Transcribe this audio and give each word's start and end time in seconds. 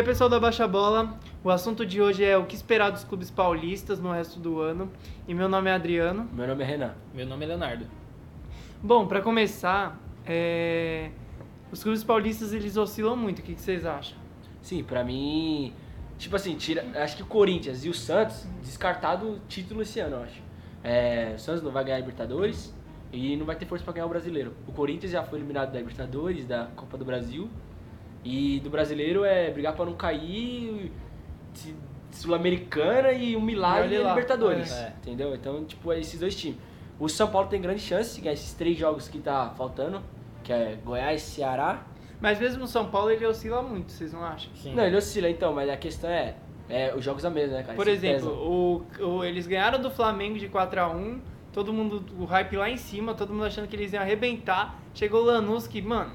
aí, 0.00 0.06
pessoal 0.06 0.30
da 0.30 0.40
Baixa 0.40 0.66
Bola. 0.66 1.18
O 1.44 1.50
assunto 1.50 1.84
de 1.84 2.00
hoje 2.00 2.24
é 2.24 2.36
o 2.36 2.46
que 2.46 2.54
esperar 2.54 2.90
dos 2.90 3.04
clubes 3.04 3.30
paulistas 3.30 4.00
no 4.00 4.10
resto 4.10 4.40
do 4.40 4.58
ano. 4.58 4.90
E 5.28 5.34
meu 5.34 5.46
nome 5.46 5.68
é 5.68 5.74
Adriano. 5.74 6.26
Meu 6.32 6.46
nome 6.46 6.64
é 6.64 6.66
Renan. 6.66 6.94
Meu 7.12 7.26
nome 7.26 7.44
é 7.44 7.48
Leonardo. 7.48 7.86
Bom, 8.82 9.06
pra 9.06 9.20
começar, 9.20 10.00
é, 10.24 11.10
os 11.70 11.82
clubes 11.82 12.02
paulistas 12.02 12.54
eles 12.54 12.78
oscilam 12.78 13.14
muito. 13.14 13.40
O 13.40 13.42
que 13.42 13.54
que 13.54 13.60
vocês 13.60 13.84
acham? 13.84 14.16
Sim, 14.62 14.82
pra 14.82 15.04
mim, 15.04 15.74
tipo 16.16 16.34
assim, 16.34 16.56
tira, 16.56 16.82
acho 17.02 17.16
que 17.16 17.22
o 17.22 17.26
Corinthians 17.26 17.84
e 17.84 17.90
o 17.90 17.94
Santos 17.94 18.46
descartado 18.62 19.26
o 19.26 19.38
título 19.48 19.82
esse 19.82 20.00
ano, 20.00 20.16
eu 20.16 20.22
acho. 20.22 20.42
É, 20.82 21.34
o 21.36 21.38
Santos 21.38 21.62
não 21.62 21.70
vai 21.70 21.84
ganhar 21.84 21.96
a 21.96 22.00
Libertadores 22.00 22.74
e 23.12 23.36
não 23.36 23.44
vai 23.44 23.54
ter 23.54 23.66
força 23.66 23.84
pra 23.84 23.92
ganhar 23.92 24.06
o 24.06 24.08
Brasileiro. 24.10 24.54
O 24.66 24.72
Corinthians 24.72 25.12
já 25.12 25.22
foi 25.22 25.40
eliminado 25.40 25.72
da 25.72 25.78
Libertadores, 25.78 26.46
da 26.46 26.68
Copa 26.74 26.96
do 26.96 27.04
Brasil. 27.04 27.50
E 28.24 28.60
do 28.60 28.68
Brasileiro 28.70 29.24
é 29.24 29.50
brigar 29.50 29.74
pra 29.74 29.84
não 29.84 29.94
cair, 29.94 30.92
Sul-Americana 32.10 33.12
e 33.12 33.36
um 33.36 33.40
milagre 33.40 33.94
e 33.94 33.98
lá, 33.98 34.10
Libertadores. 34.10 34.72
é. 34.72 34.92
Entendeu? 35.00 35.34
Então, 35.34 35.64
tipo, 35.64 35.92
é 35.92 36.00
esses 36.00 36.18
dois 36.20 36.34
times. 36.34 36.58
O 36.98 37.08
São 37.08 37.28
Paulo 37.28 37.48
tem 37.48 37.60
grande 37.60 37.80
chance 37.80 38.14
de 38.16 38.20
ganhar 38.20 38.34
esses 38.34 38.52
três 38.52 38.76
jogos 38.76 39.08
que 39.08 39.18
tá 39.20 39.54
faltando, 39.56 40.02
que 40.42 40.52
é 40.52 40.76
Goiás, 40.84 41.22
Ceará 41.22 41.82
Mas 42.20 42.38
mesmo 42.38 42.64
o 42.64 42.66
São 42.66 42.90
Paulo 42.90 43.10
ele 43.10 43.24
oscila 43.26 43.62
muito, 43.62 43.90
vocês 43.92 44.12
não 44.12 44.22
acham? 44.22 44.50
Sim. 44.54 44.74
Não, 44.74 44.84
ele 44.84 44.96
oscila 44.96 45.30
então, 45.30 45.54
mas 45.54 45.70
a 45.70 45.76
questão 45.78 46.10
é, 46.10 46.34
é 46.68 46.94
os 46.94 47.02
jogos 47.02 47.24
a 47.24 47.30
mesma, 47.30 47.56
né, 47.56 47.62
cara? 47.62 47.74
Por 47.74 47.86
Isso 47.88 47.96
exemplo, 48.04 48.30
o, 48.30 48.86
o- 49.02 49.24
eles 49.24 49.46
ganharam 49.46 49.80
do 49.80 49.90
Flamengo 49.90 50.38
de 50.38 50.46
4x1, 50.48 51.20
todo 51.54 51.72
mundo, 51.72 52.04
o 52.18 52.26
hype 52.26 52.56
lá 52.56 52.68
em 52.68 52.76
cima, 52.76 53.14
todo 53.14 53.32
mundo 53.32 53.46
achando 53.46 53.66
que 53.66 53.74
eles 53.76 53.92
iam 53.94 54.02
arrebentar. 54.02 54.78
Chegou 54.92 55.22
o 55.22 55.24
Lanús, 55.24 55.66
que, 55.66 55.80
mano, 55.80 56.12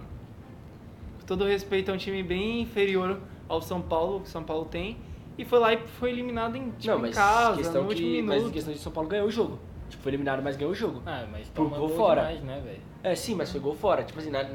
com 1.25 1.27
todo 1.27 1.45
respeito, 1.45 1.89
é 1.89 1.93
um 1.93 1.97
time 1.97 2.21
bem 2.21 2.61
inferior 2.61 3.19
ao 3.49 3.59
São 3.59 3.81
Paulo, 3.81 4.21
que 4.21 4.27
o 4.27 4.29
São 4.29 4.43
Paulo 4.43 4.65
tem, 4.65 4.97
e 5.37 5.43
foi 5.43 5.57
lá 5.57 5.73
e 5.73 5.77
foi 5.77 6.11
eliminado 6.11 6.55
em, 6.55 6.69
tipo, 6.71 6.87
não, 6.87 6.99
em 6.99 7.01
mas 7.01 7.15
casa, 7.15 7.57
questão 7.57 7.81
no 7.81 7.89
último 7.89 8.07
que, 8.07 8.21
mas 8.21 8.37
minuto. 8.37 8.53
questão 8.53 8.73
de 8.73 8.79
São 8.79 8.91
Paulo 8.91 9.09
ganhou 9.09 9.27
o 9.27 9.31
jogo. 9.31 9.59
Tipo, 9.89 10.03
foi 10.03 10.11
eliminado, 10.11 10.41
mas 10.43 10.55
ganhou 10.55 10.71
o 10.71 10.75
jogo. 10.75 11.01
Ah, 11.05 11.25
mas 11.31 11.49
Por 11.49 11.67
gol 11.67 11.79
gol 11.79 11.89
fora. 11.89 12.21
demais, 12.21 12.43
né, 12.43 12.61
velho? 12.63 12.81
É, 13.03 13.15
sim, 13.15 13.35
mas 13.35 13.51
foi 13.51 13.59
gol 13.59 13.75
fora. 13.75 14.03
Tipo 14.03 14.19
assim, 14.19 14.29
na, 14.29 14.45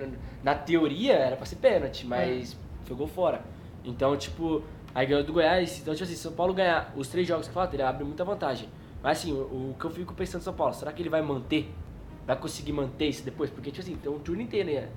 na, 0.42 0.54
teoria 0.54 1.14
era 1.14 1.36
pra 1.36 1.44
ser 1.44 1.56
pênalti, 1.56 2.06
mas 2.06 2.56
foi 2.84 2.96
gol 2.96 3.06
fora. 3.06 3.42
Então, 3.84 4.16
tipo, 4.16 4.62
aí 4.94 5.06
ganhou 5.06 5.22
do 5.22 5.32
Goiás. 5.32 5.78
Então, 5.80 5.92
tipo 5.94 6.04
assim, 6.04 6.14
se 6.14 6.22
São 6.22 6.32
Paulo 6.32 6.54
ganhar 6.54 6.92
os 6.96 7.08
três 7.08 7.26
jogos 7.26 7.46
que 7.48 7.54
faltam, 7.54 7.74
ele 7.74 7.82
abre 7.82 8.04
muita 8.04 8.24
vantagem. 8.24 8.68
Mas 9.02 9.18
assim, 9.18 9.32
o, 9.32 9.70
o 9.70 9.76
que 9.78 9.84
eu 9.84 9.90
fico 9.90 10.14
pensando 10.14 10.40
em 10.40 10.44
São 10.44 10.54
Paulo, 10.54 10.74
será 10.74 10.92
que 10.92 11.02
ele 11.02 11.08
vai 11.08 11.22
manter? 11.22 11.72
Vai 12.26 12.36
conseguir 12.36 12.72
manter 12.72 13.08
isso 13.08 13.24
depois? 13.24 13.50
Porque, 13.50 13.70
tipo 13.70 13.82
assim, 13.82 13.96
tem 13.96 14.10
um 14.10 14.18
turno 14.18 14.42
inteiro 14.42 14.70
né, 14.70 14.88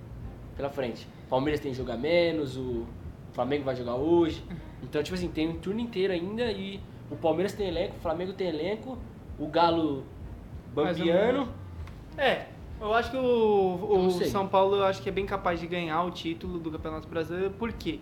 pela 0.55 0.69
frente. 0.69 1.07
Palmeiras 1.33 1.59
tem 1.59 1.73
jogo 1.73 1.91
a 1.91 1.97
menos, 1.97 2.55
o 2.55 2.85
Flamengo 3.31 3.63
vai 3.63 3.75
jogar 3.75 3.95
hoje. 3.95 4.43
Então, 4.83 5.01
tipo 5.01 5.15
assim, 5.15 5.29
tem 5.29 5.49
um 5.49 5.55
turno 5.57 5.79
inteiro 5.79 6.13
ainda 6.13 6.51
e 6.51 6.79
o 7.09 7.15
Palmeiras 7.15 7.53
tem 7.53 7.69
elenco, 7.69 7.95
o 7.97 7.99
Flamengo 8.01 8.33
tem 8.33 8.49
elenco, 8.49 8.99
o 9.39 9.47
Galo 9.47 10.03
bambiano. 10.75 11.49
É, 12.19 12.45
eu 12.79 12.93
acho 12.93 13.09
que 13.09 13.17
o, 13.17 13.97
o. 13.97 14.11
São 14.25 14.47
Paulo 14.47 14.75
eu 14.75 14.83
acho 14.83 15.01
que 15.01 15.09
é 15.09 15.11
bem 15.11 15.25
capaz 15.25 15.59
de 15.59 15.65
ganhar 15.65 16.03
o 16.03 16.11
título 16.11 16.59
do 16.59 16.69
Campeonato 16.69 17.07
Brasileiro. 17.07 17.49
Por 17.49 17.73
quê? 17.73 17.99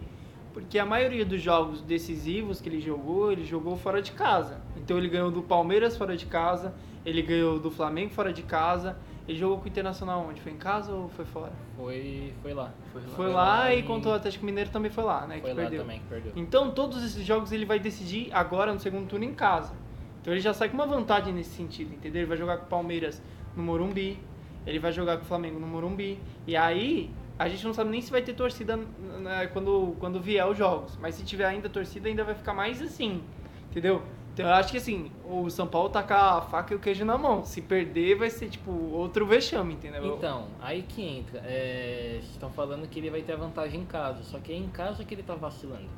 Porque 0.52 0.78
a 0.78 0.86
maioria 0.86 1.24
dos 1.24 1.42
jogos 1.42 1.82
decisivos 1.82 2.60
que 2.60 2.68
ele 2.68 2.82
jogou, 2.82 3.32
ele 3.32 3.46
jogou 3.46 3.78
fora 3.78 4.02
de 4.02 4.12
casa. 4.12 4.60
Então 4.76 4.98
ele 4.98 5.08
ganhou 5.08 5.32
do 5.32 5.42
Palmeiras 5.42 5.96
fora 5.96 6.18
de 6.18 6.26
casa, 6.26 6.74
ele 7.06 7.22
ganhou 7.22 7.58
do 7.58 7.72
Flamengo 7.72 8.12
fora 8.12 8.34
de 8.34 8.44
casa. 8.44 8.98
Ele 9.32 9.40
jogou 9.40 9.60
com 9.60 9.64
o 9.66 9.68
Internacional 9.70 10.26
onde? 10.28 10.42
Foi 10.42 10.52
em 10.52 10.58
casa 10.58 10.92
ou 10.94 11.08
foi 11.08 11.24
fora? 11.24 11.54
Foi, 11.78 12.34
foi 12.42 12.54
lá. 12.54 12.74
Foi 12.92 13.02
lá. 13.02 13.08
Foi 13.16 13.28
lá 13.28 13.34
lá 13.34 13.74
e 13.74 13.80
e- 13.80 13.84
contra 13.84 14.12
o 14.12 14.14
Atlético 14.14 14.46
Mineiro 14.46 14.70
também 14.70 14.92
foi 14.92 15.06
lá, 15.06 15.26
né? 15.26 15.40
Foi 15.40 15.52
que 15.52 15.56
lá 15.56 15.62
perdeu. 15.62 15.82
também 15.82 16.00
que 16.00 16.06
perdeu. 16.06 16.34
Então 16.36 16.72
todos 16.72 17.02
esses 17.02 17.26
jogos 17.26 17.54
ele 17.54 17.64
vai 17.64 17.80
decidir 17.80 18.30
agora 18.34 18.74
no 18.74 18.80
segundo 18.80 19.08
turno 19.08 19.24
em 19.24 19.34
casa. 19.34 19.74
Então 20.20 20.34
ele 20.34 20.42
já 20.42 20.54
sai 20.54 20.68
com 20.68 20.76
uma 20.76 20.86
vantagem 20.86 21.34
nesse 21.34 21.52
sentido, 21.52 21.94
entendeu? 21.94 22.24
Ele 22.24 22.28
vai 22.28 22.36
jogar 22.38 22.58
com 22.58 22.66
o 22.66 22.68
Palmeiras 22.68 23.22
no 23.56 23.64
Morumbi, 23.64 24.20
ele 24.68 24.80
vai 24.80 24.92
jogar 24.92 25.16
com 25.16 25.24
o 25.24 25.26
Flamengo 25.26 25.60
no 25.62 25.66
Morumbi. 25.66 26.20
E 26.46 26.58
aí 26.58 27.10
a 27.40 27.48
gente 27.48 27.64
não 27.64 27.74
sabe 27.74 27.90
nem 27.90 28.02
se 28.02 28.12
vai 28.12 28.22
ter 28.22 28.34
torcida 28.34 28.76
né, 28.76 29.48
quando, 29.54 29.96
quando 29.98 30.20
vier 30.20 30.46
os 30.46 30.58
jogos. 30.58 30.98
Mas 31.02 31.16
se 31.16 31.24
tiver 31.24 31.46
ainda 31.46 31.70
torcida, 31.70 32.10
ainda 32.10 32.26
vai 32.26 32.36
ficar 32.36 32.54
mais 32.54 32.82
assim, 32.82 33.24
entendeu? 33.70 34.04
Então 34.34 34.46
eu 34.46 34.54
acho 34.54 34.72
que 34.72 34.78
assim, 34.78 35.12
o 35.26 35.50
São 35.50 35.68
Paulo 35.68 35.90
tá 35.90 36.02
com 36.02 36.14
a 36.14 36.42
faca 36.42 36.74
e 36.74 36.78
o 36.78 36.80
queijo 36.80 37.04
na 37.04 37.18
mão. 37.18 37.44
Se 37.44 37.62
perder, 37.62 38.16
vai 38.16 38.30
ser 38.30 38.50
tipo 38.50 38.72
outro 38.72 39.26
vexame, 39.26 39.74
entendeu? 39.74 40.16
Então, 40.16 40.46
aí 40.62 40.84
que 40.84 41.02
entra. 41.04 41.42
É, 41.46 42.12
vocês 42.20 42.32
estão 42.32 42.50
falando 42.50 42.88
que 42.88 43.00
ele 43.00 43.10
vai 43.10 43.22
ter 43.22 43.34
a 43.34 43.38
vantagem 43.38 43.82
em 43.82 43.86
casa, 43.86 44.24
só 44.24 44.40
que 44.40 44.54
é 44.54 44.56
em 44.56 44.70
casa 44.70 45.04
que 45.04 45.14
ele 45.14 45.24
tá 45.24 45.36
vacilando. 45.36 45.90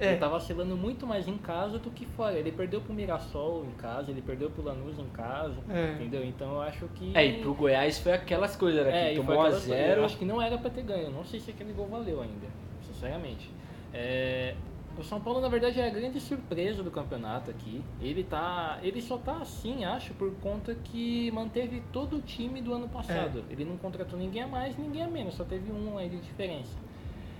É. 0.00 0.12
Ele 0.12 0.16
tá 0.16 0.28
vacilando 0.28 0.74
muito 0.76 1.06
mais 1.06 1.28
em 1.28 1.36
casa 1.36 1.78
do 1.78 1.90
que 1.90 2.06
fora. 2.06 2.32
Ele 2.38 2.50
perdeu 2.50 2.80
pro 2.80 2.92
Mirassol 2.92 3.66
em 3.66 3.72
casa, 3.72 4.10
ele 4.10 4.22
perdeu 4.22 4.48
pro 4.50 4.64
Lanús 4.64 4.98
em 4.98 5.08
casa, 5.10 5.56
É. 5.68 5.92
entendeu? 5.92 6.24
Então 6.24 6.54
eu 6.54 6.62
acho 6.62 6.88
que... 6.94 7.14
É, 7.14 7.24
e 7.26 7.40
pro 7.42 7.52
Goiás 7.52 7.98
foi 7.98 8.12
aquelas 8.12 8.56
coisas, 8.56 8.82
né? 8.86 9.10
É, 9.10 9.14
que 9.14 9.16
tomou 9.20 9.42
a 9.42 9.50
zero. 9.50 10.00
Eu 10.00 10.04
acho 10.06 10.16
que 10.16 10.24
não 10.24 10.40
era 10.40 10.56
pra 10.56 10.70
ter 10.70 10.82
ganho. 10.84 11.10
Não 11.10 11.22
sei 11.22 11.38
se 11.38 11.50
aquele 11.50 11.74
gol 11.74 11.86
valeu 11.86 12.22
ainda, 12.22 12.46
sinceramente. 12.82 13.50
É, 13.92 14.54
o 14.98 15.04
São 15.04 15.20
Paulo, 15.20 15.40
na 15.40 15.48
verdade, 15.48 15.80
é 15.80 15.86
a 15.86 15.90
grande 15.90 16.20
surpresa 16.20 16.82
do 16.82 16.90
campeonato 16.90 17.50
aqui. 17.50 17.82
Ele 18.00 18.24
tá. 18.24 18.78
Ele 18.82 19.00
só 19.00 19.16
tá 19.16 19.38
assim, 19.38 19.84
acho, 19.84 20.12
por 20.14 20.32
conta 20.36 20.74
que 20.74 21.30
manteve 21.30 21.82
todo 21.92 22.16
o 22.16 22.20
time 22.20 22.60
do 22.60 22.74
ano 22.74 22.88
passado. 22.88 23.44
Ele 23.48 23.64
não 23.64 23.76
contratou 23.76 24.18
ninguém 24.18 24.42
a 24.42 24.46
mais, 24.46 24.76
ninguém 24.76 25.02
a 25.02 25.08
menos, 25.08 25.34
só 25.34 25.44
teve 25.44 25.72
um 25.72 25.96
aí 25.96 26.08
de 26.08 26.18
diferença. 26.18 26.76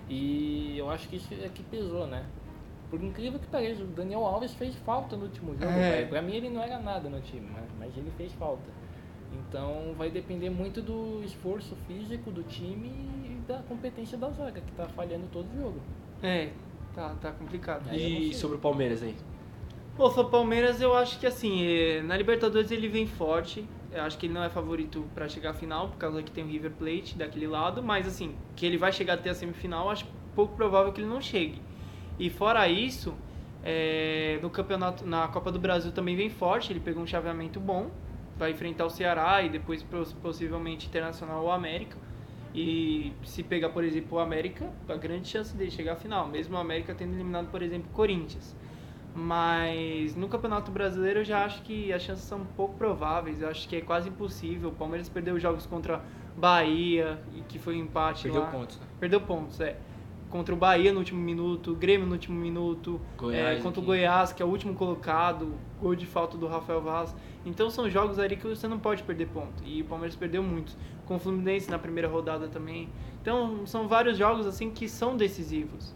E 0.08 0.76
eu 0.76 0.90
acho 0.90 1.08
que 1.08 1.16
isso 1.16 1.32
é 1.34 1.48
que 1.48 1.62
pesou, 1.62 2.06
né? 2.06 2.24
Por 2.88 3.02
incrível 3.02 3.38
que 3.38 3.46
pareça, 3.46 3.84
o 3.84 3.86
Daniel 3.86 4.24
Alves 4.24 4.52
fez 4.54 4.74
falta 4.76 5.16
no 5.16 5.24
último 5.24 5.52
jogo. 5.52 5.70
É. 5.70 6.04
Pra 6.06 6.20
mim 6.20 6.34
ele 6.34 6.50
não 6.50 6.60
era 6.62 6.78
nada 6.80 7.08
no 7.08 7.20
time, 7.20 7.48
mas, 7.52 7.64
mas 7.78 7.96
ele 7.96 8.10
fez 8.16 8.32
falta. 8.32 8.68
Então 9.32 9.94
vai 9.96 10.10
depender 10.10 10.50
muito 10.50 10.82
do 10.82 11.22
esforço 11.22 11.76
físico 11.86 12.32
do 12.32 12.42
time 12.42 12.88
e 12.88 13.40
da 13.46 13.58
competência 13.68 14.18
da 14.18 14.28
zaga, 14.30 14.60
que 14.60 14.72
tá 14.72 14.88
falhando 14.88 15.28
todo 15.30 15.46
jogo. 15.56 15.80
É, 16.20 16.50
tá, 16.94 17.14
tá 17.20 17.32
complicado. 17.32 17.84
E 17.94 18.34
sobre 18.34 18.56
o 18.56 18.60
Palmeiras 18.60 19.02
aí? 19.02 19.14
Pô, 19.96 20.06
o 20.08 20.24
Palmeiras 20.24 20.80
eu 20.80 20.94
acho 20.94 21.18
que 21.18 21.26
assim, 21.26 21.62
eh, 21.66 22.02
na 22.02 22.16
Libertadores 22.16 22.70
ele 22.70 22.88
vem 22.88 23.06
forte. 23.06 23.64
Eu 23.92 24.02
acho 24.02 24.16
que 24.16 24.26
ele 24.26 24.32
não 24.32 24.42
é 24.42 24.48
favorito 24.48 25.04
pra 25.14 25.28
chegar 25.28 25.50
à 25.50 25.54
final, 25.54 25.88
por 25.88 25.96
causa 25.98 26.22
que 26.22 26.30
tem 26.30 26.44
o 26.44 26.46
River 26.46 26.70
Plate 26.72 27.18
daquele 27.18 27.48
lado, 27.48 27.82
mas 27.82 28.06
assim, 28.06 28.36
que 28.54 28.64
ele 28.64 28.78
vai 28.78 28.92
chegar 28.92 29.14
até 29.14 29.30
a 29.30 29.34
semifinal, 29.34 29.90
acho 29.90 30.06
pouco 30.34 30.54
provável 30.54 30.92
que 30.92 31.00
ele 31.00 31.08
não 31.08 31.20
chegue. 31.20 31.60
E 32.18 32.30
fora 32.30 32.68
isso, 32.68 33.14
eh, 33.64 34.38
no 34.42 34.48
campeonato, 34.48 35.04
na 35.04 35.26
Copa 35.28 35.50
do 35.50 35.58
Brasil 35.58 35.90
também 35.90 36.14
vem 36.14 36.30
forte, 36.30 36.72
ele 36.72 36.78
pegou 36.80 37.02
um 37.02 37.06
chaveamento 37.06 37.58
bom, 37.58 37.90
vai 38.38 38.52
enfrentar 38.52 38.86
o 38.86 38.90
Ceará 38.90 39.42
e 39.42 39.48
depois 39.48 39.82
pos- 39.82 40.12
possivelmente 40.12 40.86
Internacional 40.86 41.42
ou 41.42 41.50
América. 41.50 41.96
E 42.54 43.12
se 43.22 43.42
pegar, 43.42 43.70
por 43.70 43.84
exemplo, 43.84 44.18
o 44.18 44.20
América, 44.20 44.68
a 44.88 44.96
grande 44.96 45.28
chance 45.28 45.56
dele 45.56 45.70
chegar 45.70 45.92
à 45.92 45.96
final, 45.96 46.26
mesmo 46.26 46.56
o 46.56 46.58
América 46.58 46.94
tendo 46.94 47.14
eliminado, 47.14 47.48
por 47.50 47.62
exemplo, 47.62 47.88
o 47.90 47.94
Corinthians. 47.94 48.56
Mas 49.14 50.14
no 50.14 50.28
Campeonato 50.28 50.70
Brasileiro 50.70 51.20
eu 51.20 51.24
já 51.24 51.44
acho 51.44 51.62
que 51.62 51.92
as 51.92 52.02
chances 52.02 52.24
são 52.24 52.44
pouco 52.56 52.74
prováveis. 52.74 53.40
Eu 53.42 53.48
acho 53.48 53.68
que 53.68 53.76
é 53.76 53.80
quase 53.80 54.08
impossível. 54.08 54.70
O 54.70 54.72
Palmeiras 54.72 55.08
perdeu 55.08 55.38
jogos 55.38 55.66
contra 55.66 56.02
Bahia, 56.36 57.18
e 57.34 57.40
que 57.42 57.58
foi 57.58 57.76
um 57.76 57.80
empate 57.84 58.24
Perdeu 58.24 58.42
lá. 58.42 58.50
pontos, 58.50 58.78
né? 58.78 58.86
Perdeu 58.98 59.20
pontos, 59.20 59.60
é. 59.60 59.76
Contra 60.30 60.54
o 60.54 60.56
Bahia 60.56 60.92
no 60.92 61.00
último 61.00 61.20
minuto, 61.20 61.74
Grêmio 61.74 62.06
no 62.06 62.12
último 62.12 62.38
minuto, 62.38 63.00
Goiás 63.18 63.58
é, 63.58 63.62
contra 63.62 63.80
o. 63.80 63.84
Goiás, 63.84 64.32
que 64.32 64.40
é 64.40 64.46
o 64.46 64.48
último 64.48 64.74
colocado, 64.74 65.54
gol 65.80 65.96
de 65.96 66.06
falta 66.06 66.38
do 66.38 66.46
Rafael 66.46 66.80
Vaz. 66.80 67.14
Então 67.44 67.68
são 67.68 67.90
jogos 67.90 68.16
ali 68.18 68.36
que 68.36 68.46
você 68.46 68.68
não 68.68 68.78
pode 68.78 69.02
perder 69.02 69.26
ponto. 69.26 69.64
E 69.64 69.82
o 69.82 69.84
Palmeiras 69.86 70.14
perdeu 70.14 70.40
muitos. 70.40 70.76
Com 71.04 71.16
o 71.16 71.18
Fluminense 71.18 71.68
na 71.68 71.80
primeira 71.80 72.08
rodada 72.08 72.46
também. 72.46 72.88
Então 73.20 73.66
são 73.66 73.88
vários 73.88 74.16
jogos 74.16 74.46
assim 74.46 74.70
que 74.70 74.88
são 74.88 75.16
decisivos. 75.16 75.92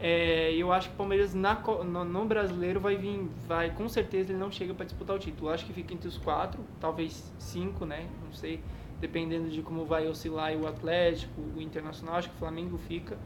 É, 0.00 0.54
eu 0.54 0.72
acho 0.72 0.88
que 0.88 0.94
o 0.94 0.96
Palmeiras 0.96 1.34
na, 1.34 1.54
no, 1.84 2.04
no 2.04 2.24
brasileiro 2.24 2.80
vai 2.80 2.96
vir, 2.96 3.28
vai 3.46 3.70
com 3.70 3.86
certeza 3.86 4.32
ele 4.32 4.38
não 4.38 4.50
chega 4.50 4.72
para 4.72 4.86
disputar 4.86 5.16
o 5.16 5.18
título. 5.18 5.50
Eu 5.50 5.54
acho 5.54 5.66
que 5.66 5.72
fica 5.72 5.92
entre 5.92 6.08
os 6.08 6.16
quatro, 6.16 6.64
talvez 6.80 7.30
cinco, 7.38 7.84
né? 7.84 8.08
Não 8.24 8.32
sei, 8.32 8.62
dependendo 9.00 9.50
de 9.50 9.60
como 9.60 9.84
vai 9.84 10.06
oscilar 10.06 10.56
o 10.56 10.66
Atlético, 10.66 11.42
o 11.54 11.60
Internacional. 11.60 12.14
Acho 12.14 12.30
que 12.30 12.36
o 12.36 12.38
Flamengo 12.38 12.78
fica 12.78 13.18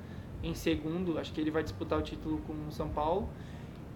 em 0.45 0.55
segundo. 0.55 1.19
Acho 1.19 1.33
que 1.33 1.41
ele 1.41 1.51
vai 1.51 1.63
disputar 1.63 1.99
o 1.99 2.03
título 2.03 2.39
com 2.47 2.53
o 2.69 2.73
São 2.73 2.89
Paulo. 2.89 3.29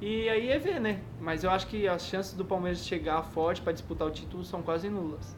E 0.00 0.29
aí 0.29 0.49
é 0.49 0.59
ver, 0.59 0.81
né? 0.81 1.00
Mas 1.21 1.43
eu 1.43 1.50
acho 1.50 1.67
que 1.67 1.89
as 1.89 2.06
chances 2.06 2.35
do 2.35 2.45
Palmeiras 2.45 2.87
chegar 2.87 3.23
forte 3.23 3.61
para 3.61 3.73
disputar 3.73 4.06
o 4.06 4.11
título 4.11 4.45
são 4.45 4.62
quase 4.62 4.89
nulas. 4.89 5.37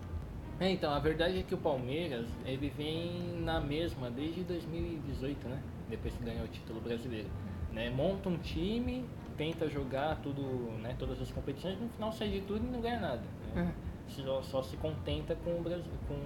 É, 0.61 0.69
então, 0.71 0.93
a 0.93 0.99
verdade 0.99 1.39
é 1.39 1.43
que 1.43 1.55
o 1.55 1.59
Palmeiras, 1.59 2.27
ele 2.45 2.69
vem 2.77 3.41
na 3.41 3.59
mesma 3.59 4.11
desde 4.11 4.43
2018, 4.43 5.49
né? 5.49 5.62
Depois 5.89 6.15
que 6.15 6.23
ganhou 6.23 6.45
o 6.45 6.49
título 6.49 6.79
brasileiro. 6.83 7.29
Né? 7.73 7.89
Monta 7.89 8.29
um 8.29 8.37
time, 8.37 9.07
tenta 9.39 9.71
jogar 9.71 10.17
tudo, 10.17 10.43
né? 10.83 10.95
todas 10.99 11.21
as 11.23 11.33
competições, 11.33 11.81
no 11.81 11.89
final 11.89 12.12
sai 12.12 12.29
de 12.29 12.43
tudo 12.43 12.62
e 12.62 12.71
não 12.71 12.83
ganha 12.83 13.01
nada. 13.01 13.23
Né? 13.55 13.73
Só, 14.09 14.43
só 14.43 14.62
se 14.62 14.77
contenta 14.77 15.35
com, 15.37 15.53
o 15.59 15.62
Brasil, 15.62 15.93
com 16.07 16.17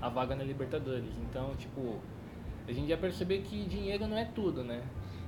a 0.00 0.08
vaga 0.08 0.34
na 0.34 0.44
Libertadores. 0.44 1.12
Então, 1.28 1.54
tipo, 1.56 1.96
a 2.68 2.72
gente 2.72 2.88
já 2.88 2.96
percebeu 2.96 3.40
que 3.42 3.64
dinheiro 3.64 4.06
não 4.06 4.16
é 4.16 4.26
tudo, 4.26 4.62
né? 4.62 4.82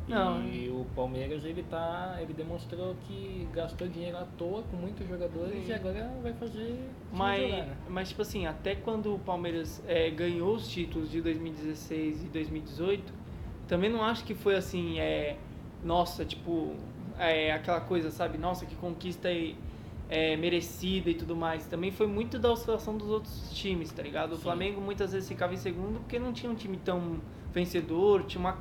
Não. 0.07 0.45
E 0.45 0.69
o 0.69 0.85
Palmeiras 0.95 1.45
ele 1.45 1.63
tá. 1.63 2.19
ele 2.21 2.35
demonstrou 2.35 2.97
que 3.07 3.49
gastou 3.53 3.87
dinheiro 3.87 4.17
à 4.17 4.25
toa 4.37 4.63
com 4.65 4.77
muitos 4.77 5.09
jogadores 5.09 5.65
Sim. 5.65 5.71
e 5.71 5.73
agora 5.73 6.11
vai 6.21 6.33
fazer 6.33 6.91
Mas, 7.13 7.43
jogar, 7.43 7.67
né? 7.67 7.77
mas, 7.89 8.09
tipo 8.09 8.23
assim, 8.23 8.47
até 8.47 8.75
quando 8.75 9.15
o 9.15 9.19
Palmeiras 9.21 9.83
é, 9.87 10.11
ganhou 10.11 10.55
os 10.55 10.69
títulos 10.69 11.11
de 11.11 11.23
2016 11.23 12.25
e 12.25 12.27
2018, 12.27 13.13
também 13.69 13.89
não 13.89 14.03
acho 14.03 14.25
que 14.25 14.35
foi 14.35 14.57
assim, 14.57 14.99
é, 14.99 15.37
nossa, 15.85 16.25
tipo, 16.25 16.75
é, 17.19 17.53
aquela 17.53 17.81
coisa, 17.81 18.11
sabe? 18.11 18.37
Nossa, 18.37 18.67
que 18.67 18.75
conquista 18.75 19.31
é, 19.31 19.55
é, 20.11 20.37
merecida 20.37 21.09
e 21.09 21.15
tudo 21.15 21.37
mais. 21.37 21.67
Também 21.67 21.93
foi 21.93 22.09
muito 22.09 22.39
da 22.39 22.51
oscilação 22.51 22.97
dos 22.99 23.09
outros 23.09 23.51
times, 23.53 23.93
tá 23.93 24.03
ligado? 24.03 24.33
O 24.33 24.37
Sim. 24.37 24.43
Flamengo 24.43 24.81
muitas 24.81 25.13
vezes 25.13 25.29
ficava 25.29 25.55
em 25.55 25.57
segundo 25.57 26.01
porque 26.01 26.19
não 26.19 26.33
tinha 26.33 26.51
um 26.51 26.55
time 26.55 26.77
tão 26.77 27.21
vencedor, 27.53 28.25
tinha 28.25 28.41
uma... 28.41 28.59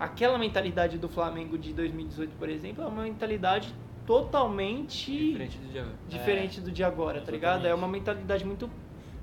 Aquela 0.00 0.38
mentalidade 0.38 0.98
do 0.98 1.08
Flamengo 1.08 1.56
de 1.58 1.72
2018, 1.72 2.34
por 2.36 2.48
exemplo, 2.48 2.82
é 2.82 2.86
uma 2.86 3.02
mentalidade 3.02 3.74
totalmente 4.06 5.10
Diferente 5.10 5.58
do 5.58 5.72
Diego. 5.72 5.88
diferente 6.08 6.60
do 6.60 6.70
de 6.70 6.84
agora, 6.84 7.20
tá 7.20 7.32
ligado? 7.32 7.66
É 7.66 7.74
uma 7.74 7.88
mentalidade 7.88 8.44
muito 8.44 8.70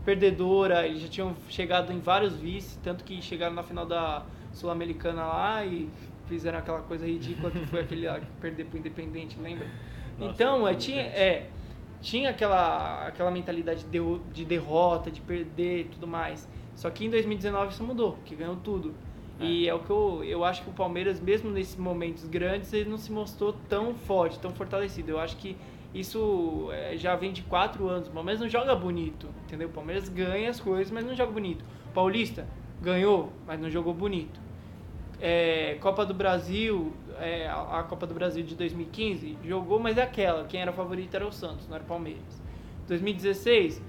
perdedora, 0.04 0.86
eles 0.86 1.02
já 1.02 1.08
tinham 1.08 1.36
chegado 1.50 1.94
em 1.94 2.00
vários 2.00 2.36
vices, 2.36 2.78
tanto 2.84 3.04
que 3.04 3.22
chegaram 3.22 3.56
na 3.56 3.64
final 3.64 3.86
da 3.86 4.26
Sul-Americana 4.52 5.26
lá 5.26 5.66
e 5.66 5.90
fizeram 6.28 6.60
aquela 6.60 6.82
coisa 6.82 7.06
ridícula 7.06 7.50
que 7.52 7.66
foi 7.68 7.82
aquele 7.82 8.08
lá 8.08 8.20
que 8.20 8.26
perder 8.42 8.66
pro 8.66 8.78
Independente, 8.78 9.40
lembra? 9.40 9.68
Nossa, 10.20 10.34
então, 10.34 10.68
é, 10.68 10.76
tinha, 10.76 11.02
é, 11.02 11.50
tinha 12.04 12.30
aquela, 12.30 13.08
aquela 13.08 13.32
mentalidade 13.32 13.86
de, 13.86 14.00
de 14.34 14.46
derrota, 14.46 15.10
de 15.10 15.22
perder 15.22 15.80
e 15.80 15.84
tudo 15.86 16.06
mais. 16.06 16.48
Só 16.76 16.90
que 16.90 17.06
em 17.06 17.10
2019 17.10 17.72
isso 17.72 17.84
mudou, 17.84 18.18
que 18.26 18.36
ganhou 18.36 18.58
tudo. 18.58 18.94
E 19.40 19.68
é 19.68 19.74
o 19.74 19.80
que 19.80 19.90
eu, 19.90 20.24
eu 20.24 20.46
acho 20.46 20.62
que 20.64 20.70
o 20.70 20.74
Palmeiras, 20.74 21.20
mesmo 21.20 21.50
nesses 21.50 21.76
momentos 21.76 22.24
grandes, 22.26 22.72
ele 22.72 22.90
não 22.90 22.98
se 22.98 23.12
mostrou 23.12 23.54
tão 23.68 23.96
forte, 23.96 24.38
tão 24.38 24.52
fortalecido. 24.52 25.12
Eu 25.12 25.20
acho 25.20 25.38
que 25.38 25.56
isso 25.94 26.70
é, 26.72 26.96
já 26.98 27.16
vem 27.16 27.32
de 27.32 27.42
quatro 27.42 27.88
anos. 27.88 28.08
O 28.08 28.12
Palmeiras 28.12 28.42
não 28.42 28.50
joga 28.50 28.76
bonito, 28.76 29.28
entendeu? 29.46 29.70
O 29.70 29.72
Palmeiras 29.72 30.08
ganha 30.08 30.50
as 30.50 30.60
coisas, 30.60 30.92
mas 30.92 31.06
não 31.06 31.16
joga 31.16 31.32
bonito. 31.32 31.66
Paulista 31.94 32.48
ganhou, 32.82 33.32
mas 33.48 33.60
não 33.60 33.70
jogou 33.70 33.94
bonito. 33.94 34.40
É, 35.22 35.78
Copa 35.80 36.06
do 36.06 36.14
Brasil, 36.14 36.92
é, 37.20 37.48
a 37.48 37.84
Copa 37.88 38.06
do 38.06 38.14
Brasil 38.14 38.44
de 38.44 38.56
2015, 38.56 39.38
jogou, 39.44 39.80
mas 39.80 39.98
é 39.98 40.04
aquela. 40.04 40.46
Quem 40.46 40.62
era 40.62 40.72
favorito 40.74 41.14
era 41.16 41.26
o 41.26 41.32
Santos, 41.32 41.68
não 41.68 41.76
era 41.76 41.84
o 41.84 41.88
Palmeiras. 41.88 42.42
2016, 42.88 43.82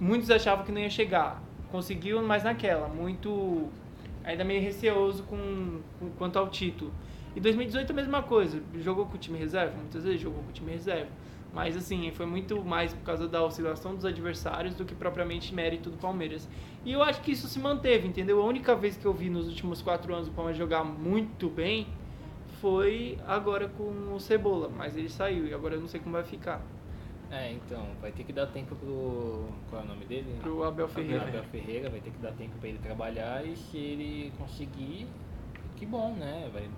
muitos 0.00 0.30
achavam 0.30 0.64
que 0.64 0.72
não 0.72 0.80
ia 0.80 0.90
chegar. 0.90 1.42
Conseguiu, 1.70 2.22
mas 2.22 2.42
naquela. 2.44 2.88
Muito. 2.88 3.68
Ainda 4.24 4.42
meio 4.44 4.62
receoso 4.62 5.22
com, 5.24 5.80
com- 5.98 6.10
quanto 6.16 6.38
ao 6.38 6.48
título. 6.48 6.92
E 7.36 7.40
2018 7.40 7.90
a 7.90 7.94
mesma 7.94 8.22
coisa. 8.22 8.62
Jogou 8.80 9.04
com 9.06 9.16
o 9.16 9.18
time 9.18 9.38
reserva? 9.38 9.76
Muitas 9.76 10.04
vezes 10.04 10.20
jogou 10.20 10.42
com 10.42 10.48
o 10.50 10.52
time 10.52 10.70
reserva. 10.72 11.08
Mas 11.54 11.76
assim, 11.76 12.10
foi 12.10 12.26
muito 12.26 12.64
mais 12.64 12.92
por 12.92 13.04
causa 13.04 13.28
da 13.28 13.42
oscilação 13.42 13.94
dos 13.94 14.04
adversários 14.04 14.74
do 14.74 14.84
que 14.84 14.94
propriamente 14.94 15.54
mérito 15.54 15.88
do 15.88 15.96
Palmeiras. 15.96 16.48
E 16.84 16.92
eu 16.92 17.02
acho 17.02 17.20
que 17.20 17.30
isso 17.30 17.46
se 17.46 17.60
manteve, 17.60 18.08
entendeu? 18.08 18.42
A 18.42 18.44
única 18.44 18.74
vez 18.74 18.96
que 18.96 19.06
eu 19.06 19.14
vi 19.14 19.30
nos 19.30 19.46
últimos 19.46 19.80
quatro 19.80 20.12
anos 20.12 20.26
o 20.26 20.32
Palmeiras 20.32 20.58
jogar 20.58 20.82
muito 20.82 21.48
bem 21.48 21.86
foi 22.60 23.18
agora 23.26 23.68
com 23.68 24.12
o 24.12 24.18
Cebola. 24.18 24.68
Mas 24.68 24.96
ele 24.96 25.08
saiu 25.08 25.46
e 25.46 25.54
agora 25.54 25.76
eu 25.76 25.80
não 25.80 25.86
sei 25.86 26.00
como 26.00 26.14
vai 26.14 26.24
ficar. 26.24 26.60
É, 27.30 27.52
então, 27.52 27.86
vai 28.00 28.12
ter 28.12 28.24
que 28.24 28.32
dar 28.32 28.46
tempo 28.46 28.74
pro. 28.76 29.48
Qual 29.70 29.82
é 29.82 29.84
o 29.84 29.88
nome 29.88 30.04
dele? 30.04 30.36
Pro 30.40 30.62
Abel 30.64 30.88
Ferreira. 30.88 31.22
Abel 31.22 31.44
Ferreira, 31.44 31.88
vai 31.88 32.00
ter 32.00 32.10
que 32.10 32.18
dar 32.18 32.32
tempo 32.32 32.56
pra 32.58 32.68
ele 32.68 32.78
trabalhar 32.78 33.46
e 33.46 33.56
se 33.56 33.76
ele 33.76 34.32
conseguir, 34.38 35.06
que 35.76 35.86
bom, 35.86 36.14
né? 36.14 36.48
Vai, 36.52 36.68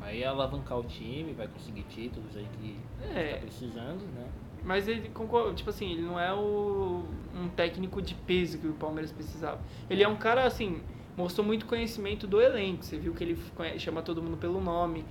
vai 0.00 0.22
alavancar 0.24 0.78
o 0.78 0.84
time, 0.84 1.32
vai 1.32 1.48
conseguir 1.48 1.82
títulos 1.84 2.36
aí 2.36 2.46
que 2.58 2.78
É. 3.14 3.32
tá 3.34 3.38
precisando, 3.38 4.02
né? 4.14 4.26
Mas 4.64 4.88
ele, 4.88 5.08
concor- 5.10 5.54
tipo 5.54 5.70
assim, 5.70 5.92
ele 5.92 6.02
não 6.02 6.18
é 6.18 6.32
o, 6.34 7.04
um 7.34 7.48
técnico 7.48 8.02
de 8.02 8.14
peso 8.14 8.58
que 8.58 8.66
o 8.66 8.72
Palmeiras 8.74 9.12
precisava. 9.12 9.60
Ele 9.88 10.02
é 10.02 10.08
um 10.08 10.16
cara, 10.16 10.44
assim, 10.44 10.80
mostrou 11.16 11.46
muito 11.46 11.64
conhecimento 11.66 12.26
do 12.26 12.40
elenco. 12.40 12.84
Você 12.84 12.98
viu 12.98 13.14
que 13.14 13.22
ele 13.22 13.38
conhe- 13.54 13.78
chama 13.78 14.02
todo 14.02 14.22
mundo 14.22 14.36
pelo 14.36 14.60
nome, 14.60 15.04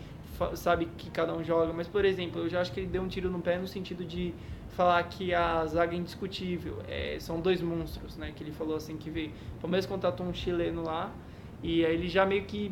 sabe 0.53 0.87
que 0.97 1.09
cada 1.09 1.33
um 1.33 1.43
joga. 1.43 1.71
Mas, 1.73 1.87
por 1.87 2.03
exemplo, 2.03 2.41
eu 2.41 2.49
já 2.49 2.59
acho 2.61 2.71
que 2.73 2.81
ele 2.81 2.87
deu 2.87 3.01
um 3.01 3.07
tiro 3.07 3.29
no 3.31 3.39
pé 3.39 3.57
no 3.57 3.67
sentido 3.67 4.03
de 4.05 4.33
falar 4.75 5.01
que 5.03 5.33
a 5.33 5.65
zaga 5.65 5.95
é 5.95 5.97
indiscutível. 5.97 6.79
É, 6.87 7.17
são 7.19 7.39
dois 7.39 7.61
monstros, 7.61 8.17
né? 8.17 8.33
Que 8.35 8.43
ele 8.43 8.51
falou 8.51 8.75
assim 8.75 8.97
que 8.97 9.09
veio. 9.09 9.31
O 9.57 9.61
Palmeiras 9.61 9.85
contratou 9.85 10.25
um 10.25 10.33
chileno 10.33 10.83
lá 10.83 11.11
e 11.63 11.85
aí 11.85 11.93
ele 11.93 12.07
já 12.09 12.25
meio 12.25 12.43
que, 12.43 12.71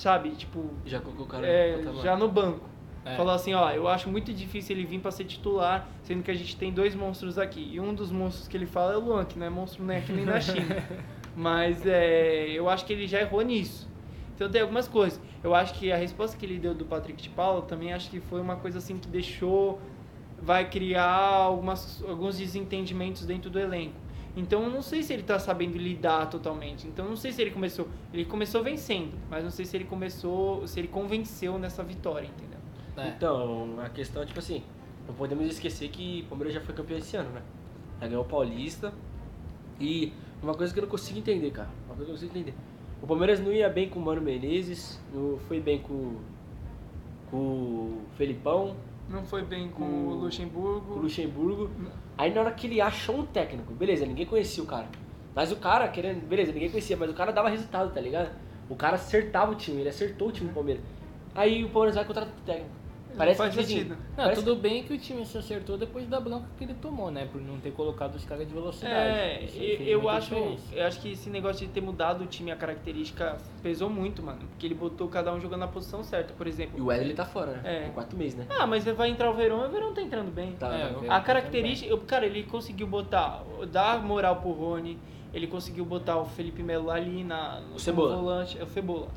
sabe, 0.00 0.30
tipo, 0.30 0.70
Já 0.84 1.00
colocou 1.00 1.26
o 1.26 1.28
cara 1.28 1.46
é, 1.46 1.76
no 1.76 2.02
já 2.02 2.16
no 2.16 2.28
banco. 2.28 2.68
É. 3.04 3.16
Falou 3.16 3.32
assim, 3.32 3.54
ó, 3.54 3.70
eu 3.70 3.86
acho 3.86 4.08
muito 4.08 4.32
difícil 4.32 4.76
ele 4.76 4.84
vir 4.84 4.98
pra 4.98 5.12
ser 5.12 5.24
titular, 5.24 5.88
sendo 6.02 6.24
que 6.24 6.30
a 6.30 6.34
gente 6.34 6.56
tem 6.56 6.72
dois 6.72 6.92
monstros 6.94 7.38
aqui. 7.38 7.68
E 7.72 7.78
um 7.78 7.94
dos 7.94 8.10
monstros 8.10 8.48
que 8.48 8.56
ele 8.56 8.66
fala 8.66 8.94
é 8.94 8.96
o 8.96 9.00
Luan, 9.00 9.24
que 9.24 9.38
não 9.38 9.46
é 9.46 9.50
monstro 9.50 9.84
nem 9.84 9.98
aqui 9.98 10.12
nem 10.12 10.24
na 10.24 10.40
China. 10.40 10.82
Mas 11.36 11.86
é, 11.86 12.48
eu 12.48 12.68
acho 12.68 12.84
que 12.84 12.92
ele 12.92 13.06
já 13.06 13.20
errou 13.20 13.42
nisso. 13.42 13.88
Então 14.34 14.50
tem 14.50 14.60
algumas 14.60 14.88
coisas. 14.88 15.20
Eu 15.42 15.54
acho 15.54 15.74
que 15.74 15.92
a 15.92 15.96
resposta 15.96 16.36
que 16.36 16.44
ele 16.44 16.58
deu 16.58 16.74
do 16.74 16.84
Patrick 16.84 17.22
de 17.22 17.28
Paula 17.28 17.62
também 17.62 17.92
acho 17.92 18.10
que 18.10 18.18
foi 18.18 18.40
uma 18.40 18.56
coisa 18.56 18.78
assim 18.78 18.98
que 18.98 19.06
deixou 19.06 19.80
vai 20.40 20.68
criar 20.68 21.06
algumas, 21.06 22.02
alguns 22.06 22.38
desentendimentos 22.38 23.24
dentro 23.24 23.48
do 23.50 23.58
elenco. 23.58 23.94
Então 24.36 24.62
eu 24.64 24.70
não 24.70 24.82
sei 24.82 25.02
se 25.02 25.12
ele 25.14 25.22
tá 25.22 25.38
sabendo 25.38 25.78
lidar 25.78 26.28
totalmente. 26.28 26.86
Então 26.86 27.06
eu 27.06 27.08
não 27.10 27.16
sei 27.16 27.32
se 27.32 27.40
ele 27.40 27.50
começou, 27.50 27.88
ele 28.12 28.24
começou 28.26 28.62
vencendo, 28.62 29.12
mas 29.30 29.42
não 29.42 29.50
sei 29.50 29.64
se 29.64 29.76
ele 29.76 29.84
começou, 29.84 30.66
se 30.66 30.78
ele 30.78 30.88
convenceu 30.88 31.58
nessa 31.58 31.82
vitória, 31.82 32.26
entendeu? 32.28 32.58
É. 32.98 33.08
Então, 33.08 33.78
a 33.80 33.88
questão 33.88 34.22
é 34.22 34.26
tipo 34.26 34.38
assim, 34.38 34.62
não 35.08 35.14
podemos 35.14 35.46
esquecer 35.46 35.88
que 35.88 36.22
o 36.26 36.28
Palmeiras 36.28 36.54
já 36.54 36.60
foi 36.60 36.74
campeão 36.74 36.98
esse 36.98 37.16
ano, 37.16 37.30
né? 37.30 37.42
Já 38.00 38.08
ganhou 38.08 38.22
o 38.24 38.26
Paulista. 38.28 38.92
E 39.80 40.12
uma 40.42 40.54
coisa 40.54 40.72
que 40.72 40.78
eu 40.78 40.82
não 40.82 40.90
consigo 40.90 41.18
entender, 41.18 41.50
cara. 41.50 41.68
Uma 41.86 41.94
coisa 41.96 42.04
que 42.04 42.10
eu 42.10 42.14
não 42.14 42.20
consigo 42.20 42.32
entender. 42.38 42.54
O 43.02 43.06
Palmeiras 43.06 43.40
não 43.40 43.52
ia 43.52 43.68
bem 43.68 43.88
com 43.88 43.98
o 43.98 44.02
Mano 44.02 44.20
Menezes, 44.22 45.00
não 45.14 45.38
foi 45.48 45.60
bem 45.60 45.78
com, 45.80 46.16
com 47.30 47.36
o 47.36 48.00
Felipão, 48.16 48.74
Não 49.08 49.24
foi 49.24 49.42
bem 49.42 49.68
com 49.68 49.84
Com- 49.84 50.06
o 50.08 50.14
Luxemburgo. 50.14 50.94
com 50.94 50.98
o 51.00 51.02
Luxemburgo. 51.02 51.70
Aí 52.18 52.32
na 52.32 52.40
hora 52.40 52.50
que 52.52 52.66
ele 52.66 52.80
achou 52.80 53.18
um 53.18 53.26
técnico, 53.26 53.74
beleza, 53.74 54.06
ninguém 54.06 54.24
conhecia 54.24 54.62
o 54.62 54.66
cara. 54.66 54.86
Mas 55.34 55.52
o 55.52 55.56
cara, 55.56 55.86
querendo, 55.88 56.26
beleza, 56.26 56.50
ninguém 56.50 56.70
conhecia, 56.70 56.96
mas 56.96 57.10
o 57.10 57.14
cara 57.14 57.30
dava 57.30 57.50
resultado, 57.50 57.92
tá 57.92 58.00
ligado? 58.00 58.30
O 58.70 58.74
cara 58.74 58.94
acertava 58.94 59.52
o 59.52 59.54
time, 59.54 59.80
ele 59.80 59.90
acertou 59.90 60.28
o 60.28 60.32
time 60.32 60.48
do 60.48 60.54
Palmeiras. 60.54 60.82
Aí 61.34 61.62
o 61.62 61.68
Palmeiras 61.68 61.94
vai 61.94 62.04
contratar 62.06 62.32
o 62.32 62.46
técnico. 62.46 62.70
Parece 63.16 63.38
faz 63.38 63.54
que 63.54 63.60
tipo 63.62 63.72
assim, 63.72 63.78
sentido. 63.88 63.98
Não, 64.10 64.24
parece- 64.24 64.42
tudo 64.42 64.56
bem 64.60 64.82
que 64.84 64.92
o 64.92 64.98
time 64.98 65.24
se 65.24 65.38
acertou 65.38 65.76
depois 65.78 66.06
da 66.06 66.20
bronca 66.20 66.46
que 66.58 66.64
ele 66.64 66.74
tomou, 66.74 67.10
né? 67.10 67.28
Por 67.30 67.40
não 67.40 67.58
ter 67.58 67.72
colocado 67.72 68.14
os 68.14 68.24
caras 68.24 68.46
de 68.46 68.52
velocidade. 68.54 68.94
É, 68.94 69.44
Isso 69.44 69.58
eu, 69.82 70.08
acho, 70.08 70.34
diferença. 70.34 70.74
eu 70.74 70.86
acho 70.86 71.00
que 71.00 71.12
esse 71.12 71.30
negócio 71.30 71.66
de 71.66 71.72
ter 71.72 71.80
mudado 71.80 72.22
o 72.24 72.26
time, 72.26 72.50
a 72.50 72.56
característica, 72.56 73.36
pesou 73.62 73.88
muito, 73.88 74.22
mano. 74.22 74.40
Porque 74.50 74.66
ele 74.66 74.74
botou 74.74 75.08
cada 75.08 75.32
um 75.32 75.40
jogando 75.40 75.60
na 75.60 75.68
posição 75.68 76.02
certa, 76.04 76.32
por 76.34 76.46
exemplo. 76.46 76.78
E 76.78 76.80
o 76.80 76.86
Wesley 76.86 77.14
tá 77.14 77.24
fora, 77.24 77.52
né? 77.52 77.60
É. 77.64 77.80
Por 77.86 77.94
quatro 77.94 78.16
meses, 78.18 78.34
né? 78.36 78.46
Ah, 78.58 78.66
mas 78.66 78.84
vai 78.84 79.08
entrar 79.10 79.30
o 79.30 79.34
Verão 79.34 79.64
e 79.64 79.68
o 79.68 79.70
Verão 79.70 79.94
tá 79.94 80.02
entrando 80.02 80.30
bem. 80.32 80.52
Tá, 80.52 80.68
É, 80.74 80.92
o 80.96 81.10
A 81.10 81.20
característica, 81.20 81.90
eu- 81.90 81.98
cara, 81.98 82.26
ele 82.26 82.42
conseguiu 82.44 82.86
botar, 82.86 83.42
dar 83.70 84.02
moral 84.02 84.36
pro 84.36 84.50
Rony, 84.52 84.98
ele 85.32 85.46
conseguiu 85.46 85.84
botar 85.84 86.16
o 86.18 86.24
Felipe 86.24 86.62
Melo 86.62 86.90
ali 86.90 87.22
na, 87.24 87.60
no 87.60 87.76
O 87.76 87.78
Cebola. 87.80 88.16
volante, 88.16 88.58
é 88.58 88.62
o 88.62 88.66
Cebola, 88.66 89.08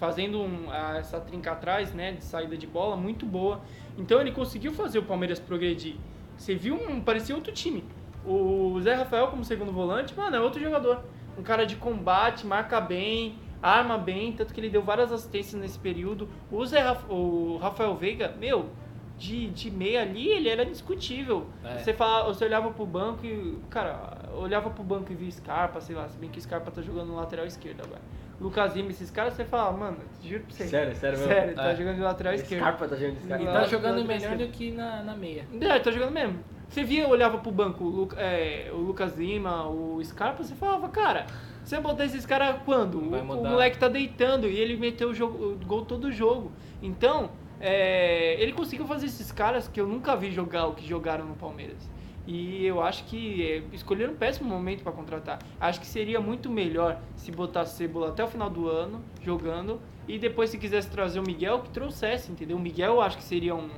fazendo 0.00 0.40
um- 0.40 0.72
essa 0.96 1.20
trinca 1.20 1.52
atrás, 1.52 1.92
né, 1.92 2.12
de 2.12 2.24
saída 2.24 2.56
de 2.56 2.66
bola 2.66 2.96
muito 2.96 3.26
boa. 3.26 3.60
Então 3.98 4.18
ele 4.18 4.32
conseguiu 4.32 4.72
fazer 4.72 4.98
o 4.98 5.02
Palmeiras 5.02 5.38
progredir. 5.38 5.96
Você 6.38 6.54
viu, 6.54 6.74
um, 6.74 7.02
parecia 7.02 7.34
outro 7.36 7.52
time. 7.52 7.84
O 8.24 8.80
Zé 8.80 8.94
Rafael 8.94 9.28
como 9.28 9.44
segundo 9.44 9.70
volante, 9.70 10.16
mano, 10.16 10.34
é 10.34 10.40
outro 10.40 10.58
jogador. 10.60 11.04
Um 11.38 11.42
cara 11.42 11.66
de 11.66 11.76
combate, 11.76 12.46
marca 12.46 12.80
bem, 12.80 13.34
arma 13.62 13.98
bem, 13.98 14.32
tanto 14.32 14.54
que 14.54 14.60
ele 14.60 14.70
deu 14.70 14.82
várias 14.82 15.12
assistências 15.12 15.60
nesse 15.60 15.78
período. 15.78 16.28
O, 16.50 16.64
Zé 16.64 16.82
o 17.10 17.58
Rafael 17.60 17.94
Veiga, 17.94 18.34
meu, 18.38 18.70
de, 19.18 19.48
de 19.48 19.70
meia 19.70 20.00
ali, 20.00 20.28
ele 20.28 20.48
era 20.48 20.64
indiscutível. 20.64 21.46
É. 21.62 21.76
Você, 21.78 21.92
fala, 21.92 22.24
você 22.32 22.46
olhava 22.46 22.70
pro 22.70 22.86
banco 22.86 23.26
e. 23.26 23.58
Cara, 23.68 24.16
olhava 24.34 24.70
pro 24.70 24.82
banco 24.82 25.12
e 25.12 25.14
via 25.14 25.30
Scarpa, 25.30 25.80
sei 25.80 25.94
lá, 25.96 26.08
se 26.08 26.16
bem 26.18 26.28
que 26.30 26.38
o 26.38 26.42
Scarpa 26.42 26.70
tá 26.70 26.82
jogando 26.82 27.08
no 27.08 27.16
lateral 27.16 27.46
esquerdo 27.46 27.82
agora. 27.84 28.00
Lucas 28.40 28.74
Lima, 28.74 28.90
esses 28.90 29.10
caras, 29.10 29.34
você 29.34 29.44
fala, 29.44 29.76
mano, 29.76 29.98
juro 30.22 30.44
pra 30.44 30.54
você. 30.54 30.66
Sério, 30.66 30.94
sério 30.96 31.18
mesmo? 31.18 31.32
Sério, 31.32 31.54
tá 31.54 31.70
É. 31.72 31.76
jogando 31.76 31.94
de 31.96 32.00
lateral 32.00 32.34
esquerdo. 32.34 32.60
Scarpa 32.62 32.88
tá 32.88 32.96
jogando 32.96 33.16
esse 33.18 33.28
cara. 33.28 33.42
E 33.42 33.46
tá 33.46 33.64
jogando 33.64 34.04
melhor 34.06 34.36
do 34.38 34.46
que 34.48 34.70
na, 34.70 35.02
na 35.02 35.14
meia. 35.16 35.44
É, 35.60 35.78
tá 35.78 35.90
jogando 35.90 36.12
mesmo. 36.12 36.38
Você 36.68 36.82
via, 36.84 37.06
olhava 37.06 37.36
pro 37.38 37.50
banco 37.50 37.84
o, 37.84 37.88
Lu- 37.88 38.08
é, 38.16 38.70
o 38.72 38.76
Lucas 38.78 39.18
Lima, 39.18 39.66
o 39.68 40.00
Scarpa, 40.02 40.42
você 40.42 40.54
falava, 40.54 40.88
cara, 40.88 41.26
você 41.62 41.74
vai 41.76 41.82
botar 41.84 42.04
esses 42.06 42.24
caras 42.24 42.56
quando? 42.64 42.98
O, 42.98 43.14
o 43.14 43.24
moleque 43.48 43.76
tá 43.76 43.88
deitando 43.88 44.46
e 44.46 44.56
ele 44.56 44.76
meteu 44.76 45.10
o, 45.10 45.14
jogo, 45.14 45.52
o 45.52 45.66
gol 45.66 45.84
todo 45.84 46.10
jogo. 46.10 46.50
Então, 46.80 47.30
é, 47.60 48.40
ele 48.40 48.52
conseguiu 48.52 48.86
fazer 48.86 49.06
esses 49.06 49.30
caras 49.30 49.68
que 49.68 49.78
eu 49.80 49.86
nunca 49.86 50.16
vi 50.16 50.30
jogar 50.30 50.66
o 50.66 50.74
que 50.74 50.86
jogaram 50.88 51.26
no 51.26 51.34
Palmeiras. 51.34 51.90
E 52.32 52.64
eu 52.64 52.80
acho 52.80 53.02
que 53.06 53.44
é, 53.44 53.62
escolheram 53.72 54.12
um 54.12 54.16
péssimo 54.16 54.48
momento 54.48 54.84
para 54.84 54.92
contratar. 54.92 55.40
Acho 55.58 55.80
que 55.80 55.86
seria 55.86 56.20
muito 56.20 56.48
melhor 56.48 57.00
se 57.16 57.32
botasse 57.32 57.76
Cebola 57.76 58.10
até 58.10 58.22
o 58.22 58.28
final 58.28 58.48
do 58.48 58.68
ano, 58.68 59.02
jogando, 59.20 59.80
e 60.06 60.16
depois 60.16 60.48
se 60.48 60.56
quisesse 60.56 60.88
trazer 60.88 61.18
o 61.18 61.24
Miguel, 61.24 61.58
que 61.58 61.70
trouxesse, 61.70 62.30
entendeu? 62.30 62.56
O 62.56 62.60
Miguel 62.60 62.94
eu 62.94 63.00
acho 63.00 63.16
que 63.16 63.24
seria 63.24 63.52
um, 63.56 63.68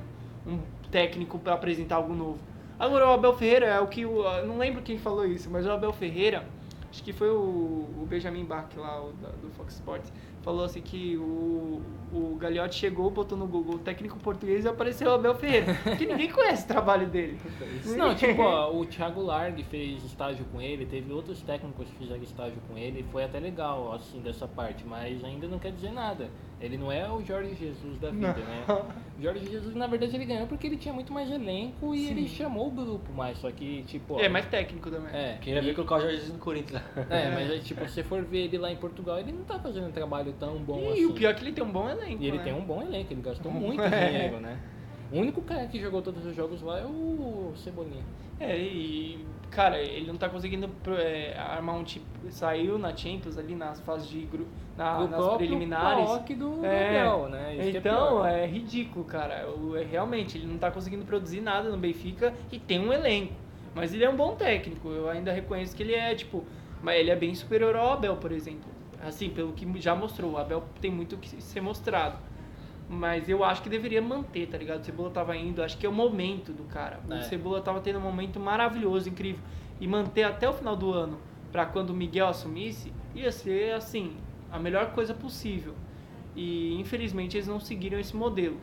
um 0.45 0.59
técnico 0.91 1.39
para 1.39 1.55
apresentar 1.55 1.95
algo 1.95 2.13
novo. 2.13 2.37
Agora 2.77 3.07
o 3.07 3.13
Abel 3.13 3.33
Ferreira 3.33 3.65
é 3.65 3.79
o 3.79 3.87
que 3.87 4.01
eu 4.01 4.23
não 4.45 4.59
lembro 4.59 4.83
quem 4.83 4.99
falou 4.99 5.25
isso, 5.25 5.49
mas 5.49 5.65
o 5.65 5.71
Abel 5.71 5.91
Ferreira, 5.91 6.45
acho 6.91 7.03
que 7.03 7.11
foi 7.11 7.31
o, 7.31 7.33
o 7.33 8.05
Benjamin 8.07 8.45
Bach 8.45 8.67
lá 8.77 9.03
o, 9.03 9.13
da, 9.13 9.29
do 9.29 9.49
Fox 9.57 9.73
Sports, 9.73 10.13
falou 10.43 10.65
assim 10.65 10.81
que 10.81 11.17
o, 11.17 11.81
o 12.11 12.35
Gagliotti 12.35 12.75
chegou, 12.75 13.09
botou 13.09 13.37
no 13.37 13.47
Google 13.47 13.79
técnico 13.79 14.19
português 14.19 14.65
e 14.65 14.67
apareceu 14.67 15.09
o 15.09 15.13
Abel 15.13 15.33
Ferreira, 15.33 15.73
que 15.97 16.05
ninguém 16.05 16.29
conhece 16.29 16.65
o 16.65 16.67
trabalho 16.67 17.07
dele. 17.07 17.39
Não, 17.97 18.13
tipo, 18.13 18.41
ó, 18.41 18.71
o 18.71 18.85
Thiago 18.85 19.21
Largue 19.21 19.63
fez 19.63 20.03
estágio 20.03 20.45
com 20.51 20.61
ele, 20.61 20.85
teve 20.85 21.11
outros 21.11 21.41
técnicos 21.41 21.87
que 21.87 21.95
fizeram 21.95 22.21
estágio 22.21 22.57
com 22.67 22.77
ele, 22.77 23.03
foi 23.11 23.23
até 23.23 23.39
legal, 23.39 23.93
assim, 23.93 24.19
dessa 24.19 24.47
parte, 24.47 24.85
mas 24.85 25.23
ainda 25.23 25.47
não 25.47 25.57
quer 25.57 25.71
dizer 25.71 25.91
nada. 25.91 26.29
Ele 26.63 26.77
não 26.77 26.89
é 26.89 27.09
o 27.11 27.21
Jorge 27.25 27.53
Jesus 27.55 27.99
da 27.99 28.09
vida, 28.09 28.33
né? 28.33 28.63
O 29.19 29.21
Jorge 29.21 29.45
Jesus, 29.51 29.75
na 29.75 29.85
verdade, 29.85 30.15
ele 30.15 30.23
ganhou 30.23 30.47
porque 30.47 30.65
ele 30.65 30.77
tinha 30.77 30.93
muito 30.93 31.11
mais 31.11 31.29
elenco 31.29 31.93
e 31.93 32.05
Sim. 32.05 32.11
ele 32.11 32.27
chamou 32.29 32.67
o 32.69 32.71
grupo 32.71 33.11
mais, 33.11 33.37
só 33.37 33.51
que, 33.51 33.83
tipo... 33.83 34.13
ó, 34.15 34.19
É 34.21 34.29
mais 34.29 34.45
técnico 34.45 34.89
também. 34.89 35.13
É, 35.13 35.37
Queria 35.41 35.61
ver 35.61 35.75
colocar 35.75 35.97
o 35.97 35.99
Jorge 35.99 36.15
Jesus 36.15 36.33
no 36.33 36.39
Corinthians. 36.39 36.81
é, 37.09 37.29
mas 37.31 37.51
aí, 37.51 37.59
tipo, 37.59 37.85
se 37.87 37.95
você 37.95 38.03
for 38.03 38.23
ver 38.23 38.45
ele 38.45 38.57
lá 38.57 38.71
em 38.71 38.77
Portugal, 38.77 39.19
ele 39.19 39.33
não 39.33 39.43
tá 39.43 39.59
fazendo 39.59 39.87
um 39.87 39.91
trabalho 39.91 40.33
tão 40.39 40.55
bom 40.59 40.79
E 40.79 40.93
assim. 40.93 41.05
o 41.05 41.13
pior 41.13 41.31
é 41.31 41.33
que 41.33 41.43
ele 41.43 41.51
tem 41.51 41.63
um 41.65 41.71
bom 41.71 41.89
elenco. 41.89 42.23
E 42.23 42.27
ele 42.27 42.37
né? 42.37 42.43
tem 42.45 42.53
um 42.53 42.63
bom 42.63 42.81
elenco, 42.81 43.11
ele 43.11 43.21
gastou 43.21 43.51
muito 43.53 43.81
É. 43.83 44.07
dinheiro, 44.09 44.39
né? 44.39 44.57
O 45.11 45.19
único 45.19 45.41
cara 45.41 45.67
que 45.67 45.79
jogou 45.79 46.01
todos 46.01 46.25
os 46.25 46.33
jogos 46.33 46.61
lá 46.61 46.79
é 46.79 46.85
o 46.85 47.51
Cebolinha. 47.57 48.03
É, 48.43 48.57
e, 48.57 49.25
cara, 49.49 49.79
ele 49.79 50.07
não 50.07 50.17
tá 50.17 50.29
conseguindo 50.29 50.69
é, 50.97 51.35
armar 51.37 51.75
um 51.75 51.83
tipo. 51.83 52.05
Saiu 52.29 52.77
na 52.77 52.95
Champions 52.95 53.37
ali 53.37 53.55
nas 53.55 53.79
fases 53.81 54.07
de 54.09 54.21
grupo. 54.21 54.49
Na, 54.77 55.07
nas 55.07 55.35
preliminares. 55.37 56.09
Do 56.37 56.65
É, 56.65 56.83
Gabriel, 56.93 57.27
né? 57.29 57.55
Isso 57.57 57.75
é 57.77 57.79
Então, 57.79 58.07
pior. 58.07 58.27
é, 58.27 58.45
ridículo, 58.45 59.05
cara. 59.05 59.47
O- 59.51 59.75
é, 59.77 59.83
realmente, 59.83 60.37
ele 60.37 60.47
não 60.47 60.57
tá 60.57 60.71
conseguindo 60.71 61.05
produzir 61.05 61.41
nada 61.41 61.69
no 61.69 61.77
Benfica 61.77 62.33
e 62.51 62.57
tem 62.59 62.79
um 62.79 62.91
elenco. 62.91 63.33
Mas 63.75 63.93
ele 63.93 64.03
é 64.03 64.09
um 64.09 64.15
bom 64.15 64.35
técnico. 64.35 64.89
Eu 64.89 65.09
ainda 65.09 65.31
reconheço 65.31 65.75
que 65.75 65.83
ele 65.83 65.93
é, 65.93 66.13
tipo. 66.15 66.43
Mas 66.81 66.97
ele 66.99 67.11
é 67.11 67.15
bem 67.15 67.33
superior 67.35 67.75
ao 67.75 67.93
Abel, 67.93 68.15
por 68.17 68.31
exemplo. 68.31 68.69
Assim, 69.05 69.29
pelo 69.29 69.53
que 69.53 69.67
já 69.81 69.93
mostrou. 69.95 70.31
O 70.31 70.37
Abel 70.37 70.63
tem 70.81 70.89
muito 70.91 71.15
o 71.15 71.17
que 71.17 71.29
ser 71.41 71.61
mostrado. 71.61 72.17
Mas 72.93 73.27
eu 73.27 73.43
acho 73.43 73.61
que 73.61 73.69
deveria 73.69 74.01
manter, 74.01 74.47
tá 74.47 74.57
ligado? 74.57 74.81
O 74.81 74.83
Cebola 74.83 75.09
tava 75.09 75.35
indo, 75.35 75.63
acho 75.63 75.77
que 75.77 75.85
é 75.85 75.89
o 75.89 75.93
momento 75.93 76.51
do 76.53 76.63
cara. 76.63 76.99
O 77.09 77.13
É. 77.13 77.23
Cebola 77.23 77.61
tava 77.61 77.81
tendo 77.81 77.97
um 77.99 78.01
momento 78.01 78.39
maravilhoso, 78.39 79.09
incrível. 79.09 79.41
E 79.81 79.87
manter 79.87 80.23
até 80.23 80.47
o 80.47 80.53
final 80.53 80.75
do 80.75 80.93
ano, 80.93 81.17
pra 81.51 81.65
quando 81.65 81.89
o 81.89 81.93
Miguel 81.93 82.27
assumisse, 82.27 82.93
ia 83.15 83.31
ser, 83.31 83.73
assim, 83.73 84.15
a 84.51 84.59
melhor 84.59 84.91
coisa 84.93 85.13
possível. 85.13 85.73
E 86.35 86.79
infelizmente 86.79 87.35
eles 87.37 87.47
não 87.47 87.59
seguiram 87.59 87.99
esse 87.99 88.15
modelo. 88.15 88.57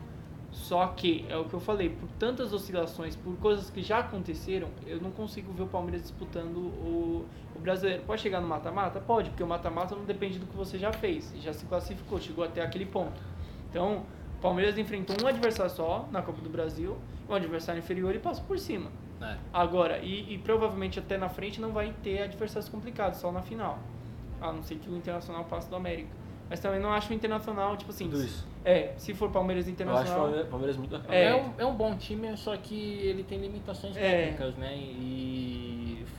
Só 0.51 0.87
que, 0.87 1.25
é 1.29 1.37
o 1.37 1.45
que 1.45 1.53
eu 1.53 1.61
falei, 1.61 1.89
por 1.89 2.09
tantas 2.19 2.51
oscilações, 2.51 3.15
por 3.15 3.37
coisas 3.37 3.69
que 3.69 3.81
já 3.81 3.99
aconteceram, 3.99 4.67
eu 4.85 4.99
não 4.99 5.09
consigo 5.09 5.53
ver 5.53 5.63
o 5.63 5.67
Palmeiras 5.67 6.01
disputando 6.01 6.57
o, 6.57 7.25
o 7.55 7.59
brasileiro. 7.59 8.03
Pode 8.03 8.21
chegar 8.21 8.41
no 8.41 8.47
mata-mata? 8.47 8.99
Pode, 8.99 9.29
porque 9.29 9.43
o 9.43 9.47
mata-mata 9.47 9.95
não 9.95 10.03
depende 10.03 10.39
do 10.39 10.45
que 10.45 10.55
você 10.55 10.77
já 10.77 10.91
fez. 10.91 11.33
Já 11.41 11.53
se 11.53 11.65
classificou, 11.65 12.19
chegou 12.19 12.43
até 12.43 12.61
aquele 12.61 12.85
ponto. 12.85 13.21
Então, 13.69 14.05
o 14.41 14.43
Palmeiras 14.43 14.75
enfrentou 14.75 15.15
um 15.23 15.27
adversário 15.27 15.71
só 15.71 16.07
na 16.11 16.19
Copa 16.23 16.41
do 16.41 16.49
Brasil, 16.49 16.97
um 17.29 17.35
adversário 17.35 17.77
inferior 17.77 18.15
e 18.15 18.17
passou 18.17 18.43
por 18.45 18.57
cima. 18.57 18.89
É. 19.21 19.35
Agora, 19.53 19.99
e, 19.99 20.33
e 20.33 20.37
provavelmente 20.39 20.97
até 20.97 21.15
na 21.15 21.29
frente 21.29 21.61
não 21.61 21.71
vai 21.71 21.93
ter 22.01 22.23
adversários 22.23 22.67
complicados, 22.67 23.19
só 23.19 23.31
na 23.31 23.43
final. 23.43 23.77
A 24.41 24.51
não 24.51 24.63
ser 24.63 24.77
que 24.79 24.89
o 24.89 24.97
Internacional 24.97 25.43
passe 25.45 25.69
do 25.69 25.75
América. 25.75 26.09
Mas 26.49 26.59
também 26.59 26.79
não 26.79 26.91
acho 26.91 27.11
o 27.11 27.13
Internacional, 27.13 27.77
tipo 27.77 27.91
assim. 27.91 28.09
Tudo 28.09 28.23
isso. 28.23 28.43
É, 28.65 28.93
se 28.97 29.13
for 29.13 29.29
Palmeiras 29.29 29.67
e 29.67 29.69
Eu 29.69 29.73
acho 29.75 29.81
o 29.81 29.83
Internacional. 29.93 30.45
Palmeiras- 30.47 30.77
muito 30.77 30.95
É. 31.07 31.25
É, 31.27 31.35
um, 31.35 31.51
é 31.59 31.65
um 31.65 31.75
bom 31.75 31.95
time, 31.95 32.35
só 32.35 32.57
que 32.57 32.75
ele 33.03 33.23
tem 33.23 33.39
limitações 33.39 33.95
É. 33.95 34.01
técnicas, 34.25 34.55
né? 34.55 34.75
E 34.75 35.60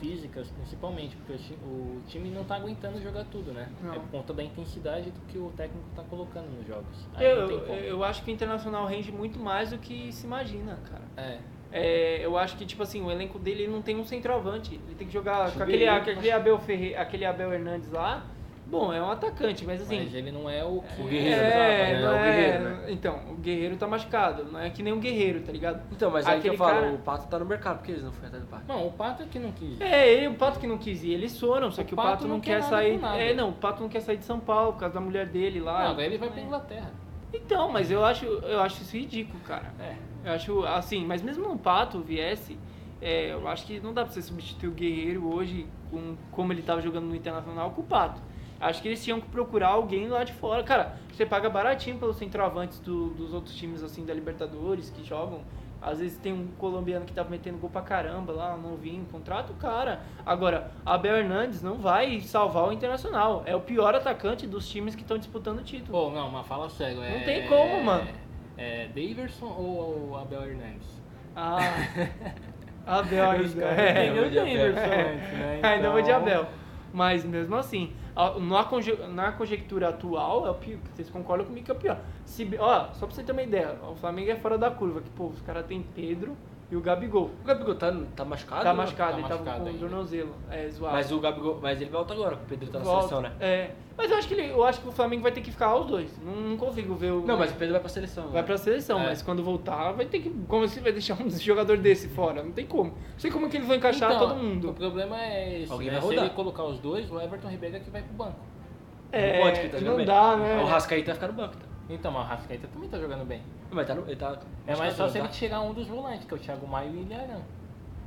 físicas, 0.07 0.49
principalmente, 0.49 1.15
porque 1.15 1.33
o 1.33 1.37
ti- 1.37 1.57
o 1.65 2.01
time 2.07 2.29
não 2.29 2.43
tá 2.43 2.55
aguentando 2.57 3.01
jogar 3.01 3.23
tudo, 3.31 3.53
né? 3.53 3.69
Não. 3.81 3.93
É 3.93 3.99
por 3.99 4.09
conta 4.09 4.33
da 4.33 4.43
intensidade 4.43 5.09
do 5.11 5.19
que 5.27 5.37
o 5.37 5.49
técnico 5.55 5.85
tá 5.95 6.03
colocando 6.09 6.49
nos 6.57 6.67
jogos. 6.67 7.07
Aí 7.15 7.25
Eu, 7.25 7.49
eu, 7.49 8.03
acho 8.03 8.21
que 8.23 8.29
o 8.31 8.33
Internacional 8.33 8.85
rende 8.85 9.11
muito 9.11 9.39
mais 9.39 9.69
do 9.69 9.77
que 9.77 10.11
se 10.11 10.25
imagina, 10.25 10.77
cara. 10.89 11.03
É. 11.29 11.39
É, 11.75 12.19
eu 12.25 12.37
acho 12.37 12.55
que, 12.57 12.65
tipo 12.65 12.83
assim, 12.83 13.01
o 13.01 13.09
elenco 13.09 13.39
dele 13.39 13.63
ele 13.63 13.71
não 13.71 13.81
tem 13.81 13.95
um 13.95 14.05
centroavante. 14.05 14.75
Ele 14.75 14.95
tem 14.95 15.07
que 15.07 15.13
jogar 15.13 15.43
Acho 15.45 15.57
com 15.57 15.63
aquele, 15.63 15.77
que 15.79 15.83
ele- 15.85 15.89
aquele, 15.89 16.31
Abel 16.31 16.59
Ferre, 16.59 16.95
aquele 16.95 17.25
Abel 17.25 17.51
Hernandes 17.53 17.89
lá. 17.89 18.25
Bom, 18.73 18.91
é 18.91 18.99
um 18.99 19.11
atacante, 19.11 19.63
mas 19.65 19.83
assim. 19.83 19.99
Mas 19.99 20.15
ele 20.15 20.31
não 20.31 20.49
é 20.49 20.63
o 20.65 20.81
que 20.81 21.01
O 21.01 21.05
Guerreiro, 21.05 21.41
é, 21.41 21.93
né? 21.93 22.01
não 22.01 22.09
É 22.09 22.11
o 22.11 22.15
é- 22.15 22.23
Guerreiro, 22.35 22.63
né? 22.63 22.85
Então, 22.89 23.19
o 23.29 23.35
Guerreiro 23.35 23.77
tá 23.77 23.85
machucado. 23.87 24.45
Não 24.51 24.59
é 24.59 24.69
que 24.71 24.81
nem 24.81 24.91
um 24.91 24.99
Guerreiro, 24.99 25.41
tá 25.41 25.51
ligado? 25.51 25.83
Então, 25.91 26.09
mas 26.09 26.25
aí 26.25 26.41
que 26.41 26.47
eu 26.49 26.57
falo, 26.57 26.73
cara- 26.81 26.91
o 26.91 26.97
Pato 26.97 27.27
tá 27.27 27.37
no 27.37 27.45
mercado, 27.45 27.77
por 27.77 27.85
que 27.85 27.91
eles 27.91 28.03
não 28.03 28.11
foram 28.11 28.27
atrás 28.29 28.43
do 28.43 28.49
Pato? 28.49 28.63
Não, 28.67 28.87
o 28.87 28.91
Pato 28.91 29.21
é 29.21 29.25
que 29.27 29.37
não 29.37 29.51
quis. 29.51 29.79
É, 29.79 30.11
ele, 30.11 30.27
o 30.29 30.33
Pato 30.33 30.59
que 30.59 30.65
não 30.65 30.79
quis 30.79 31.03
ir, 31.03 31.11
eles 31.11 31.39
foram, 31.39 31.69
só 31.69 31.83
O 31.83 31.85
que 31.85 31.93
o 31.93 31.95
Pato 31.95 32.09
Pato 32.09 32.23
não, 32.23 32.35
não 32.37 32.41
quer 32.41 32.61
quer 32.61 32.63
sair. 32.63 32.99
É, 33.15 33.33
não, 33.35 33.49
o 33.49 33.53
Pato 33.53 33.83
não 33.83 33.89
quer 33.89 33.99
sair 34.01 34.17
de 34.17 34.25
São 34.25 34.39
Paulo 34.39 34.73
por 34.73 34.79
causa 34.79 34.95
da 34.95 35.01
mulher 35.01 35.27
dele 35.27 35.59
lá. 35.59 35.83
Não, 35.83 35.91
agora 35.91 36.05
ele 36.07 36.17
vai 36.17 36.29
pra 36.31 36.41
Inglaterra. 36.41 36.91
Então, 37.31 37.71
mas 37.71 37.91
eu 37.91 38.03
acho, 38.03 38.25
eu 38.25 38.59
acho 38.59 38.81
isso 38.81 38.97
ridículo, 38.97 39.39
cara. 39.43 39.71
É. 39.79 39.95
Eu 40.25 40.33
acho 40.33 40.65
assim, 40.65 41.05
mas 41.05 41.21
mesmo 41.21 41.47
no 41.47 41.57
Pato 41.57 41.99
viesse, 41.99 42.57
é, 43.01 43.33
eu 43.33 43.47
acho 43.47 43.65
que 43.67 43.79
não 43.79 43.93
dá 43.93 44.03
pra 44.03 44.11
você 44.13 44.21
substituir 44.21 44.69
o 44.69 44.71
Guerreiro 44.71 45.31
hoje 45.31 45.67
com 45.91 46.15
como 46.31 46.53
ele 46.53 46.61
tava 46.61 46.81
jogando 46.81 47.05
no 47.05 47.15
Internacional 47.15 47.69
com 47.71 47.81
o 47.81 47.83
Pato. 47.83 48.21
Acho 48.63 48.81
que 48.81 48.87
eles 48.87 49.03
tinham 49.03 49.19
que 49.19 49.27
procurar 49.27 49.67
alguém 49.69 50.07
lá 50.07 50.23
de 50.23 50.33
fora. 50.33 50.63
Cara, 50.63 50.95
você 51.11 51.25
paga 51.25 51.49
baratinho 51.49 51.97
pelos 51.97 52.15
centroavantes 52.17 52.79
do- 52.79 53.09
dos 53.09 53.33
outros 53.33 53.55
times 53.55 53.83
assim 53.83 54.05
da 54.05 54.13
Libertadores 54.13 54.89
que 54.89 55.03
jogam. 55.03 55.41
Às 55.81 55.99
vezes 55.99 56.17
tem 56.17 56.31
um 56.31 56.47
colombiano 56.57 57.05
que 57.05 57.11
tá 57.11 57.25
metendo 57.25 57.57
gol 57.57 57.69
pra 57.69 57.81
caramba 57.81 58.31
lá, 58.31 58.55
novinho, 58.55 59.05
contrata 59.11 59.51
o 59.51 59.55
cara. 59.57 59.99
Agora, 60.25 60.71
Abel 60.85 61.17
Hernandes 61.17 61.61
não 61.61 61.75
vai 61.77 62.21
salvar 62.21 62.69
o 62.69 62.71
Internacional. 62.71 63.43
É 63.45 63.53
o 63.53 63.59
pior 63.59 63.93
atacante 63.93 64.47
dos 64.47 64.69
times 64.69 64.95
que 64.95 65.01
estão 65.01 65.17
disputando 65.17 65.59
o 65.59 65.61
título. 65.63 65.91
Pô, 65.91 66.09
não, 66.09 66.29
mas 66.31 66.47
fala 66.47 66.69
sério. 66.69 66.95
Não 66.97 67.03
é- 67.03 67.19
tem 67.25 67.47
como, 67.49 67.83
mano. 67.83 68.07
É 68.57 68.87
Daverson 68.87 69.47
ou 69.47 70.17
Abel 70.17 70.41
Hernandes? 70.43 70.87
Ah, 71.35 71.57
Abel 72.87 73.29
ainda. 73.29 73.65
É, 73.65 74.09
eu. 74.09 74.29
Daverson 74.29 74.87
né? 74.87 75.59
Ainda 75.63 75.89
vou 75.91 76.01
de 76.01 76.09
Então- 76.09 76.21
Abel. 76.21 76.45
Mas 76.93 77.25
mesmo 77.25 77.55
assim, 77.55 77.91
na, 78.39 78.63
conje- 78.63 79.07
na 79.07 79.31
conjectura 79.31 79.89
atual, 79.89 80.45
é 80.45 80.51
o 80.51 80.55
pior. 80.55 80.79
Vocês 80.93 81.09
concordam 81.09 81.45
comigo 81.47 81.65
que 81.65 81.71
é 81.71 81.73
o 81.73 81.77
pior. 81.77 81.99
Se, 82.25 82.47
ó, 82.59 82.91
só 82.93 83.05
pra 83.07 83.15
você 83.15 83.23
ter 83.23 83.31
uma 83.31 83.41
ideia, 83.43 83.77
o 83.89 83.95
Flamengo 83.95 84.29
é 84.31 84.35
fora 84.35 84.57
da 84.57 84.69
curva. 84.69 85.01
Que, 85.01 85.09
pô, 85.09 85.27
os 85.27 85.41
caras 85.41 85.65
tem 85.65 85.81
Pedro 85.95 86.35
e 86.73 86.75
o 86.75 86.81
Gabigol. 86.81 87.29
O 87.43 87.45
Gabigol 87.45 87.75
tá, 87.75 87.93
tá 88.15 88.25
machucado? 88.25 88.63
Tá 88.63 88.71
né? 88.73 88.77
machucado, 88.77 89.11
tá 89.11 89.17
ele 89.19 89.27
tava 89.27 89.39
machucado 89.43 89.59
com 89.59 89.65
o 89.65 89.67
ainda. 89.69 89.79
tornozelo. 89.79 90.35
É, 90.49 90.69
zoado. 90.69 90.95
Mas 90.95 91.11
o 91.11 91.19
Gabigol, 91.19 91.59
mas 91.61 91.79
ele 91.79 91.89
volta 91.91 92.13
agora, 92.13 92.35
porque 92.35 92.55
o 92.55 92.57
Pedro 92.57 92.73
tá 92.73 92.79
na 92.79 92.85
Volta. 92.85 93.07
seleção, 93.07 93.21
né? 93.21 93.31
É. 93.39 93.71
Mas 93.95 94.09
eu 94.09 94.17
acho 94.17 94.27
que 94.27 94.33
ele, 94.33 94.49
eu 94.51 94.63
acho 94.63 94.81
que 94.81 94.87
o 94.87 94.91
Flamengo 94.91 95.21
vai 95.21 95.31
ter 95.31 95.41
que 95.41 95.51
ficar 95.51 95.75
os 95.75 95.85
dois. 95.85 96.09
Não, 96.25 96.33
não 96.49 96.57
consigo 96.57 96.95
ver 96.95 97.11
o. 97.11 97.21
Não, 97.25 97.37
mas 97.37 97.51
o 97.51 97.53
Pedro 97.53 97.73
vai 97.73 97.79
pra 97.79 97.89
seleção. 97.89 98.23
Vai 98.29 98.41
né? 98.41 98.43
pra 98.47 98.57
seleção, 98.57 98.99
É. 98.99 99.05
mas 99.05 99.21
quando 99.21 99.43
voltar 99.43 99.91
vai 99.91 100.05
ter 100.07 100.19
que. 100.19 100.31
Como 100.47 100.67
você 100.67 100.79
vai 100.79 100.91
deixar 100.91 101.13
um 101.21 101.29
jogador 101.29 101.77
desse 101.77 102.07
fora? 102.07 102.41
Não 102.41 102.51
tem 102.51 102.65
como. 102.65 102.89
Não 102.89 103.19
sei 103.19 103.29
como 103.29 103.47
que 103.47 103.57
eles 103.57 103.67
vão 103.67 103.75
encaixar 103.75 104.11
Então, 104.11 104.29
todo 104.29 104.35
mundo. 104.39 104.71
O 104.71 104.73
problema 104.73 105.21
é 105.21 105.61
esse, 105.61 105.71
Alguém 105.71 105.87
né? 105.89 105.93
vai 105.93 106.01
Se 106.01 106.07
rodar. 106.07 106.25
ele 106.25 106.33
colocar 106.33 106.63
os 106.63 106.79
dois, 106.79 107.11
o 107.11 107.21
Everton 107.21 107.49
Ribeiro 107.49 107.75
é 107.75 107.79
que 107.79 107.91
vai 107.91 108.01
pro 108.01 108.13
banco. 108.13 108.39
É, 109.11 109.35
não 109.37 109.43
pode, 109.43 109.59
que 109.59 109.65
ele 109.67 109.69
tá 109.69 109.77
não 109.77 109.85
jogando 109.85 109.97
bem. 109.97 110.05
dá, 110.07 110.37
né? 110.37 110.61
O 110.63 110.65
Rascaíta 110.65 111.05
vai 111.05 111.15
ficar 111.15 111.27
no 111.27 111.33
banco, 111.33 111.55
tá? 111.55 111.65
Então, 111.87 112.11
mas 112.11 112.25
o 112.25 112.29
Rascaeta 112.29 112.67
também 112.73 112.89
tá 112.89 112.97
jogando 112.97 113.25
bem. 113.25 113.41
Mas 113.73 113.87
tá 113.87 113.95
no, 113.95 114.03
ele 114.07 114.15
tá... 114.15 114.37
É 114.67 114.75
mais 114.75 114.93
só 114.93 115.07
se 115.07 115.17
ele 115.17 115.27
tá? 115.27 115.33
tirar 115.33 115.61
um 115.61 115.73
dos 115.73 115.87
volantes, 115.87 116.25
que 116.25 116.33
é 116.33 116.37
o 116.37 116.39
Thiago 116.39 116.67
Maio 116.67 116.91
e 116.93 116.97
o 116.97 117.01
Ilharão. 117.01 117.41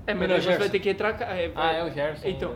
É, 0.06 0.14
mas 0.14 0.28
Não, 0.28 0.40
você 0.40 0.56
vai 0.58 0.68
ter 0.68 0.78
que 0.78 0.90
entrar. 0.90 1.20
É, 1.22 1.50
Ah, 1.54 1.72
é 1.72 1.84
o 1.84 1.90
Gerson. 1.90 2.28
Então. 2.28 2.54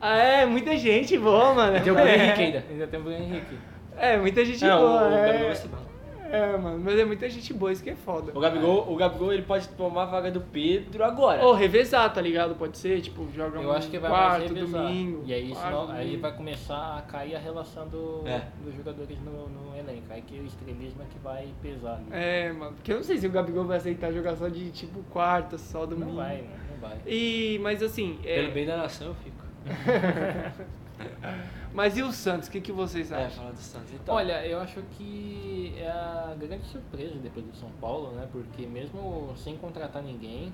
Ah, 0.00 0.18
é, 0.18 0.44
muita 0.44 0.76
gente 0.76 1.16
boa, 1.16 1.54
mano. 1.54 1.80
Tem 1.80 1.90
o 1.90 1.94
Bruno 1.94 2.10
é. 2.10 2.16
Henrique 2.16 2.42
ainda. 2.42 2.64
Ainda 2.68 2.86
tem 2.86 3.00
o 3.00 3.02
Bruno 3.02 3.18
Henrique. 3.18 3.58
É, 3.96 4.16
muita 4.18 4.44
gente 4.44 4.62
Não, 4.64 4.78
boa. 4.78 5.02
o, 5.02 5.10
o 5.10 5.14
é. 5.14 5.26
Gabigol 5.26 5.46
vai 5.46 5.54
ser 5.54 5.68
banco. 5.68 5.93
É, 6.34 6.56
mano, 6.56 6.80
mas 6.84 6.98
é 6.98 7.04
muita 7.04 7.28
gente 7.30 7.52
boa, 7.54 7.72
isso 7.72 7.82
que 7.82 7.90
é 7.90 7.94
foda. 7.94 8.32
O 8.34 8.40
Gabigol, 8.40 8.92
o 8.92 8.96
Gabigol 8.96 9.32
ele 9.32 9.42
pode 9.42 9.68
tomar 9.68 10.02
a 10.02 10.06
vaga 10.06 10.30
do 10.30 10.40
Pedro 10.40 11.04
agora. 11.04 11.44
Ou 11.44 11.52
revezar, 11.54 12.12
tá 12.12 12.20
ligado? 12.20 12.54
Pode 12.54 12.76
ser, 12.78 13.00
tipo, 13.00 13.26
joga 13.34 13.60
Eu 13.60 13.68
um 13.68 13.72
acho 13.72 13.88
que 13.88 13.98
vai 13.98 14.10
quarto, 14.10 14.38
mais 14.40 14.50
revezar. 14.52 14.82
domingo. 14.82 15.22
E 15.26 15.32
aí, 15.34 15.50
quarto, 15.52 15.64
senão, 15.66 15.90
aí 15.90 16.04
domingo. 16.04 16.22
vai 16.22 16.36
começar 16.36 16.98
a 16.98 17.02
cair 17.02 17.36
a 17.36 17.38
relação 17.38 17.86
do, 17.88 18.22
É. 18.26 18.42
dos 18.64 18.74
jogadores 18.74 19.18
no, 19.20 19.48
no 19.48 19.76
elenco. 19.76 20.04
Aí 20.10 20.22
que 20.22 20.38
o 20.40 20.44
estrelismo 20.44 21.02
é 21.02 21.06
que 21.12 21.18
vai 21.22 21.48
pesar. 21.62 21.94
ali. 21.94 22.06
É, 22.10 22.52
mano, 22.52 22.72
porque 22.74 22.92
eu 22.92 22.96
não 22.96 23.02
sei 23.04 23.18
se 23.18 23.26
o 23.26 23.30
Gabigol 23.30 23.64
vai 23.64 23.76
aceitar 23.76 24.12
jogar 24.12 24.36
só 24.36 24.48
de, 24.48 24.70
tipo, 24.70 25.00
quarta, 25.10 25.56
só 25.58 25.86
domingo. 25.86 26.10
Não 26.10 26.16
vai, 26.16 26.36
né? 26.38 26.48
não 26.72 26.88
vai. 26.88 26.96
E, 27.06 27.58
mas 27.62 27.82
assim, 27.82 28.18
é, 28.24 28.40
Pelo 28.40 28.52
bem 28.52 28.66
da 28.66 28.76
nação 28.76 29.08
eu 29.08 29.14
fico. 29.16 29.44
mas 31.72 31.96
e 31.96 32.02
o 32.02 32.12
Santos, 32.12 32.48
o 32.48 32.50
que, 32.50 32.60
que 32.60 32.72
vocês 32.72 33.10
É, 33.12 33.24
acham? 33.26 33.38
falar 33.38 33.50
do 33.52 33.58
Santos. 33.58 33.92
Então, 33.92 34.14
Olha, 34.14 34.46
eu 34.46 34.60
acho 34.60 34.80
que 34.96 35.74
é 35.78 35.88
a 35.90 36.34
grande 36.38 36.64
surpresa 36.66 37.14
depois 37.22 37.44
do 37.46 37.54
São 37.56 37.70
Paulo, 37.80 38.12
né? 38.12 38.28
Porque 38.30 38.66
mesmo 38.66 39.32
sem 39.36 39.56
contratar 39.56 40.02
ninguém, 40.02 40.52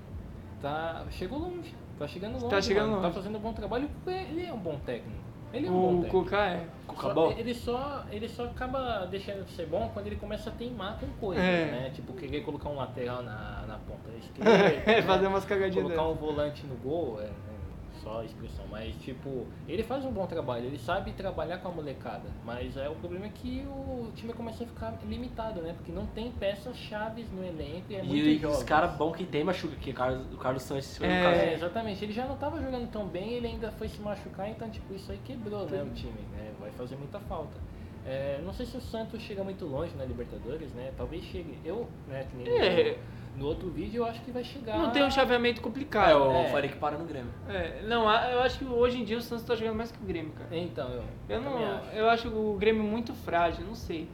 tá, 0.60 1.04
chegou 1.10 1.38
longe. 1.38 1.74
Tá 1.98 2.06
chegando 2.08 2.34
longe. 2.34 2.48
Tá 2.48 2.62
chegando 2.62 2.88
mano. 2.90 3.02
Tá 3.02 3.08
longe. 3.08 3.18
fazendo 3.18 3.36
um 3.36 3.40
bom 3.40 3.52
trabalho 3.52 3.88
porque 4.02 4.10
ele 4.18 4.46
é 4.46 4.52
um 4.52 4.58
bom 4.58 4.78
técnico. 4.86 5.20
Ele 5.52 5.66
é 5.66 5.70
um 5.70 5.74
O 5.76 5.80
bom 5.80 6.02
técnico. 6.02 6.24
Cuca 6.24 6.36
é. 6.46 6.66
Cuca 6.86 7.02
Só- 7.02 7.14
bom. 7.14 7.32
ele, 7.36 7.54
só, 7.54 8.04
ele 8.10 8.28
só 8.28 8.44
acaba 8.44 9.04
deixando 9.10 9.44
de 9.44 9.50
ser 9.52 9.66
bom 9.66 9.90
quando 9.92 10.06
ele 10.06 10.16
começa 10.16 10.48
a 10.48 10.52
teimar 10.52 10.98
com 10.98 11.06
coisas, 11.20 11.44
É. 11.44 11.64
né? 11.66 11.90
Tipo, 11.92 12.12
querer 12.14 12.42
colocar 12.42 12.68
um 12.70 12.76
lateral 12.76 13.22
na, 13.22 13.64
na 13.66 13.78
ponta 13.78 14.08
esquerda. 14.16 14.50
É, 14.90 15.02
fazer 15.02 15.26
umas 15.26 15.44
cagadinhas 15.44 15.84
Colocar 15.84 16.02
dessas. 16.02 16.16
um 16.22 16.26
volante 16.26 16.66
no 16.66 16.76
gol, 16.76 17.20
é, 17.20 17.24
é 17.24 17.30
só 18.02 18.20
a 18.20 18.24
expressão. 18.24 18.64
Mas, 18.70 18.94
tipo, 18.96 19.46
ele 19.68 19.82
faz 19.82 20.04
um 20.04 20.10
bom 20.10 20.26
trabalho, 20.26 20.66
ele 20.66 20.78
sabe 20.78 21.12
trabalhar 21.12 21.58
com 21.58 21.68
a 21.68 21.70
molecada. 21.70 22.28
Mas 22.44 22.76
é, 22.76 22.88
o 22.88 22.94
problema 22.94 23.26
é 23.26 23.30
que 23.30 23.64
o 23.66 24.10
time 24.14 24.32
começa 24.32 24.64
a 24.64 24.66
ficar 24.66 24.98
limitado, 25.04 25.60
né? 25.62 25.72
Porque 25.74 25.92
não 25.92 26.06
tem 26.06 26.30
peças 26.32 26.76
chaves 26.76 27.30
no 27.32 27.44
elenco 27.44 27.86
e 27.90 27.96
é 27.96 28.02
muito 28.02 28.16
E 28.16 28.46
os 28.46 28.62
caras 28.62 28.92
bons 28.96 29.16
que 29.16 29.24
tem 29.24 29.44
machuca 29.44 29.74
o 29.74 29.94
Carlos, 29.94 30.32
o 30.32 30.36
Carlos 30.36 30.62
Santos 30.62 30.96
foi 30.96 31.06
É. 31.06 31.16
no 31.18 31.24
caso. 31.24 31.40
É, 31.40 31.54
exatamente. 31.54 32.04
Ele 32.04 32.12
já 32.12 32.26
não 32.26 32.34
estava 32.34 32.60
jogando 32.60 32.90
tão 32.90 33.06
bem, 33.06 33.34
ele 33.34 33.46
ainda 33.46 33.70
foi 33.72 33.88
se 33.88 34.00
machucar, 34.00 34.48
então 34.48 34.68
tipo, 34.70 34.94
isso 34.94 35.10
aí 35.10 35.18
quebrou 35.24 35.66
né, 35.66 35.82
o 35.82 35.90
time, 35.94 36.20
né? 36.32 36.52
Vai 36.60 36.70
fazer 36.72 36.96
muita 36.96 37.18
falta. 37.20 37.58
É, 38.06 38.40
não 38.42 38.52
sei 38.52 38.64
se 38.64 38.76
o 38.76 38.80
Santos 38.80 39.20
chega 39.20 39.44
muito 39.44 39.66
longe 39.66 39.94
na 39.96 40.04
Libertadores, 40.04 40.72
né? 40.72 40.92
Talvez 40.96 41.22
chegue. 41.24 41.58
Eu, 41.64 41.86
né, 42.08 42.26
que 42.30 42.36
nem 42.36 42.48
É. 42.48 42.98
no 43.40 43.46
outro 43.46 43.70
vídeo, 43.70 44.02
eu 44.02 44.04
acho 44.04 44.20
que 44.20 44.30
vai 44.30 44.44
chegar. 44.44 44.78
Não 44.78 44.90
tem 44.90 45.02
um 45.02 45.10
chaveamento 45.10 45.60
complicado. 45.62 46.10
eu 46.10 46.30
É. 46.32 46.48
falei 46.50 46.68
que 46.70 46.76
para 46.76 46.98
no 46.98 47.06
Grêmio. 47.06 47.30
É, 47.48 47.80
não, 47.88 48.02
eu 48.30 48.40
acho 48.42 48.58
que 48.58 48.64
hoje 48.66 49.00
em 49.00 49.04
dia 49.04 49.16
o 49.16 49.22
Santos 49.22 49.44
tá 49.46 49.54
jogando 49.56 49.76
mais 49.76 49.90
que 49.90 49.98
o 50.02 50.06
Grêmio, 50.06 50.32
cara. 50.32 50.48
Então, 50.54 50.88
eu, 50.90 51.02
Eu 51.28 51.40
não, 51.40 51.56
acho. 51.56 51.90
eu 51.96 52.10
acho 52.10 52.28
o 52.28 52.56
Grêmio 52.60 52.82
muito 52.84 53.14
frágil, 53.14 53.64
não 53.66 53.74
sei. 53.74 54.06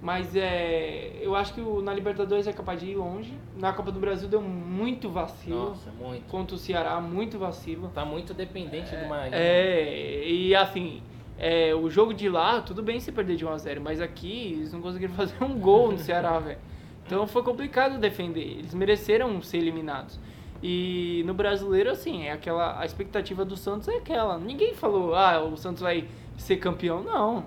Mas 0.00 0.34
é, 0.34 1.12
eu 1.20 1.36
acho 1.36 1.54
que 1.54 1.60
o, 1.60 1.80
na 1.80 1.94
Libertadores 1.94 2.48
é 2.48 2.52
capaz 2.52 2.80
de 2.80 2.86
ir 2.90 2.96
longe. 2.96 3.32
Na 3.56 3.72
Copa 3.72 3.92
do 3.92 4.00
Brasil 4.00 4.28
deu 4.28 4.42
muito 4.42 5.08
vacilo. 5.08 5.68
Nossa, 5.68 5.90
muito. 5.92 6.24
Contra 6.28 6.56
o 6.56 6.58
Ceará, 6.58 7.00
muito 7.00 7.38
vacilo. 7.38 7.88
Tá 7.94 8.04
muito 8.04 8.34
dependente 8.34 8.96
do 8.96 9.06
Marinho. 9.08 9.36
É, 9.36 10.24
e 10.26 10.56
assim, 10.56 11.00
é, 11.38 11.72
o 11.72 11.88
jogo 11.88 12.12
de 12.12 12.28
lá, 12.28 12.60
tudo 12.62 12.82
bem 12.82 12.98
se 12.98 13.12
perder 13.12 13.36
de 13.36 13.46
1x0, 13.46 13.78
mas 13.78 14.00
aqui 14.00 14.54
eles 14.56 14.72
não 14.72 14.80
conseguiram 14.82 15.14
fazer 15.14 15.36
um 15.40 15.56
gol 15.56 15.92
no 15.92 15.98
Ceará, 15.98 16.36
velho. 16.40 16.58
Então 17.06 17.26
foi 17.26 17.42
complicado 17.42 17.98
defender. 17.98 18.58
Eles 18.58 18.74
mereceram 18.74 19.40
ser 19.42 19.58
eliminados. 19.58 20.18
E 20.62 21.24
no 21.26 21.34
brasileiro, 21.34 21.90
assim, 21.90 22.24
é 22.24 22.32
aquela. 22.32 22.78
A 22.78 22.86
expectativa 22.86 23.44
do 23.44 23.56
Santos 23.56 23.88
é 23.88 23.96
aquela. 23.96 24.38
Ninguém 24.38 24.74
falou, 24.74 25.14
ah, 25.14 25.42
o 25.42 25.56
Santos 25.56 25.82
vai 25.82 26.06
ser 26.38 26.56
campeão. 26.56 27.02
Não. 27.02 27.38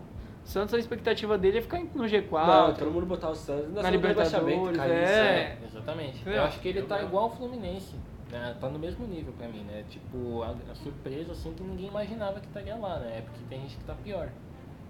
O 0.44 0.48
Santos, 0.48 0.76
a 0.76 0.78
expectativa 0.78 1.38
dele 1.38 1.58
é 1.58 1.62
ficar 1.62 1.80
no 1.80 2.04
G4. 2.04 2.48
Não, 2.48 2.74
todo 2.76 2.92
mundo 2.92 3.06
botar 3.08 3.30
o 3.30 3.36
Santos 3.36 3.74
Na 3.74 3.90
Libertadores, 3.90 4.78
cara, 4.78 4.94
isso 4.94 5.14
é. 5.14 5.40
É, 5.40 5.58
exatamente. 5.66 6.30
É. 6.30 6.38
Eu 6.38 6.44
acho 6.44 6.60
que 6.60 6.68
ele 6.68 6.84
tá 6.84 7.02
igual 7.02 7.24
ao 7.24 7.30
Fluminense. 7.32 7.96
Né? 8.32 8.56
Tá 8.60 8.70
no 8.70 8.78
mesmo 8.78 9.08
nível 9.08 9.34
pra 9.38 9.48
mim, 9.48 9.64
né? 9.64 9.84
Tipo, 9.90 10.44
a, 10.44 10.54
a 10.72 10.76
surpresa 10.76 11.32
assim 11.32 11.54
que 11.54 11.64
ninguém 11.64 11.88
imaginava 11.88 12.40
que 12.40 12.48
estaria 12.48 12.76
lá, 12.76 13.00
né? 13.00 13.22
Porque 13.22 13.40
tem 13.50 13.62
gente 13.62 13.78
que 13.78 13.84
tá 13.86 13.96
pior. 14.04 14.30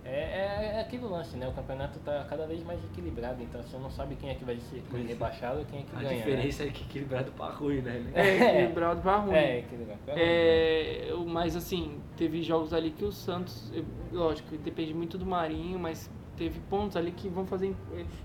É, 0.06 0.10
é, 0.10 0.72
é 0.76 0.82
aquele 0.82 1.04
lance, 1.04 1.36
né? 1.36 1.48
O 1.48 1.52
campeonato 1.52 1.98
tá 2.00 2.26
cada 2.30 2.46
vez 2.46 2.64
mais 2.64 2.80
equilibrado, 2.84 3.42
então 3.42 3.62
você 3.64 3.76
não 3.78 3.90
sabe 3.90 4.16
quem 4.16 4.30
é 4.30 4.36
que 4.36 4.46
vai 4.46 4.58
ser 4.58 4.84
rebaixado 5.08 5.62
e 5.62 5.66
quem 5.66 5.80
é 5.80 5.84
que 5.84 5.96
A 5.96 6.00
ganha. 6.00 6.18
diferença 6.18 6.64
é 6.64 6.68
que 6.68 6.84
equilibrado 6.84 7.32
pra 7.32 7.48
ruim, 7.48 7.82
né? 7.82 8.06
É, 8.14 8.52
equilibrado 8.52 9.02
pra 9.02 9.18
ruim. 9.18 9.32
Né? 9.32 9.56
É, 9.56 9.60
equilibrado. 9.60 10.00
pra 10.06 10.14
ruim, 10.14 10.24
né? 10.24 10.30
É, 10.30 11.14
mas 11.26 11.56
assim, 11.56 12.00
teve 12.16 12.44
jogos 12.44 12.72
ali 12.72 12.92
que 12.92 13.04
o 13.04 13.12
Santos, 13.12 13.72
lógico, 14.12 14.56
depende 14.58 14.94
muito 14.94 15.18
do 15.18 15.26
Marinho, 15.26 15.80
mas 15.80 16.10
teve 16.38 16.60
pontos 16.70 16.96
ali 16.96 17.12
que 17.12 17.28
vão 17.28 17.48
fazer. 17.48 17.76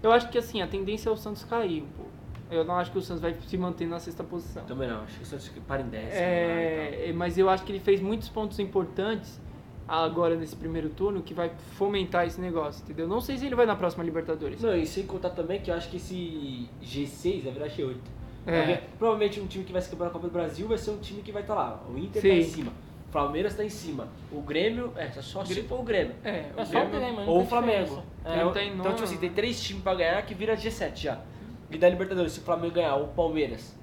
Eu 0.03 0.13
acho 0.13 0.29
que 0.29 0.37
assim, 0.37 0.61
a 0.61 0.67
tendência 0.67 1.09
é 1.09 1.13
o 1.13 1.17
Santos 1.17 1.45
cair 1.45 1.83
um 1.83 1.89
pouco. 1.89 2.11
Eu 2.51 2.65
não 2.65 2.75
acho 2.75 2.91
que 2.91 2.99
o 2.99 3.01
Santos 3.01 3.23
vai 3.23 3.33
se 3.33 3.57
manter 3.57 3.87
na 3.87 4.01
sexta 4.01 4.25
posição. 4.25 4.65
Também 4.65 4.89
não, 4.89 5.03
acho 5.03 5.17
que 5.17 5.23
o 5.23 5.27
Santos 5.27 5.49
para 5.67 5.81
em 5.81 5.89
décimo. 5.89 6.11
lá 6.11 6.19
e 6.19 7.11
É, 7.11 7.13
mas 7.15 7.39
eu 7.39 7.49
acho 7.49 7.65
que 7.65 7.73
ele 7.73 7.79
fez 7.79 8.01
muitos 8.03 8.29
pontos 8.29 8.59
importantes 8.59 9.41
agora 9.91 10.37
nesse 10.37 10.55
primeiro 10.55 10.89
turno 10.91 11.21
que 11.21 11.35
vai 11.35 11.51
fomentar 11.73 12.25
esse 12.25 12.41
negócio, 12.41 12.83
entendeu? 12.85 13.09
Não 13.09 13.21
sei 13.21 13.37
se 13.37 13.47
ele 13.47 13.57
vai 13.57 13.67
na 13.67 13.75
próxima 13.75 14.05
Libertadores. 14.05 14.63
Não, 14.63 14.77
e 14.77 14.87
sem 14.87 15.05
contar 15.05 15.31
também 15.31 15.61
que 15.61 15.71
eu 15.71 15.75
acho 15.75 15.89
que 15.91 15.97
esse 15.97 16.69
G6 16.83 17.43
vai 17.43 17.53
virar 17.53 17.67
G8. 17.67 17.97
É. 18.47 18.63
Porque 18.63 18.83
provavelmente 18.99 19.41
um 19.41 19.47
time 19.47 19.65
que 19.65 19.73
vai 19.73 19.83
se 19.83 19.91
quebrar 19.91 20.07
na 20.07 20.13
Copa 20.13 20.29
do 20.29 20.33
Brasil 20.33 20.69
vai 20.69 20.79
ser 20.79 20.93
um 20.93 20.99
time 20.99 21.23
que 21.23 21.33
vai 21.33 21.43
estar 21.43 21.55
lá. 21.55 21.83
O 21.93 21.99
Inter 21.99 22.23
Sim. 22.23 22.29
tá 22.29 22.35
em 22.35 22.45
cima. 22.45 22.73
O 23.09 23.13
Palmeiras 23.13 23.57
tá 23.57 23.65
em 23.65 23.69
cima. 23.69 24.09
O 24.31 24.41
Grêmio, 24.41 24.93
é, 24.97 25.11
só 25.21 25.45
se 25.45 25.63
for 25.63 25.81
o 25.81 25.83
Grêmio. 25.83 26.15
É, 26.23 26.51
É 26.57 26.65
só 26.65 26.85
o 26.85 26.89
Grêmio, 26.89 27.07
a 27.07 27.13
única 27.13 27.31
Ou 27.31 27.43
o 27.43 27.47
Flamengo. 27.47 28.03
É, 28.25 28.31
É, 28.31 28.35
Grêmio 28.37 28.53
tá 28.53 28.63
então, 28.63 28.93
tipo 28.93 29.03
assim, 29.03 29.17
tem 29.17 29.31
três 29.31 29.61
times 29.61 29.83
pra 29.83 29.95
ganhar 29.97 30.23
que 30.23 30.35
vira 30.35 30.57
G7 30.57 30.95
já. 30.95 31.21
E 31.69 31.77
da 31.77 31.89
Libertadores, 31.89 32.33
se 32.33 32.39
o 32.39 32.43
Flamengo 32.43 32.75
ganhar, 32.75 32.95
ou 32.95 33.07
o 33.07 33.09
Palmeiras, 33.09 33.77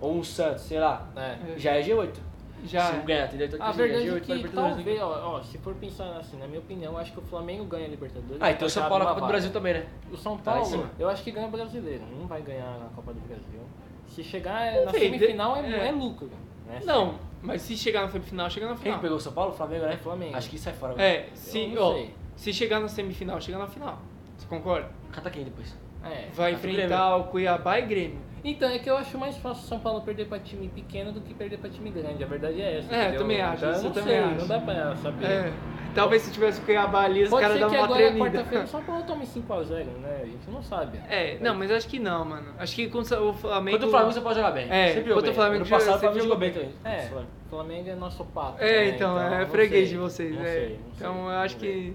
ou 0.00 0.18
o 0.18 0.24
Santos, 0.24 0.64
sei 0.64 0.80
lá, 0.80 1.08
é. 1.16 1.56
já 1.56 1.76
é 1.76 1.82
G8. 1.82 2.29
Já. 2.64 2.86
Se 2.86 2.96
não 2.96 3.04
ganhar, 3.04 3.26
entendeu? 3.26 3.46
Então, 3.46 3.62
A 3.66 3.72
verdade 3.72 4.02
é 4.02 4.10
G8 4.10 4.12
pra 4.12 4.20
que 4.20 4.32
Libertadores. 4.34 4.76
talvez, 4.76 5.00
ó, 5.02 5.36
ó, 5.36 5.42
se 5.42 5.58
for 5.58 5.74
pensar 5.74 6.16
assim, 6.16 6.36
na 6.38 6.46
minha 6.46 6.60
opinião, 6.60 6.96
acho 6.96 7.12
que 7.12 7.18
o 7.18 7.22
Flamengo 7.22 7.64
ganha 7.64 7.86
a 7.86 7.88
Libertadores. 7.88 8.40
Ah, 8.40 8.50
então 8.50 8.66
o 8.66 8.70
São 8.70 8.88
Paulo 8.88 9.04
na 9.04 9.10
uma 9.10 9.14
Copa 9.14 9.26
do. 9.26 9.30
Brasil 9.30 9.50
também, 9.50 9.74
né? 9.74 9.86
O 10.10 10.16
São 10.16 10.36
Tá 10.36 10.52
Paulo, 10.52 10.90
eu 10.98 11.08
acho 11.08 11.22
que 11.22 11.30
ganha 11.30 11.46
o 11.46 11.50
brasileiro, 11.50 12.04
não 12.18 12.26
vai 12.26 12.42
ganhar 12.42 12.78
na 12.78 12.88
Copa 12.94 13.12
do 13.12 13.20
Brasil. 13.20 13.60
Se 14.06 14.24
chegar 14.24 14.84
na 14.84 14.92
semifinal 14.92 15.56
é, 15.56 15.70
é. 15.70 15.88
é 15.88 15.92
lucro. 15.92 16.30
Né? 16.66 16.80
Não, 16.84 17.18
mas 17.42 17.62
se 17.62 17.76
chegar 17.76 18.02
na 18.02 18.08
semifinal, 18.08 18.50
chega 18.50 18.66
na 18.66 18.72
Quem 18.74 18.82
final. 18.82 18.98
que 18.98 19.02
pegou 19.02 19.16
o 19.16 19.20
São 19.20 19.32
Paulo? 19.32 19.52
O 19.52 19.54
Flamengo, 19.54 19.84
né? 19.86 19.94
É 19.94 19.96
Flamengo. 19.96 20.36
Acho 20.36 20.50
que 20.50 20.58
sai 20.58 20.72
fora. 20.72 21.00
É, 21.00 21.28
se, 21.34 21.74
ó, 21.78 22.04
se 22.36 22.52
chegar 22.52 22.80
na 22.80 22.88
semifinal, 22.88 23.40
chega 23.40 23.58
na 23.58 23.66
final. 23.66 23.98
Você 24.36 24.46
concorda? 24.46 24.88
Cata 25.12 25.30
quem 25.30 25.44
depois? 25.44 25.74
É. 26.04 26.28
Vai 26.32 26.54
enfrentar 26.54 27.16
o 27.16 27.24
Cuiabá 27.24 27.78
e 27.78 27.82
Grêmio. 27.82 28.20
Então, 28.42 28.68
é 28.70 28.78
que 28.78 28.88
eu 28.88 28.96
acho 28.96 29.18
mais 29.18 29.36
fácil 29.36 29.64
o 29.64 29.66
São 29.66 29.78
Paulo 29.78 30.00
perder 30.02 30.26
pra 30.26 30.38
time 30.38 30.68
pequeno 30.68 31.12
do 31.12 31.20
que 31.20 31.34
perder 31.34 31.58
pra 31.58 31.68
time 31.68 31.90
grande. 31.90 32.22
A 32.22 32.26
verdade 32.26 32.60
é 32.60 32.78
essa. 32.78 32.94
É, 32.94 32.96
eu 32.96 33.00
entendeu? 33.02 33.20
também 33.20 33.40
acho, 33.40 33.56
Então, 33.56 33.70
isso 33.72 33.80
eu 33.80 33.84
não 33.84 33.92
também 33.92 34.14
sei, 34.14 34.24
acho. 34.24 34.40
Não 34.40 34.46
dá 34.46 34.60
pra 34.60 34.96
saber. 34.96 35.24
É. 35.26 35.52
Talvez 35.94 36.22
se 36.22 36.30
tivesse 36.30 36.60
o 36.60 36.64
Cuiabá 36.64 37.02
ali, 37.02 37.24
os 37.24 37.30
Pode 37.30 37.42
caras 37.42 37.58
davam 37.58 37.74
que 37.74 37.76
uma 37.76 37.84
agora, 37.84 38.00
tremida. 38.00 38.24
quarta-feira, 38.24 38.64
o 38.64 38.68
São 38.68 38.82
Paulo 38.82 39.02
tome 39.02 39.26
5x0, 39.26 39.84
né? 40.00 40.20
A 40.22 40.26
gente 40.26 40.50
não 40.50 40.62
sabe. 40.62 41.00
É, 41.08 41.36
não, 41.40 41.54
mas 41.54 41.70
acho 41.70 41.88
que 41.88 41.98
não, 41.98 42.24
mano. 42.24 42.46
Acho 42.58 42.76
que 42.76 42.88
com 42.88 43.00
o 43.00 43.32
Flamengo. 43.34 43.76
Contra 43.76 43.88
o 43.88 43.90
Flamengo 43.90 44.12
você 44.12 44.20
pode 44.20 44.34
jogar 44.36 44.52
bem. 44.52 44.70
É, 44.70 44.94
Sempre 44.94 45.12
contra 45.12 45.18
o 45.18 45.22
bem. 45.22 45.34
Flamengo 45.34 45.62
Ano 45.62 45.70
passado 45.70 45.96
o 45.96 45.98
Flamengo 45.98 46.22
jogou 46.22 46.22
jogou 46.22 46.38
bem 46.38 46.52
também. 46.52 46.70
É, 46.84 47.08
o 47.46 47.50
Flamengo 47.50 47.90
é 47.90 47.94
nosso 47.96 48.24
pato. 48.26 48.62
É, 48.62 48.72
né? 48.72 48.88
então, 48.90 49.20
é 49.20 49.40
não 49.40 49.48
freguês 49.48 49.88
de 49.88 49.96
vocês. 49.96 50.34
Não 50.34 50.42
é. 50.42 50.46
sei, 50.46 50.60
não 50.60 50.68
sei, 50.68 50.80
então 50.96 51.30
eu 51.30 51.38
acho 51.38 51.56
que. 51.56 51.94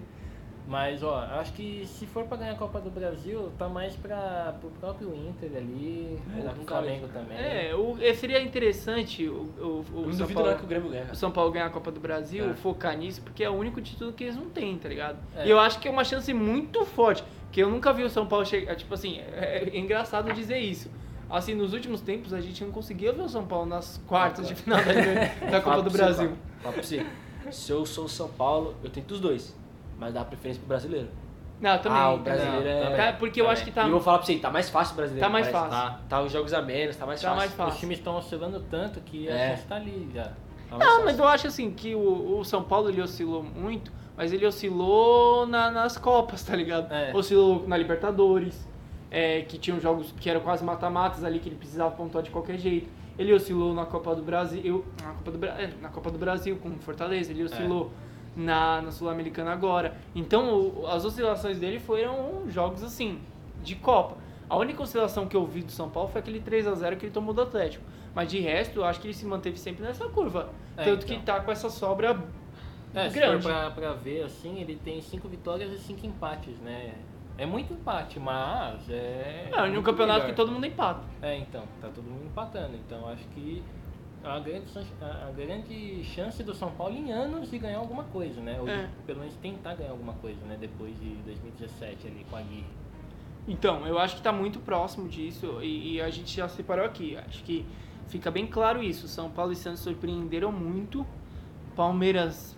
Mas, 0.68 1.04
ó, 1.04 1.20
acho 1.40 1.54
que 1.54 1.86
se 1.86 2.08
for 2.08 2.24
pra 2.26 2.38
ganhar 2.38 2.54
a 2.54 2.56
Copa 2.56 2.80
do 2.80 2.90
Brasil, 2.90 3.52
tá 3.58 3.70
mais 3.70 3.96
pra, 3.96 4.56
pro 4.60 4.70
próprio 4.72 5.14
Inter 5.16 5.52
ali, 5.56 6.18
É, 6.36 6.42
cara 6.42 6.56
Flamengo 6.66 7.08
também. 7.08 7.38
É, 7.38 7.76
o, 7.76 7.96
é, 8.02 8.14
seria 8.16 8.42
interessante 8.42 9.28
o, 9.28 9.44
o, 9.94 10.08
o 10.08 10.14
São 10.14 10.28
Paulo. 10.28 10.56
que 10.56 10.64
o 10.64 10.68
Grêmio 10.68 10.90
ganha. 10.90 11.06
o 11.12 11.16
São 11.16 11.30
Paulo 11.30 11.52
ganhar 11.52 11.68
a 11.68 11.70
Copa 11.70 11.92
do 11.92 12.00
Brasil, 12.00 12.50
É. 12.50 12.54
focar 12.56 12.98
nisso, 12.98 13.22
porque 13.22 13.44
é 13.44 13.50
o 13.50 13.54
único 13.54 13.80
título 13.80 14.12
que 14.12 14.24
eles 14.24 14.36
não 14.36 14.50
têm, 14.50 14.76
tá 14.78 14.90
ligado? 14.90 15.18
É. 15.36 15.46
E 15.46 15.50
eu 15.52 15.60
acho 15.60 15.80
que 15.80 15.88
é 15.88 15.92
uma 15.92 16.04
chance 16.04 16.34
muito 16.34 16.84
forte, 16.84 17.24
porque 17.44 17.62
eu 17.62 17.70
nunca 17.70 17.94
vi 17.94 18.04
o 18.04 18.10
São 18.10 18.26
Paulo 18.26 18.44
chegar, 18.44 18.76
tipo 18.76 18.94
assim, 18.94 19.20
é, 19.20 19.70
é 19.72 19.78
engraçado 19.78 20.34
dizer 20.34 20.58
isso. 20.58 20.90
Assim, 21.30 21.54
nos 21.54 21.74
últimos 21.74 22.02
tempos 22.02 22.34
a 22.34 22.42
gente 22.42 22.64
não 22.64 22.72
conseguia 22.72 23.12
ver 23.14 23.22
o 23.22 23.30
São 23.30 23.46
Paulo 23.46 23.68
nas 23.68 24.02
quartas 24.08 24.48
de 24.48 24.56
final 24.56 24.80
da, 24.80 25.52
da 25.52 25.62
Copa 25.62 25.82
do 25.84 25.92
Brasil. 25.92 26.30
Fala 26.30 26.38
fala 26.62 26.74
pra 26.74 26.84
você. 26.84 27.06
Se 27.52 27.72
eu 27.72 27.86
sou 27.86 28.06
o 28.06 28.10
São 28.10 28.28
Paulo, 28.30 28.76
eu 28.84 28.90
tento 28.90 29.12
os 29.12 29.20
dois. 29.20 29.56
Mas 29.98 30.14
dá 30.14 30.24
preferência 30.26 30.60
pro 30.60 30.68
brasileiro. 30.70 31.08
Não, 31.62 31.78
também. 31.80 31.98
Ah, 31.98 32.12
o 32.14 32.18
brasileiro 32.20 32.64
não, 32.86 32.96
é- 32.96 33.12
tá, 33.12 33.18
porque 33.18 33.40
eu 33.40 33.46
também. 33.46 33.54
acho 33.54 33.66
que 33.66 33.72
tá, 33.72 33.84
E 33.84 33.86
eu 33.86 33.92
vou 33.92 34.02
falar 34.02 34.18
pra 34.18 34.28
você, 34.28 34.36
tá 34.38 34.52
mais 34.52 34.70
fácil 34.70 34.94
o 34.94 34.96
brasileiro. 34.98 35.26
Tá 35.26 35.32
mais 35.32 35.48
parece. 35.48 35.72
fácil. 35.72 35.92
Tá, 35.98 36.02
tá 36.10 36.22
os 36.22 36.32
jogos 36.32 36.54
a 36.54 36.62
menos, 36.62 36.96
tá 36.98 37.06
mais 37.06 37.22
Tá 37.22 37.30
fácil. 37.30 37.40
mais 37.40 37.54
fácil. 37.54 37.74
Os 37.74 37.80
times 37.80 37.98
estão 37.98 38.18
oscilando 38.18 38.60
tanto 38.70 39.00
que 39.02 39.28
É. 39.30 39.32
a 39.32 39.50
chance 39.56 39.68
tá 39.68 39.76
ali 39.78 40.10
já. 40.14 40.32
Tá 40.70 40.78
Não, 40.78 41.06
mas 41.06 41.18
eu 41.18 41.26
acho 41.28 41.48
assim 41.48 41.72
que 41.72 41.96
o, 41.96 42.40
o 42.40 42.44
São 42.44 42.62
Paulo 42.64 42.90
ele 42.90 43.02
oscilou 43.02 43.42
muito, 43.42 43.92
mas 44.18 44.34
ele 44.34 44.46
oscilou 44.46 45.46
na- 45.48 45.72
nas 45.72 45.98
Copas, 45.98 46.44
tá 46.44 46.56
ligado? 46.56 46.92
É. 46.92 47.12
Oscilou 47.16 47.66
na 47.68 47.78
Libertadores, 47.78 48.68
é, 49.10 49.42
que 49.44 49.58
tinham 49.58 49.80
jogos 49.80 50.14
que 50.20 50.30
eram 50.30 50.42
quase 50.42 50.64
mata-matas 50.64 51.24
ali, 51.24 51.40
que 51.40 51.48
ele 51.48 51.56
precisava 51.56 51.92
pontuar 51.92 52.22
de 52.24 52.32
qualquer 52.32 52.58
jeito. 52.58 52.90
Ele 53.18 53.32
oscilou 53.34 53.74
na 53.74 53.86
Copa 53.86 54.14
do 54.14 54.22
Brasil, 54.22 54.84
na 55.02 55.14
Copa 55.14 55.32
do, 55.32 55.38
Bra- 55.38 55.56
é, 55.58 55.70
na 55.82 55.88
Copa 55.88 56.12
do 56.12 56.18
Brasil 56.18 56.58
com 56.62 56.68
o 56.68 56.78
Fortaleza, 56.80 57.32
ele 57.32 57.46
oscilou 57.46 57.92
na, 58.36 58.82
na 58.82 58.92
Sul-Americana 58.92 59.52
agora. 59.52 59.96
Então 60.14 60.54
o- 60.60 60.88
as 60.88 61.06
oscilações 61.06 61.60
dele 61.60 61.80
foram 61.80 62.44
jogos 62.50 62.84
assim, 62.84 63.20
de 63.64 63.76
Copa. 63.76 64.18
A 64.50 64.58
única 64.58 64.84
oscilação 64.84 65.26
que 65.28 65.36
eu 65.36 65.46
vi 65.46 65.62
do 65.64 65.72
São 65.72 65.90
Paulo 65.90 66.10
foi 66.10 66.22
aquele 66.22 66.40
3 66.40 66.68
a 66.68 66.74
0 66.76 66.98
que 66.98 67.06
ele 67.06 67.14
tomou 67.14 67.34
do 67.34 67.42
Atlético. 67.42 67.84
Mas 68.14 68.30
de 68.30 68.40
resto, 68.40 68.80
eu 68.80 68.86
acho 68.86 69.00
que 69.02 69.08
ele 69.08 69.14
se 69.14 69.26
manteve 69.26 69.58
sempre 69.58 69.84
nessa 69.84 70.06
curva. 70.10 70.50
É, 70.78 70.84
Tanto 70.84 71.06
então. 71.06 71.18
que 71.20 71.26
tá 71.26 71.40
com 71.42 71.52
essa 71.52 71.70
sobra 71.70 72.18
É, 72.94 73.10
se 73.10 73.16
grande. 73.20 73.44
for 73.44 73.50
pra, 73.52 73.72
pra 73.72 73.94
ver 73.94 74.24
assim, 74.24 74.60
ele 74.62 74.76
tem 74.76 75.02
cinco 75.02 75.28
vitórias 75.28 75.72
e 75.72 75.78
cinco 75.80 76.06
empates, 76.06 76.58
né? 76.60 76.94
É 77.38 77.46
muito 77.46 77.74
empate, 77.74 78.18
mas 78.20 78.90
é. 78.90 79.50
É, 79.52 79.62
um 79.64 79.68
muito 79.72 79.82
campeonato 79.84 80.20
melhor. 80.20 80.30
que 80.30 80.36
todo 80.38 80.52
mundo 80.52 80.66
empata. 80.66 81.02
É, 81.22 81.38
então, 81.38 81.64
tá 81.82 81.90
todo 81.94 82.06
mundo 82.06 82.24
empatando. 82.26 82.76
Então 82.76 83.06
acho 83.10 83.26
que 83.30 83.62
a 84.26 84.40
grande, 84.40 84.66
a 85.02 85.32
grande 85.32 86.04
chance 86.04 86.44
do 86.44 86.54
São 86.54 86.72
Paulo 86.72 86.96
em 86.96 87.12
anos 87.12 87.50
de 87.50 87.58
ganhar 87.58 87.78
alguma 87.80 88.04
coisa, 88.06 88.42
né? 88.42 88.58
Ou 88.60 88.68
É. 88.68 88.90
pelo 89.06 89.20
menos 89.20 89.36
tentar 89.36 89.76
ganhar 89.76 89.92
alguma 89.92 90.14
coisa, 90.14 90.40
né? 90.46 90.58
Depois 90.60 90.94
de 91.00 91.10
2017 91.26 92.08
ali 92.08 92.26
com 92.30 92.36
a 92.36 92.42
Gui. 92.42 92.64
Então, 93.48 93.86
eu 93.86 94.00
acho 94.00 94.16
que 94.16 94.22
tá 94.22 94.32
muito 94.32 94.60
próximo 94.60 95.08
disso 95.08 95.60
e, 95.62 95.96
e 95.96 96.02
a 96.02 96.10
gente 96.10 96.36
já 96.36 96.48
separou 96.50 96.86
aqui. 96.86 97.16
Acho 97.16 97.44
que 97.44 97.66
fica 98.08 98.32
bem 98.32 98.48
claro 98.48 98.82
isso. 98.82 99.08
São 99.08 99.30
Paulo 99.30 99.52
e 99.52 99.56
Santos 99.56 99.82
surpreenderam 99.82 100.52
muito. 100.52 101.06
Palmeiras 101.76 102.58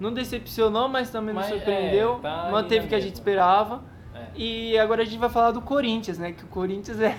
não 0.00 0.12
decepcionou, 0.12 0.88
mas 0.88 1.10
também 1.10 1.34
não 1.34 1.42
Mas, 1.42 1.50
surpreendeu. 1.50 2.16
é, 2.16 2.20
tá 2.20 2.48
manteve 2.50 2.86
o 2.86 2.88
que 2.88 2.94
a 2.94 3.00
gente 3.00 3.14
esperava. 3.14 3.82
É. 4.34 4.38
E 4.40 4.78
agora 4.78 5.02
a 5.02 5.04
gente 5.04 5.18
vai 5.18 5.28
falar 5.28 5.50
do 5.52 5.60
Corinthians, 5.60 6.18
né? 6.18 6.32
Que 6.32 6.44
o 6.44 6.48
Corinthians 6.48 6.98
é. 7.00 7.14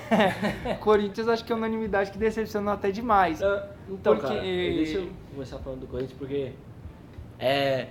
o 0.75 0.79
Corinthians 0.83 1.27
acho 1.27 1.43
que 1.45 1.51
é 1.51 1.55
unanimidade 1.55 2.11
que 2.11 2.17
decepcionou 2.17 2.73
até 2.73 2.91
demais. 2.91 3.41
Ah, 3.41 3.69
Então, 3.89 4.15
Porque- 4.15 4.27
cara, 4.27 4.41
deixa 4.41 4.97
eu 4.97 5.09
começar 5.31 5.59
falando 5.59 5.81
do 5.81 5.87
Corinthians, 5.87 6.17
porque 6.17 6.53
é, 7.39 7.87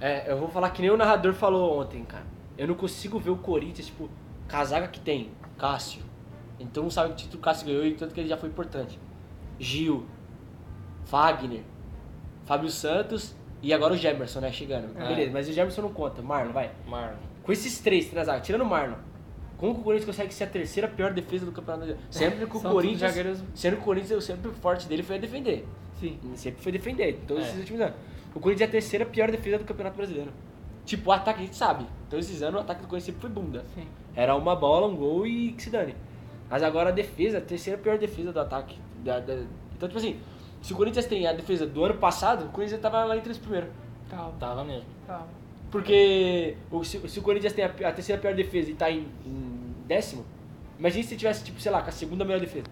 é, 0.00 0.30
eu 0.30 0.38
vou 0.38 0.48
falar 0.48 0.70
que 0.70 0.80
nem 0.82 0.90
o 0.90 0.96
narrador 0.96 1.34
falou 1.34 1.80
ontem, 1.80 2.04
cara. 2.04 2.24
Eu 2.56 2.66
não 2.66 2.74
consigo 2.74 3.18
ver 3.18 3.30
o 3.30 3.36
Corinthians, 3.36 3.86
tipo, 3.86 4.08
casaca 4.48 4.88
que 4.88 5.00
tem, 5.00 5.30
Cássio. 5.58 6.02
Então 6.60 6.82
não 6.84 6.90
sabe 6.90 7.10
que 7.10 7.16
título 7.22 7.38
o 7.38 7.42
Cássio 7.42 7.66
ganhou 7.66 7.84
e 7.86 7.94
tanto 7.94 8.12
que 8.14 8.20
ele 8.20 8.28
já 8.28 8.36
foi 8.36 8.48
importante. 8.48 8.98
Gil, 9.60 10.06
Fagner, 11.04 11.62
Fábio 12.44 12.68
Santos 12.70 13.34
e 13.62 13.72
agora 13.72 13.94
o 13.94 13.96
Gemerson, 13.96 14.40
né, 14.40 14.52
chegando. 14.52 14.96
É. 14.98 15.08
Beleza, 15.08 15.30
mas 15.32 15.48
o 15.48 15.52
Gemerson 15.52 15.82
não 15.82 15.92
conta, 15.92 16.22
Marlon, 16.22 16.52
vai. 16.52 16.70
Marlon. 16.86 17.16
Com 17.48 17.52
esses 17.52 17.78
três 17.78 18.12
na 18.12 18.22
zaga, 18.24 18.40
tirando 18.42 18.60
o 18.60 18.66
Marlon, 18.66 18.96
como 19.56 19.72
que 19.74 19.80
o 19.80 19.82
Corinthians 19.82 20.04
consegue 20.04 20.34
ser 20.34 20.44
a 20.44 20.46
terceira 20.48 20.86
pior 20.86 21.14
defesa 21.14 21.46
do 21.46 21.50
campeonato 21.50 21.86
brasileiro? 21.86 22.00
Sempre 22.12 22.44
que 22.46 22.56
o 22.58 22.60
Corinthians. 22.60 23.42
Sendo 23.54 23.76
que 23.76 23.80
o 23.80 23.84
Corinthians, 23.86 24.22
sempre 24.22 24.50
o 24.50 24.52
forte 24.52 24.86
dele 24.86 25.02
foi 25.02 25.16
a 25.16 25.18
defender. 25.18 25.66
Sim. 25.98 26.18
Sempre 26.34 26.62
foi 26.62 26.70
defender, 26.72 27.18
todos 27.26 27.42
É. 27.44 27.46
esses 27.46 27.60
últimos 27.60 27.80
anos. 27.80 27.94
O 28.34 28.38
Corinthians 28.38 28.66
é 28.66 28.68
a 28.68 28.72
terceira 28.72 29.06
pior 29.06 29.30
defesa 29.30 29.56
do 29.56 29.64
Campeonato 29.64 29.96
Brasileiro. 29.96 30.30
Tipo, 30.84 31.08
o 31.08 31.12
ataque 31.14 31.40
a 31.40 31.42
gente 31.42 31.56
sabe. 31.56 31.86
Então 32.06 32.18
esses 32.18 32.42
anos 32.42 32.60
o 32.60 32.62
ataque 32.64 32.82
do 32.82 32.86
Corinthians 32.86 33.16
sempre 33.16 33.20
foi 33.22 33.30
bunda. 33.30 33.64
Sim. 33.74 33.86
Era 34.14 34.36
uma 34.36 34.54
bola, 34.54 34.86
um 34.86 34.94
gol 34.94 35.26
e 35.26 35.52
que 35.52 35.62
se 35.62 35.70
dane. 35.70 35.94
Mas 36.50 36.62
agora 36.62 36.90
a 36.90 36.92
defesa, 36.92 37.38
a 37.38 37.40
terceira 37.40 37.78
pior 37.80 37.96
defesa 37.96 38.30
do 38.30 38.40
ataque. 38.40 38.78
Da- 39.02 39.20
da- 39.20 39.42
Então, 39.74 39.88
tipo 39.88 39.96
assim, 39.98 40.20
se 40.60 40.74
o 40.74 40.76
Corinthians 40.76 41.06
tem 41.06 41.26
a 41.26 41.32
defesa 41.32 41.66
do 41.66 41.82
ano 41.82 41.94
passado, 41.94 42.44
o 42.44 42.48
Corinthians 42.50 42.80
tava 42.82 43.02
lá 43.04 43.16
entre 43.16 43.32
os 43.32 43.38
primeiros. 43.38 43.70
Calma, 44.10 44.34
Tava 44.38 44.64
mesmo. 44.64 44.84
calma. 45.06 45.26
Porque 45.70 46.56
o- 46.70 46.82
se, 46.84 47.06
se 47.08 47.18
o 47.18 47.22
Corinthians 47.22 47.52
tem 47.52 47.64
a, 47.64 47.68
a 47.68 47.92
terceira 47.92 48.20
pior 48.20 48.34
defesa 48.34 48.70
e 48.70 48.74
tá 48.74 48.90
em, 48.90 49.06
em 49.26 49.74
décimo, 49.86 50.24
imagina 50.78 51.04
se 51.04 51.16
tivesse, 51.16 51.44
tipo, 51.44 51.60
sei 51.60 51.70
lá, 51.70 51.82
com 51.82 51.88
a 51.88 51.92
segunda 51.92 52.24
melhor 52.24 52.40
defesa. 52.40 52.66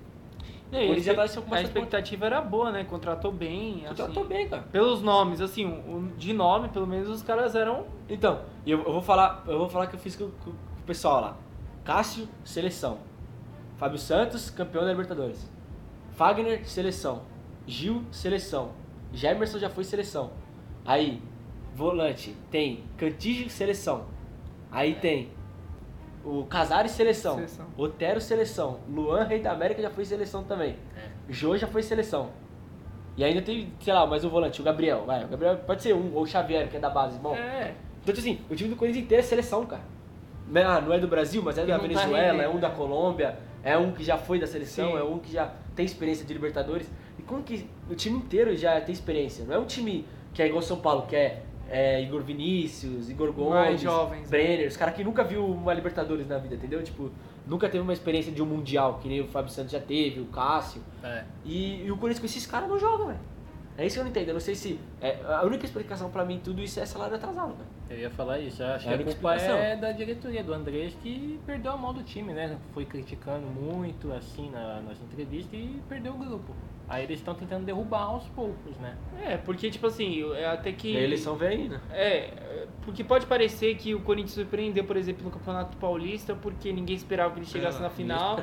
E 0.72 0.76
aí, 0.76 0.86
Corinthians 0.88 1.18
a 1.18 1.22
tá 1.28 1.40
com 1.40 1.46
a 1.46 1.50
bastante 1.50 1.66
expectativa 1.66 2.26
era 2.26 2.40
boa, 2.40 2.72
né? 2.72 2.84
Contratou 2.84 3.30
bem. 3.30 3.84
Contratou 3.86 4.22
assim. 4.24 4.28
bem, 4.28 4.48
cara. 4.48 4.62
Pelos 4.72 5.00
nomes, 5.02 5.40
assim, 5.40 5.64
o- 5.64 5.96
o- 5.98 6.12
de 6.16 6.32
nome, 6.32 6.68
pelo 6.70 6.86
menos 6.86 7.08
os 7.08 7.22
caras 7.22 7.54
eram. 7.54 7.86
Então, 8.08 8.40
eu, 8.66 8.78
eu 8.82 8.92
vou 8.92 9.02
falar, 9.02 9.44
eu 9.46 9.58
vou 9.58 9.68
falar 9.68 9.86
que 9.86 9.94
eu 9.94 10.00
fiz 10.00 10.16
com, 10.16 10.28
com 10.30 10.50
o 10.50 10.82
pessoal 10.86 11.20
lá. 11.20 11.36
Cássio, 11.84 12.28
seleção. 12.44 12.98
Fábio 13.76 13.98
Santos, 13.98 14.50
campeão 14.50 14.82
da 14.84 14.90
Libertadores. 14.90 15.48
Fagner, 16.12 16.66
seleção. 16.66 17.22
Gil, 17.66 18.02
seleção. 18.10 18.70
Gemerson 19.12 19.58
já 19.58 19.68
foi 19.70 19.84
seleção. 19.84 20.30
Aí, 20.84 21.22
volante, 21.76 22.34
tem 22.50 22.84
Cantígio, 22.96 23.50
seleção. 23.50 24.06
Aí 24.72 24.94
tem 24.94 25.28
o 26.24 26.44
Casares, 26.44 26.92
seleção. 26.92 27.34
Seleção. 27.36 27.66
Otero, 27.76 28.20
seleção. 28.20 28.80
Luan, 28.88 29.24
Rei 29.24 29.40
da 29.40 29.52
América, 29.52 29.82
já 29.82 29.90
foi 29.90 30.04
seleção 30.04 30.42
também. 30.42 30.76
Jô 31.28 31.56
já 31.56 31.66
foi 31.66 31.82
seleção. 31.82 32.30
E 33.16 33.22
ainda 33.24 33.40
tem, 33.42 33.72
sei 33.80 33.92
lá, 33.92 34.06
mais 34.06 34.24
um 34.24 34.28
volante, 34.28 34.60
o 34.60 34.64
Gabriel. 34.64 35.04
Vai, 35.06 35.24
o 35.24 35.28
Gabriel 35.28 35.56
pode 35.58 35.82
ser 35.82 35.94
um, 35.94 36.14
ou 36.14 36.22
o 36.22 36.26
Xavier, 36.26 36.68
que 36.68 36.76
é 36.76 36.80
da 36.80 36.90
base. 36.90 37.18
Bom, 37.18 37.34
É. 37.34 37.74
então, 38.02 38.14
tipo 38.14 38.18
assim, 38.18 38.40
o 38.50 38.54
time 38.54 38.70
do 38.70 38.76
Corinthians 38.76 39.04
inteiro 39.04 39.22
é 39.22 39.26
seleção, 39.26 39.64
cara. 39.66 39.82
É- 40.54 40.62
ah, 40.62 40.80
não 40.80 40.92
é 40.92 40.98
do 40.98 41.08
Brasil, 41.08 41.42
mas 41.42 41.58
é 41.58 41.64
da 41.66 41.76
tá 41.76 41.82
Venezuela, 41.82 42.18
é 42.18 42.32
rendendo, 42.32 42.56
um 42.56 42.60
da? 42.60 42.70
Colômbia, 42.70 43.38
é 43.62 43.76
um 43.76 43.92
que 43.92 44.02
já 44.04 44.16
foi 44.18 44.38
da 44.38 44.46
seleção, 44.46 44.92
Sim. 44.92 44.96
é 44.98 45.02
um 45.02 45.18
que 45.18 45.32
já 45.32 45.52
tem 45.74 45.84
experiência 45.84 46.24
de 46.26 46.32
Libertadores. 46.32 46.88
E 47.18 47.22
como 47.22 47.42
que 47.42 47.68
o 47.90 47.94
time 47.94 48.18
inteiro 48.18 48.54
já 48.56 48.80
tem 48.80 48.92
experiência? 48.92 49.44
Não 49.44 49.54
é 49.54 49.58
um 49.58 49.64
time 49.64 50.06
que 50.34 50.42
é 50.42 50.46
igual 50.46 50.60
São 50.62 50.78
Paulo, 50.78 51.06
que 51.06 51.16
é, 51.16 51.42
é 51.68 52.02
Igor 52.02 52.22
Vinícius, 52.22 53.10
Igor 53.10 53.32
Gomes, 53.32 53.80
jovens, 53.80 54.22
né? 54.22 54.28
Brenner, 54.28 54.68
os 54.68 54.76
caras 54.76 54.94
que 54.94 55.02
nunca 55.02 55.24
viu 55.24 55.44
uma 55.44 55.74
Libertadores 55.74 56.26
na 56.26 56.38
vida, 56.38 56.54
entendeu? 56.54 56.82
Tipo, 56.82 57.10
nunca 57.46 57.68
teve 57.68 57.82
uma 57.82 57.92
experiência 57.92 58.32
de 58.32 58.42
um 58.42 58.46
Mundial, 58.46 58.98
que 59.02 59.08
nem 59.08 59.20
o 59.20 59.26
Fábio 59.26 59.50
Santos 59.50 59.72
já 59.72 59.80
teve, 59.80 60.20
o 60.20 60.26
Cássio. 60.26 60.82
É. 61.02 61.24
E, 61.44 61.84
e 61.84 61.90
o 61.90 61.96
Corinthians 61.96 62.20
com 62.20 62.26
esses 62.26 62.46
caras 62.46 62.68
não 62.68 62.78
joga, 62.78 63.06
velho. 63.06 63.36
É 63.78 63.84
isso 63.84 63.96
que 63.96 64.00
eu 64.00 64.04
não 64.04 64.10
entendo. 64.10 64.28
Eu 64.28 64.34
não 64.34 64.40
sei 64.40 64.54
se. 64.54 64.80
é, 65.02 65.18
a 65.26 65.44
única 65.44 65.66
explicação 65.66 66.10
pra 66.10 66.24
mim 66.24 66.40
tudo 66.42 66.62
isso 66.62 66.80
é 66.80 66.86
salário 66.86 67.14
atrasado, 67.14 67.54
velho. 67.54 67.68
Eu 67.90 67.98
ia 67.98 68.10
falar 68.10 68.38
isso. 68.38 68.62
Eu 68.62 68.68
acho 68.68 68.88
É 68.88 68.94
a 68.94 68.96
que 68.96 69.02
a 69.02 69.06
culpa 69.06 69.34
é 69.34 69.76
da 69.76 69.92
diretoria 69.92 70.42
do 70.42 70.54
Andrés 70.54 70.96
que 71.02 71.38
perdeu 71.44 71.72
a 71.72 71.76
mão 71.76 71.92
do 71.92 72.02
time, 72.02 72.32
né? 72.32 72.56
Foi 72.72 72.86
criticando 72.86 73.46
muito 73.46 74.12
assim 74.12 74.50
na, 74.50 74.80
nas 74.80 74.98
entrevistas 75.00 75.52
e 75.52 75.82
perdeu 75.88 76.14
o 76.14 76.16
grupo. 76.16 76.54
Aí 76.88 77.02
eles 77.04 77.18
estão 77.18 77.34
tentando 77.34 77.64
derrubar 77.64 78.02
aos 78.02 78.24
poucos, 78.28 78.76
né? 78.78 78.96
É, 79.24 79.36
porque, 79.36 79.70
tipo 79.70 79.86
assim, 79.88 80.22
é 80.34 80.46
até 80.46 80.70
que. 80.70 80.92
E 80.92 80.96
a 80.96 81.00
eleição 81.02 81.34
vem 81.34 81.48
aí, 81.48 81.68
né? 81.68 81.80
É, 81.90 82.66
porque 82.82 83.02
pode 83.02 83.26
parecer 83.26 83.74
que 83.76 83.94
o 83.94 84.00
Corinthians 84.00 84.34
surpreendeu, 84.34 84.84
por 84.84 84.96
exemplo, 84.96 85.24
no 85.24 85.30
Campeonato 85.30 85.76
Paulista, 85.78 86.34
porque 86.34 86.72
ninguém 86.72 86.94
esperava 86.94 87.32
que 87.34 87.40
ele 87.40 87.46
chegasse 87.46 87.78
É, 87.78 87.82
na 87.82 87.90
final 87.90 88.40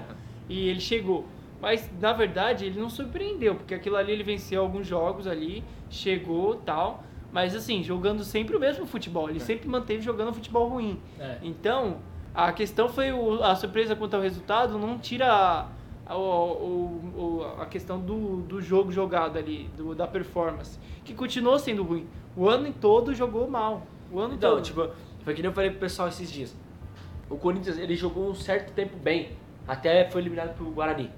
e 0.50 0.68
ele 0.68 0.82
chegou. 0.82 1.26
Mas 1.62 1.90
na 2.02 2.12
verdade 2.12 2.66
ele 2.66 2.78
não 2.78 2.90
surpreendeu, 2.90 3.56
porque 3.56 3.74
aquilo 3.74 3.96
ali 3.96 4.12
ele 4.12 4.24
venceu 4.24 4.62
alguns 4.62 4.86
jogos 4.86 5.26
ali, 5.26 5.64
chegou 5.90 6.56
tal, 6.56 7.02
mas 7.32 7.56
assim, 7.56 7.82
jogando 7.82 8.24
sempre 8.26 8.58
o 8.58 8.60
mesmo 8.60 8.86
futebol, 8.86 9.30
ele 9.30 9.40
sempre 9.40 9.70
manteve 9.70 10.02
jogando 10.02 10.34
futebol 10.34 10.68
ruim. 10.68 11.00
É. 11.18 11.38
Então, 11.42 12.00
a 12.36 12.52
questão 12.52 12.90
foi 12.90 13.14
o- 13.14 13.42
a 13.42 13.56
surpresa 13.56 13.96
quanto 13.96 14.16
ao 14.16 14.22
resultado, 14.22 14.78
não 14.78 15.00
tira 15.00 15.68
a, 16.06 16.14
a- 16.14 16.18
o- 16.18 17.14
o- 17.16 17.62
a 17.62 17.66
questão 17.66 18.00
do, 18.00 18.42
do 18.42 18.62
jogo 18.62 18.92
jogado 18.92 19.38
ali, 19.38 19.70
do- 19.78 19.94
da 19.96 20.08
performance, 20.08 20.78
que 21.04 21.14
continuou 21.14 21.58
sendo 21.60 21.84
ruim. 21.84 22.08
O 22.36 22.48
ano 22.50 22.74
todo 22.80 23.14
jogou 23.14 23.48
mal. 23.50 23.84
O 24.12 24.20
ano 24.20 24.34
Então, 24.36 24.52
todo. 24.56 24.64
tipo, 24.64 24.90
foi 25.24 25.34
que 25.34 25.42
nem 25.42 25.50
eu 25.50 25.54
falei 25.56 25.70
pro 25.72 25.80
pessoal 25.80 26.08
esses 26.08 26.32
dias. 26.32 26.56
O 27.30 27.38
Corinthians, 27.38 27.78
ele 27.78 27.96
jogou 27.96 28.30
um 28.30 28.36
certo 28.36 28.74
tempo 28.74 28.98
bem, 28.98 29.32
até 29.68 30.10
foi 30.10 30.22
eliminado 30.22 30.56
pro 30.56 30.66
Guarani. 30.72 31.10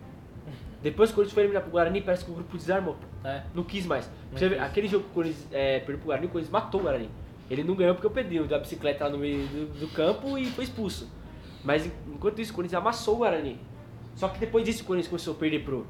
Depois 0.81 1.09
que 1.09 1.13
o 1.13 1.15
Corinthians 1.15 1.33
foi 1.33 1.43
eliminado 1.43 1.63
pro 1.63 1.71
Guarani, 1.71 2.01
parece 2.01 2.23
que 2.23 2.31
o 2.31 2.35
grupo 2.35 2.55
desarmou. 2.57 2.95
É. 3.23 3.41
Não 3.55 3.63
quis 3.63 3.85
mais. 3.87 4.09
Você 4.31 4.47
vê, 4.49 4.59
aquele 4.59 4.87
jogo 4.87 5.05
que 5.05 5.09
o 5.09 5.13
Corinthians 5.13 5.47
é, 5.51 5.79
perdeu 5.79 5.97
pro 5.97 6.05
Guarani, 6.07 6.27
o 6.27 6.29
Corinthians 6.29 6.51
matou 6.51 6.79
o 6.81 6.83
Guarani. 6.83 7.09
Ele 7.49 7.63
não 7.63 7.75
ganhou 7.75 7.95
porque 7.95 8.07
o 8.07 8.11
Pedrinho 8.11 8.45
deu 8.45 8.57
a 8.57 8.59
bicicleta 8.59 9.05
lá 9.05 9.09
no 9.09 9.17
meio 9.17 9.47
do, 9.47 9.79
do 9.79 9.87
campo 9.87 10.37
e 10.37 10.45
foi 10.45 10.63
expulso. 10.63 11.09
Mas 11.63 11.85
en- 11.87 11.91
enquanto 12.13 12.39
isso, 12.39 12.51
o 12.51 12.55
Corinthians 12.55 12.79
amassou 12.81 13.15
o 13.15 13.17
Guarani. 13.19 13.59
Só 14.15 14.27
que 14.29 14.39
depois 14.39 14.63
disso, 14.65 14.83
o 14.83 14.85
Corinthians 14.85 15.09
começou 15.09 15.33
a 15.33 15.37
perder 15.37 15.59
pro 15.63 15.85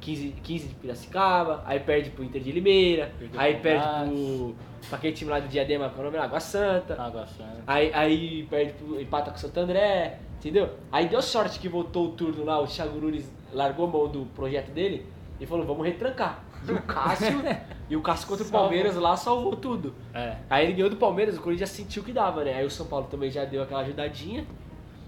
15, 0.00 0.34
15 0.42 0.68
de 0.68 0.74
Piracicaba, 0.74 1.62
aí 1.64 1.78
perde 1.78 2.10
pro 2.10 2.24
Inter 2.24 2.42
de 2.42 2.50
Limeira, 2.50 3.12
Perdeu 3.18 3.40
aí 3.40 3.54
pro 3.54 3.62
perde 3.62 3.84
Brás. 3.84 4.08
pro, 4.10 4.54
pra 4.88 4.98
aquele 4.98 5.12
time 5.14 5.30
lá 5.30 5.40
do 5.40 5.48
Diadema, 5.48 5.88
qual 5.90 6.06
é 6.06 6.08
o 6.08 6.12
nome? 6.12 6.24
Água 6.24 6.40
Santa. 6.40 7.00
Água 7.00 7.26
Santa. 7.26 7.62
Aí, 7.66 7.92
aí 7.94 8.42
perde 8.50 8.72
pro, 8.72 9.00
empata 9.00 9.30
com 9.30 9.36
o 9.36 9.40
Santo 9.40 9.60
André, 9.60 10.18
entendeu? 10.38 10.70
Aí 10.90 11.08
deu 11.08 11.22
sorte 11.22 11.60
que 11.60 11.68
voltou 11.68 12.08
o 12.08 12.10
turno 12.12 12.44
lá, 12.44 12.60
o 12.60 12.66
Thiago 12.66 12.98
Nunes 13.00 13.30
largou 13.52 13.86
a 13.86 13.90
mão 13.90 14.08
do 14.08 14.26
projeto 14.34 14.70
dele 14.72 15.06
e 15.40 15.46
falou, 15.46 15.64
vamos 15.64 15.86
retrancar. 15.86 16.42
E 16.66 16.72
o 16.72 16.82
Cássio, 16.82 17.42
e 17.90 17.96
o 17.96 18.02
Cássio 18.02 18.28
contra 18.28 18.44
o 18.44 18.48
Salvou. 18.48 18.68
Palmeiras 18.68 18.96
lá 18.96 19.16
salvou 19.16 19.56
tudo. 19.56 19.94
É. 20.14 20.36
Aí 20.50 20.64
ele 20.66 20.74
ganhou 20.74 20.90
do 20.90 20.96
Palmeiras, 20.96 21.36
o 21.36 21.40
Corinthians 21.40 21.70
já 21.70 21.76
sentiu 21.76 22.02
que 22.02 22.12
dava, 22.12 22.44
né? 22.44 22.54
Aí 22.54 22.64
o 22.64 22.70
São 22.70 22.86
Paulo 22.86 23.06
também 23.10 23.30
já 23.30 23.44
deu 23.44 23.62
aquela 23.62 23.80
ajudadinha. 23.80 24.46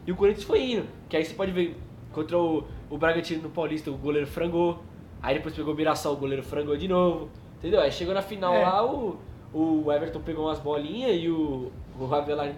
E 0.07 0.13
o 0.13 0.17
Corinthians 0.17 0.45
foi 0.45 0.73
indo. 0.73 0.87
Que 1.09 1.17
aí 1.17 1.25
você 1.25 1.35
pode 1.35 1.53
ver, 1.53 1.77
contra 2.15 2.39
o, 2.39 2.65
o 2.91 2.97
Bragantino 2.99 3.43
no 3.43 3.51
Paulista, 3.51 3.91
o 3.91 3.97
goleiro 3.97 4.27
frangou. 4.27 4.83
Aí 5.23 5.35
depois 5.37 5.55
pegou 5.55 5.73
o 5.75 5.77
Mirassol, 5.77 6.15
o 6.15 6.17
goleiro 6.17 6.43
frangou 6.43 6.77
de 6.77 6.87
novo. 6.89 7.29
Entendeu? 7.59 7.81
Aí 7.81 7.91
chegou 7.91 8.15
na 8.15 8.23
final 8.23 8.55
É. 8.55 8.63
lá, 8.63 8.85
o, 8.85 9.19
o 9.53 9.91
Everton 9.93 10.21
pegou 10.21 10.47
umas 10.47 10.59
bolinhas 10.61 11.17
e 11.23 11.29
o, 11.29 11.73
o 11.99 12.07
Ravelar 12.07 12.49
E 12.49 12.55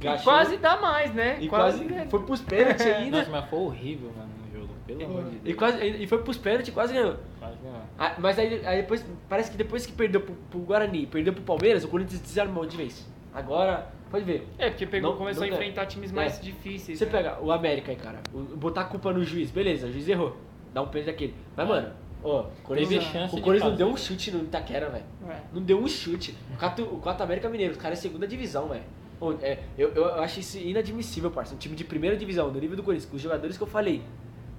gachou. 0.00 0.24
quase 0.32 0.56
dá 0.56 0.76
mais, 0.80 1.14
né? 1.14 1.38
E 1.40 1.48
quase, 1.48 1.84
foi 2.10 2.20
pros 2.22 2.40
pênaltis 2.42 2.84
ainda. 2.86 3.18
Nossa, 3.18 3.30
mas 3.30 3.44
foi 3.48 3.58
horrível, 3.60 4.10
mano, 4.16 4.28
no 4.44 4.60
jogo. 4.60 4.72
Pelo 4.86 5.04
amor 5.04 5.24
de 5.30 5.36
E, 5.36 5.38
Deus. 5.40 5.56
quase, 5.56 5.86
e 5.86 6.06
foi 6.08 6.18
pros 6.22 6.38
pênaltis 6.38 6.68
e 6.68 6.72
quase 6.72 6.92
ganhou. 6.94 7.16
Quase 7.38 7.56
não. 7.62 7.80
Ah, 7.98 8.14
mas 8.18 8.38
aí, 8.38 8.66
aí 8.66 8.80
depois, 8.82 9.04
parece 9.28 9.50
que 9.52 9.56
depois 9.56 9.86
que 9.86 9.92
perdeu 9.92 10.20
pro, 10.20 10.34
pro 10.50 10.58
Guarani, 10.60 11.06
perdeu 11.06 11.32
pro 11.32 11.42
Palmeiras, 11.42 11.84
o 11.84 11.88
Corinthians 11.88 12.20
desarmou 12.20 12.66
de 12.66 12.76
vez. 12.76 13.06
Agora, 13.32 13.86
pode 14.10 14.24
ver. 14.24 14.46
É, 14.58 14.70
porque 14.70 14.86
pegou, 14.86 15.10
Não- 15.12 15.18
começou 15.18 15.46
não 15.46 15.52
a 15.52 15.54
enfrentar 15.56 15.86
times 15.86 16.10
mais 16.12 16.38
É. 16.38 16.42
difíceis. 16.42 16.98
Você 16.98 17.04
né? 17.06 17.10
pega 17.10 17.38
o 17.40 17.50
América 17.52 17.90
aí, 17.92 17.96
cara, 17.96 18.18
o- 18.32 18.56
botar 18.56 18.82
a 18.82 18.84
culpa 18.84 19.12
no 19.12 19.24
juiz, 19.24 19.50
beleza, 19.50 19.86
o 19.86 19.92
juiz 19.92 20.08
errou. 20.08 20.36
Dá 20.72 20.82
um 20.82 20.88
pênalti 20.88 21.06
daquele. 21.06 21.34
Mas, 21.56 21.66
É. 21.66 21.68
mano, 21.70 21.90
ó, 22.22 22.40
o 22.42 22.62
Corinthians, 22.62 23.04
Teve 23.04 23.12
chance 23.18 23.36
o 23.36 23.42
Corinthians 23.42 23.70
não 23.70 23.76
deu 23.78 23.88
um 23.88 23.96
chute 23.96 24.30
no 24.30 24.44
Itaquera, 24.44 24.88
velho. 24.90 25.04
É. 25.28 25.40
Não 25.52 25.62
deu 25.62 25.78
um 25.78 25.88
chute. 25.88 26.34
O 26.54 26.58
Quatro, 26.58 26.84
o 26.84 26.98
Quatro 26.98 27.24
América 27.24 27.48
Mineiro, 27.48 27.72
os 27.72 27.78
caras 27.78 27.98
é 27.98 28.02
segunda 28.02 28.26
divisão, 28.26 28.68
velho. 28.68 28.82
É, 29.42 29.58
eu, 29.76 29.88
eu 29.94 30.14
acho 30.22 30.38
isso 30.38 30.58
inadmissível, 30.58 31.28
parça. 31.30 31.52
Um 31.54 31.58
time 31.58 31.74
de 31.74 31.82
primeira 31.82 32.16
divisão, 32.16 32.52
do 32.52 32.60
nível 32.60 32.76
do 32.76 32.82
Corinthians, 32.84 33.10
com 33.10 33.16
os 33.16 33.22
jogadores 33.22 33.56
que 33.56 33.62
eu 33.62 33.66
falei. 33.66 34.00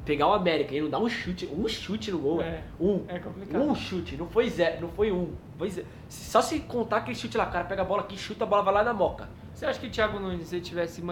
Pegar 0.06 0.28
o 0.28 0.34
América 0.34 0.74
e 0.74 0.82
não 0.82 0.90
dar 0.90 1.00
um 1.00 1.08
chute, 1.08 1.46
um 1.48 1.68
chute 1.68 2.10
no 2.12 2.18
gol, 2.20 2.42
É. 2.42 2.64
Um. 2.80 3.04
É 3.08 3.20
complicado. 3.20 3.62
Um 3.62 3.76
chute, 3.76 4.18
não 4.18 4.28
foi 4.28 4.50
zero, 4.50 4.82
não 4.82 4.90
foi 4.90 5.12
um. 5.12 5.34
Foi 5.58 5.70
zero. 5.70 5.86
Só 6.10 6.42
se 6.42 6.60
contar 6.62 6.98
aquele 6.98 7.16
chute 7.16 7.38
lá, 7.38 7.46
o 7.48 7.52
cara 7.52 7.66
pega 7.66 7.84
a 7.84 7.86
bola 7.86 8.02
aqui, 8.02 8.18
chuta, 8.18 8.44
a 8.44 8.48
bola 8.48 8.64
vai 8.64 8.74
lá 8.74 8.84
na 8.84 8.94
moca. 8.94 9.30
Você 9.60 9.66
acha 9.66 9.78
que 9.78 9.88
o 9.88 9.90
Thiago 9.90 10.18
Nunes, 10.22 10.48
se 10.48 10.56
ele 10.56 10.64
tivesse 10.64 11.04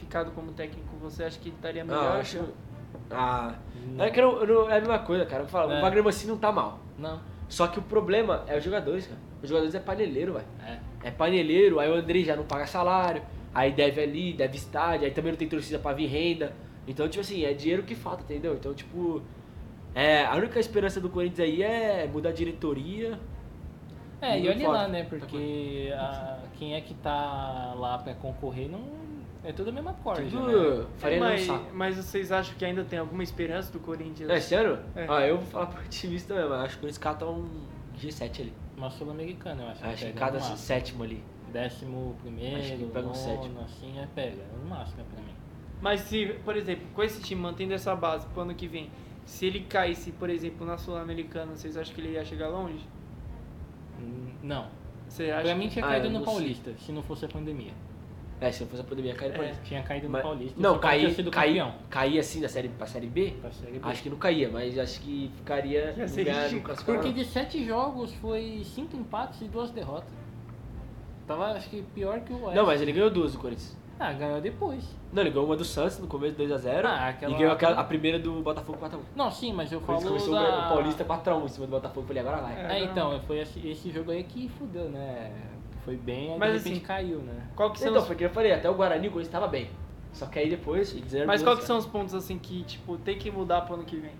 ficado 0.00 0.32
como 0.32 0.50
técnico, 0.50 0.96
você 1.00 1.22
acha 1.22 1.38
que 1.38 1.48
ele 1.50 1.54
estaria 1.54 1.84
melhor? 1.84 2.02
eu 2.16 2.20
acho, 2.20 2.44
Ah, 3.08 3.54
é 4.00 4.10
que 4.10 4.18
eu 4.20 4.32
não- 4.32 4.40
eu 4.40 4.46
não- 4.64 4.70
é 4.70 4.78
a 4.78 4.80
mesma 4.80 4.98
coisa, 4.98 5.24
cara. 5.24 5.44
Eu 5.44 5.46
falo, 5.46 5.70
É. 5.70 5.78
O 5.78 5.80
Wagner 5.80 6.02
Mancini 6.02 6.32
não 6.32 6.38
tá 6.38 6.50
mal. 6.50 6.80
Não. 6.98 7.20
Só 7.48 7.68
que 7.68 7.78
o 7.78 7.82
problema 7.82 8.42
é 8.48 8.58
os 8.58 8.64
jogadores, 8.64 9.06
cara. 9.06 9.20
Os 9.40 9.48
jogadores 9.48 9.76
é 9.76 9.78
paneleiro, 9.78 10.32
velho. 10.32 10.44
É. 10.66 10.78
É 11.04 11.10
paneleiro, 11.12 11.78
aí 11.78 11.88
o 11.88 11.94
André 11.94 12.24
já 12.24 12.34
não 12.34 12.42
paga 12.44 12.66
salário, 12.66 13.22
aí 13.54 13.70
deve 13.70 14.00
ali, 14.02 14.32
deve 14.32 14.56
estádio, 14.56 15.06
aí 15.06 15.12
também 15.12 15.30
não 15.30 15.38
tem 15.38 15.48
torcida 15.48 15.78
pra 15.78 15.92
vir 15.92 16.06
renda. 16.06 16.52
Então, 16.88 17.08
tipo 17.08 17.20
assim, 17.20 17.44
é 17.44 17.52
dinheiro 17.52 17.84
que 17.84 17.94
falta, 17.94 18.24
entendeu? 18.24 18.54
Então, 18.54 18.74
tipo, 18.74 19.22
é, 19.94 20.24
a 20.24 20.34
única 20.34 20.58
esperança 20.58 21.00
do 21.00 21.08
Corinthians 21.08 21.48
aí 21.48 21.62
é 21.62 22.08
mudar 22.12 22.30
a 22.30 22.32
diretoria. 22.32 23.20
É, 24.24 24.40
e 24.40 24.48
olha 24.48 24.68
lá, 24.68 24.88
né? 24.88 25.04
Porque 25.04 25.92
a- 25.96 26.38
quem 26.58 26.74
é 26.74 26.80
que 26.80 26.94
tá 26.94 27.74
lá 27.76 27.98
pra 27.98 28.14
concorrer 28.14 28.70
não. 28.70 29.04
É 29.46 29.52
tudo 29.52 29.68
a 29.68 29.72
mesma 29.72 29.92
corda. 29.92 30.22
Tudo 30.22 30.80
Né? 30.80 30.86
faria 30.96 31.18
no 31.18 31.24
mas, 31.24 31.46
mas 31.74 31.96
vocês 31.96 32.32
acham 32.32 32.56
que 32.56 32.64
ainda 32.64 32.82
tem 32.82 32.98
alguma 32.98 33.22
esperança 33.22 33.70
do 33.70 33.78
Corinthians? 33.78 34.30
É, 34.52 34.56
ano? 34.56 34.78
É. 34.96 35.06
Ah, 35.06 35.26
eu 35.26 35.36
vou 35.36 35.46
falar 35.46 35.66
pro 35.66 35.84
otimista 35.84 36.34
mesmo, 36.34 36.54
acho 36.54 36.70
que 36.70 36.76
o 36.76 36.80
Corinthians 36.80 36.98
cata 36.98 37.26
um 37.26 37.46
G7 37.98 38.40
ali. 38.40 38.52
Uma 38.76 38.88
sul-americana, 38.90 39.62
eu 39.62 39.68
acho. 39.68 39.84
Acho 39.84 39.96
que 39.98 40.12
pega 40.12 40.18
cada 40.18 40.40
sétimo 40.40 41.04
ali. 41.04 41.22
Décimo 41.52 42.16
primeiro, 42.22 42.56
Acho 42.56 42.76
que 42.76 42.84
pega 42.86 42.98
um 43.00 43.02
nono, 43.02 43.14
sétimo. 43.14 43.60
assim, 43.60 43.98
é 43.98 44.08
pega. 44.14 44.42
No 44.60 44.68
máximo 44.68 45.02
é 45.02 45.04
pra 45.14 45.22
mim. 45.22 45.34
Mas 45.80 46.00
se, 46.00 46.26
por 46.44 46.56
exemplo, 46.56 46.86
com 46.94 47.02
esse 47.02 47.20
time 47.22 47.40
mantendo 47.40 47.74
essa 47.74 47.94
base 47.94 48.26
pro 48.28 48.40
ano 48.42 48.54
que 48.54 48.66
vem, 48.66 48.90
se 49.26 49.44
ele 49.46 49.60
caísse, 49.60 50.10
por 50.12 50.30
exemplo, 50.30 50.66
na 50.66 50.78
Sul-Americana, 50.78 51.54
vocês 51.54 51.76
acham 51.76 51.94
que 51.94 52.00
ele 52.00 52.12
ia 52.14 52.24
chegar 52.24 52.48
longe? 52.48 52.84
Não. 54.42 54.66
Você 55.08 55.30
acha 55.30 55.42
Pra 55.44 55.54
mim 55.54 55.68
tinha 55.68 55.84
Ah, 55.84 55.88
caído 55.88 56.06
eu 56.06 56.10
no. 56.12 56.24
Paulista, 56.24 56.72
se 56.78 56.90
não 56.92 57.02
fosse 57.02 57.24
a 57.24 57.28
pandemia. 57.28 57.72
É, 58.40 58.50
se 58.50 58.62
não 58.62 58.68
fosse 58.68 58.82
a 58.82 58.84
pandemia, 58.84 59.14
pra 59.14 59.26
É. 59.26 59.48
ele. 59.48 59.58
Tinha 59.64 59.82
caído 59.82 60.06
no 60.06 60.12
Mas- 60.12 60.22
Paulista. 60.22 60.60
Não, 60.60 60.70
tinha 60.72 60.80
cair, 60.80 61.14
sido 61.14 61.30
cair, 61.30 61.58
campeão. 61.60 61.74
assim 62.20 62.40
da 62.40 62.48
série, 62.48 62.68
pra 62.68 62.86
série 62.86 63.06
B? 63.06 63.32
Pra 63.40 63.50
Série 63.52 63.72
B. 63.78 63.80
Acho 63.82 64.02
que 64.02 64.10
não 64.10 64.16
caía, 64.18 64.50
mas 64.50 64.76
acho 64.78 65.00
que 65.00 65.30
ficaria 65.36 65.94
Ia 65.96 66.02
no 66.02 66.08
ser 66.08 66.20
lugar 66.24 66.36
no 66.42 66.48
ridículo. 66.48 66.76
Porque 66.84 67.12
de 67.12 67.24
sete 67.24 67.64
jogos 67.64 68.12
foi 68.14 68.62
cinco 68.64 68.96
empates 68.96 69.40
e 69.40 69.44
duas 69.44 69.70
derrotas. 69.70 70.10
Tava, 71.26 71.52
acho 71.52 71.70
que 71.70 71.82
pior 71.94 72.20
que 72.20 72.32
o 72.32 72.42
Oeste. 72.42 72.56
Não, 72.56 72.66
mas 72.66 72.82
ele 72.82 72.92
ganhou 72.92 73.08
duas 73.10 73.32
do 73.32 73.38
Corinthians. 73.38 73.76
Ah, 73.98 74.12
ganhou 74.12 74.40
depois. 74.40 74.84
Não, 75.12 75.22
ele 75.22 75.30
ganhou 75.30 75.46
uma 75.46 75.56
do 75.56 75.64
Santos 75.64 75.98
no 75.98 76.06
começo 76.06 76.36
2x0 76.36 76.84
Ah, 76.84 77.08
aquela- 77.08 77.32
e 77.32 77.36
ganhou 77.36 77.52
aquela, 77.52 77.80
a 77.80 77.84
primeira 77.84 78.18
do 78.18 78.42
Botafogo 78.42 78.78
4x1. 78.78 78.98
Não, 79.14 79.30
sim, 79.30 79.52
mas 79.52 79.70
eu 79.70 79.78
Por 79.80 79.86
falo 79.86 79.98
isso 79.98 80.08
começou 80.08 80.34
da... 80.34 80.66
o 80.66 80.68
Paulista 80.68 81.04
4x1 81.04 81.44
em 81.44 81.48
cima 81.48 81.66
do 81.66 81.70
Botafogo. 81.70 82.00
Eu 82.00 82.06
Falei, 82.08 82.22
agora 82.22 82.42
vai. 82.42 82.54
É. 82.54 82.80
É, 82.80 82.84
então, 82.84 83.20
foi 83.20 83.38
esse, 83.38 83.66
esse 83.66 83.90
jogo 83.90 84.10
aí 84.10 84.24
que 84.24 84.48
fudeu, 84.48 84.88
né? 84.88 85.32
Foi 85.84 85.96
bem, 85.96 86.32
aí 86.32 86.38
Mas 86.38 86.52
de 86.52 86.58
repente 86.58 86.72
assim, 86.76 86.84
caiu, 86.86 87.18
né? 87.18 87.46
Qual 87.54 87.70
que 87.70 87.78
são 87.78 87.88
Então, 87.88 88.00
os... 88.00 88.06
foi 88.06 88.16
o 88.16 88.18
que 88.18 88.24
eu 88.24 88.30
falei, 88.30 88.52
até 88.52 88.68
o 88.68 88.74
Guarani 88.74 89.08
o 89.08 89.10
Corinthians 89.12 89.28
estava 89.28 89.46
bem. 89.46 89.70
Só 90.12 90.26
que 90.26 90.38
aí 90.38 90.48
depois, 90.48 90.92
e 90.94 91.00
desandou, 91.00 91.26
Mas 91.26 91.42
qual 91.42 91.56
que 91.56 91.64
são 91.64 91.76
os 91.76 91.86
pontos 91.86 92.14
assim 92.14 92.38
que, 92.38 92.62
tipo, 92.64 92.96
tem 92.98 93.18
que 93.18 93.30
mudar 93.30 93.62
pro 93.62 93.74
ano 93.74 93.84
que 93.84 93.96
vem? 93.96 94.12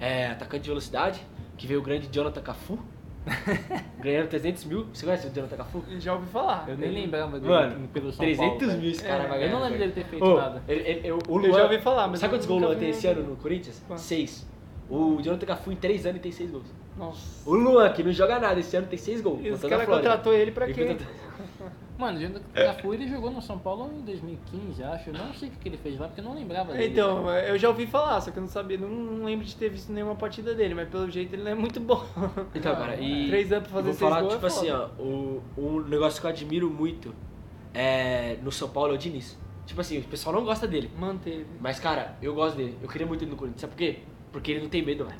É, 0.00 0.28
atacante 0.28 0.64
de 0.64 0.68
velocidade, 0.70 1.20
que 1.56 1.66
veio 1.66 1.80
o 1.80 1.82
grande 1.82 2.08
Jonathan 2.10 2.42
Cafu. 2.42 2.78
ganhando 4.00 4.28
300 4.28 4.64
mil. 4.64 4.86
Você 4.92 5.04
conhece 5.04 5.26
o 5.26 5.30
Jonathan 5.30 5.56
Cafu? 5.56 5.84
Já 5.98 6.14
ouvi 6.14 6.26
falar. 6.28 6.64
Eu 6.68 6.76
nem 6.76 6.90
lembrava 6.90 7.38
dele 7.38 7.52
Mano, 7.52 7.88
pelo 7.88 8.10
São 8.12 8.24
300 8.24 8.58
Paulo, 8.66 8.80
mil 8.82 8.90
esse 8.90 9.02
cara 9.04 9.24
É, 9.24 9.26
vai 9.28 9.36
Eu 9.36 9.40
ganhar. 9.42 9.52
não 9.52 9.62
lembro 9.62 9.78
dele 9.78 9.92
ter 9.92 10.04
feito 10.04 10.24
Ô, 10.24 10.36
nada. 10.36 10.62
ele- 10.68 10.80
ele- 10.88 11.00
eu- 11.08 11.18
o 11.28 11.30
Eu 11.30 11.36
Luan- 11.36 11.52
já 11.58 11.62
ouvi 11.64 11.78
falar, 11.80 12.08
mas 12.08 12.18
Sabe 12.20 12.32
eu 12.32 12.36
quantos 12.36 12.46
gols 12.48 12.62
o 12.62 12.66
Luan 12.66 12.76
tem 12.76 12.90
esse 12.90 13.06
ele. 13.06 13.20
ano 13.20 13.30
no 13.30 13.36
Corinthians? 13.36 13.82
Quanto? 13.86 14.00
Seis. 14.00 14.46
O 14.90 15.22
Jonathan 15.22 15.46
Cafu 15.46 15.72
em 15.72 15.76
3 15.76 16.04
anos 16.06 16.20
tem 16.20 16.32
6 16.32 16.50
gols. 16.50 16.66
Nossa. 16.98 17.48
O 17.48 17.54
Luan, 17.54 17.90
que 17.92 18.02
não 18.02 18.12
joga 18.12 18.38
nada, 18.38 18.60
esse 18.60 18.76
ano 18.76 18.86
tem 18.88 18.98
6 18.98 19.20
gols. 19.20 19.40
E 19.42 19.50
os 19.50 19.60
caras 19.62 19.86
contratou 19.86 20.34
ele 20.34 20.50
pra 20.50 20.66
Ele 20.66 20.74
quê? 20.74 20.84
contratou- 20.84 21.72
Mano, 22.02 22.18
o 22.18 22.20
Jonathan 22.20 22.42
Cafu 22.52 22.94
ele 22.94 23.08
jogou 23.08 23.30
no 23.30 23.40
São 23.40 23.58
Paulo 23.58 23.90
em 23.96 24.00
2015, 24.00 24.82
acho. 24.82 25.10
Eu 25.10 25.14
não 25.14 25.32
sei 25.32 25.48
o 25.48 25.52
que 25.52 25.68
ele 25.68 25.76
fez 25.76 25.98
lá, 25.98 26.08
porque 26.08 26.20
eu 26.20 26.24
não 26.24 26.34
lembrava 26.34 26.72
dele. 26.72 26.92
Então, 26.92 27.30
eu 27.30 27.56
já 27.56 27.68
ouvi 27.68 27.86
falar, 27.86 28.20
só 28.20 28.30
que 28.32 28.38
eu 28.38 28.40
não 28.40 28.48
sabia, 28.48 28.76
não, 28.76 28.88
não 28.88 29.24
lembro 29.24 29.44
de 29.46 29.54
ter 29.54 29.68
visto 29.68 29.92
nenhuma 29.92 30.16
partida 30.16 30.52
dele, 30.54 30.74
mas 30.74 30.88
pelo 30.88 31.08
jeito 31.08 31.32
ele 31.34 31.44
não 31.44 31.50
é 31.52 31.54
muito 31.54 31.78
bom. 31.80 32.04
Então, 32.54 32.74
cara, 32.74 32.96
e. 32.96 33.28
Três 33.28 33.52
anos 33.52 33.68
pra 33.68 33.72
fazer 33.78 33.90
vou 33.90 33.94
seis 33.94 34.10
falar, 34.10 34.20
gols 34.20 34.32
é 34.32 34.36
tipo 34.36 34.46
assim, 34.46 34.66
foda. 34.70 34.90
ó, 34.98 35.02
o, 35.02 35.42
um 35.56 35.80
negócio 35.88 36.20
que 36.20 36.26
eu 36.26 36.30
admiro 36.30 36.68
muito 36.70 37.14
é, 37.72 38.36
no 38.42 38.50
São 38.52 38.68
Paulo 38.68 38.92
é 38.92 38.94
o 38.94 38.98
Diniz. 38.98 39.38
Tipo 39.64 39.80
assim, 39.80 39.98
o 39.98 40.02
pessoal 40.02 40.34
não 40.34 40.44
gosta 40.44 40.66
dele. 40.66 40.90
Manteve. 40.98 41.46
Mas, 41.60 41.78
cara, 41.78 42.16
eu 42.20 42.34
gosto 42.34 42.56
dele. 42.56 42.76
Eu 42.82 42.88
queria 42.88 43.06
muito 43.06 43.22
ele 43.22 43.30
no 43.30 43.36
Corinthians. 43.36 43.60
Sabe 43.60 43.72
por 43.72 43.78
quê? 43.78 44.00
Porque 44.32 44.50
ele 44.50 44.60
não 44.62 44.68
tem 44.68 44.84
medo, 44.84 45.04
velho. 45.04 45.16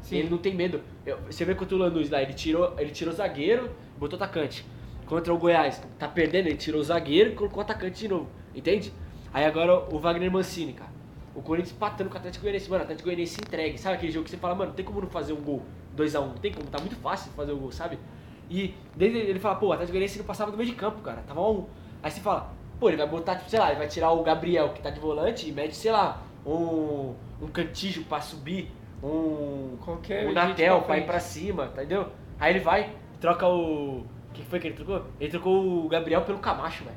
Sim. 0.00 0.16
Ele 0.16 0.30
não 0.30 0.38
tem 0.38 0.54
medo. 0.54 0.80
Eu- 1.06 1.18
você 1.30 1.44
vê 1.44 1.54
contra 1.54 1.76
o 1.76 1.78
Lanús 1.78 2.08
lá, 2.10 2.20
ele 2.22 2.32
tirou, 2.32 2.74
ele 2.78 2.90
tirou 2.90 3.12
zagueiro 3.14 3.70
botou 3.98 4.16
atacante. 4.16 4.64
Contra 5.12 5.34
o 5.34 5.36
Goiás, 5.36 5.78
tá 5.98 6.08
perdendo, 6.08 6.46
ele 6.46 6.56
tirou 6.56 6.80
o 6.80 6.84
zagueiro 6.84 7.32
e 7.32 7.34
colocou 7.34 7.60
atacante 7.60 7.98
de 7.98 8.08
novo. 8.08 8.30
Entende? 8.54 8.90
Aí 9.30 9.44
agora 9.44 9.84
o 9.94 9.98
Wagner 9.98 10.32
Mancini, 10.32 10.72
cara. 10.72 10.90
O 11.34 11.42
Corinthians 11.42 11.76
empatando 11.76 12.08
com 12.08 12.14
o 12.14 12.18
Atlético 12.18 12.44
Goianiense. 12.44 12.70
Mano, 12.70 12.80
o 12.80 12.84
Atlético 12.84 13.08
Goianiense 13.08 13.34
se 13.34 13.40
entregue. 13.42 13.76
Sabe 13.76 13.96
aquele 13.96 14.10
jogo 14.10 14.24
que 14.24 14.30
você 14.30 14.38
fala, 14.38 14.54
mano, 14.54 14.70
não 14.70 14.74
tem 14.74 14.86
como 14.86 15.02
não 15.02 15.10
fazer 15.10 15.34
um 15.34 15.42
gol 15.42 15.62
2x1. 15.94 16.14
Não 16.14 16.34
tem 16.36 16.50
como, 16.50 16.66
tá 16.70 16.78
muito 16.78 16.96
fácil 16.96 17.30
fazer 17.32 17.52
o 17.52 17.58
gol, 17.58 17.70
sabe? 17.70 17.98
E 18.48 18.74
desde 18.96 19.18
ele 19.18 19.38
fala, 19.38 19.56
pô, 19.56 19.66
o 19.66 19.72
Atlético 19.72 19.92
Goianiense 19.92 20.18
não 20.18 20.24
passava 20.24 20.50
do 20.50 20.56
meio 20.56 20.70
de 20.70 20.76
campo, 20.76 21.02
cara. 21.02 21.22
Tava 21.26 21.42
1 21.42 21.66
Aí 22.02 22.10
você 22.10 22.20
fala, 22.22 22.50
pô, 22.80 22.88
ele 22.88 22.96
vai 22.96 23.06
botar, 23.06 23.36
tipo, 23.36 23.50
sei 23.50 23.58
lá, 23.58 23.68
ele 23.68 23.80
vai 23.80 23.88
tirar 23.88 24.12
o 24.12 24.22
Gabriel, 24.22 24.70
que 24.70 24.80
tá 24.80 24.88
de 24.88 24.98
volante, 24.98 25.46
e 25.46 25.52
mete, 25.52 25.76
sei 25.76 25.92
lá, 25.92 26.22
um, 26.46 27.14
um 27.38 27.48
cantijo 27.48 28.02
pra 28.04 28.22
subir, 28.22 28.72
um, 29.02 29.76
Qualquer 29.84 30.26
um 30.26 30.32
Natel 30.32 30.78
pra 30.78 30.86
pra 30.86 30.98
ir 30.98 31.04
pra 31.04 31.20
cima, 31.20 31.66
entendeu? 31.66 32.08
Aí 32.40 32.54
ele 32.54 32.60
vai, 32.60 32.96
troca 33.20 33.46
o. 33.46 34.06
O 34.32 34.34
que 34.34 34.42
foi 34.44 34.58
que 34.58 34.68
ele 34.68 34.74
trocou? 34.76 35.04
Ele 35.20 35.30
trocou 35.30 35.84
o 35.84 35.88
Gabriel 35.88 36.22
pelo 36.22 36.38
Camacho, 36.38 36.84
velho. 36.84 36.96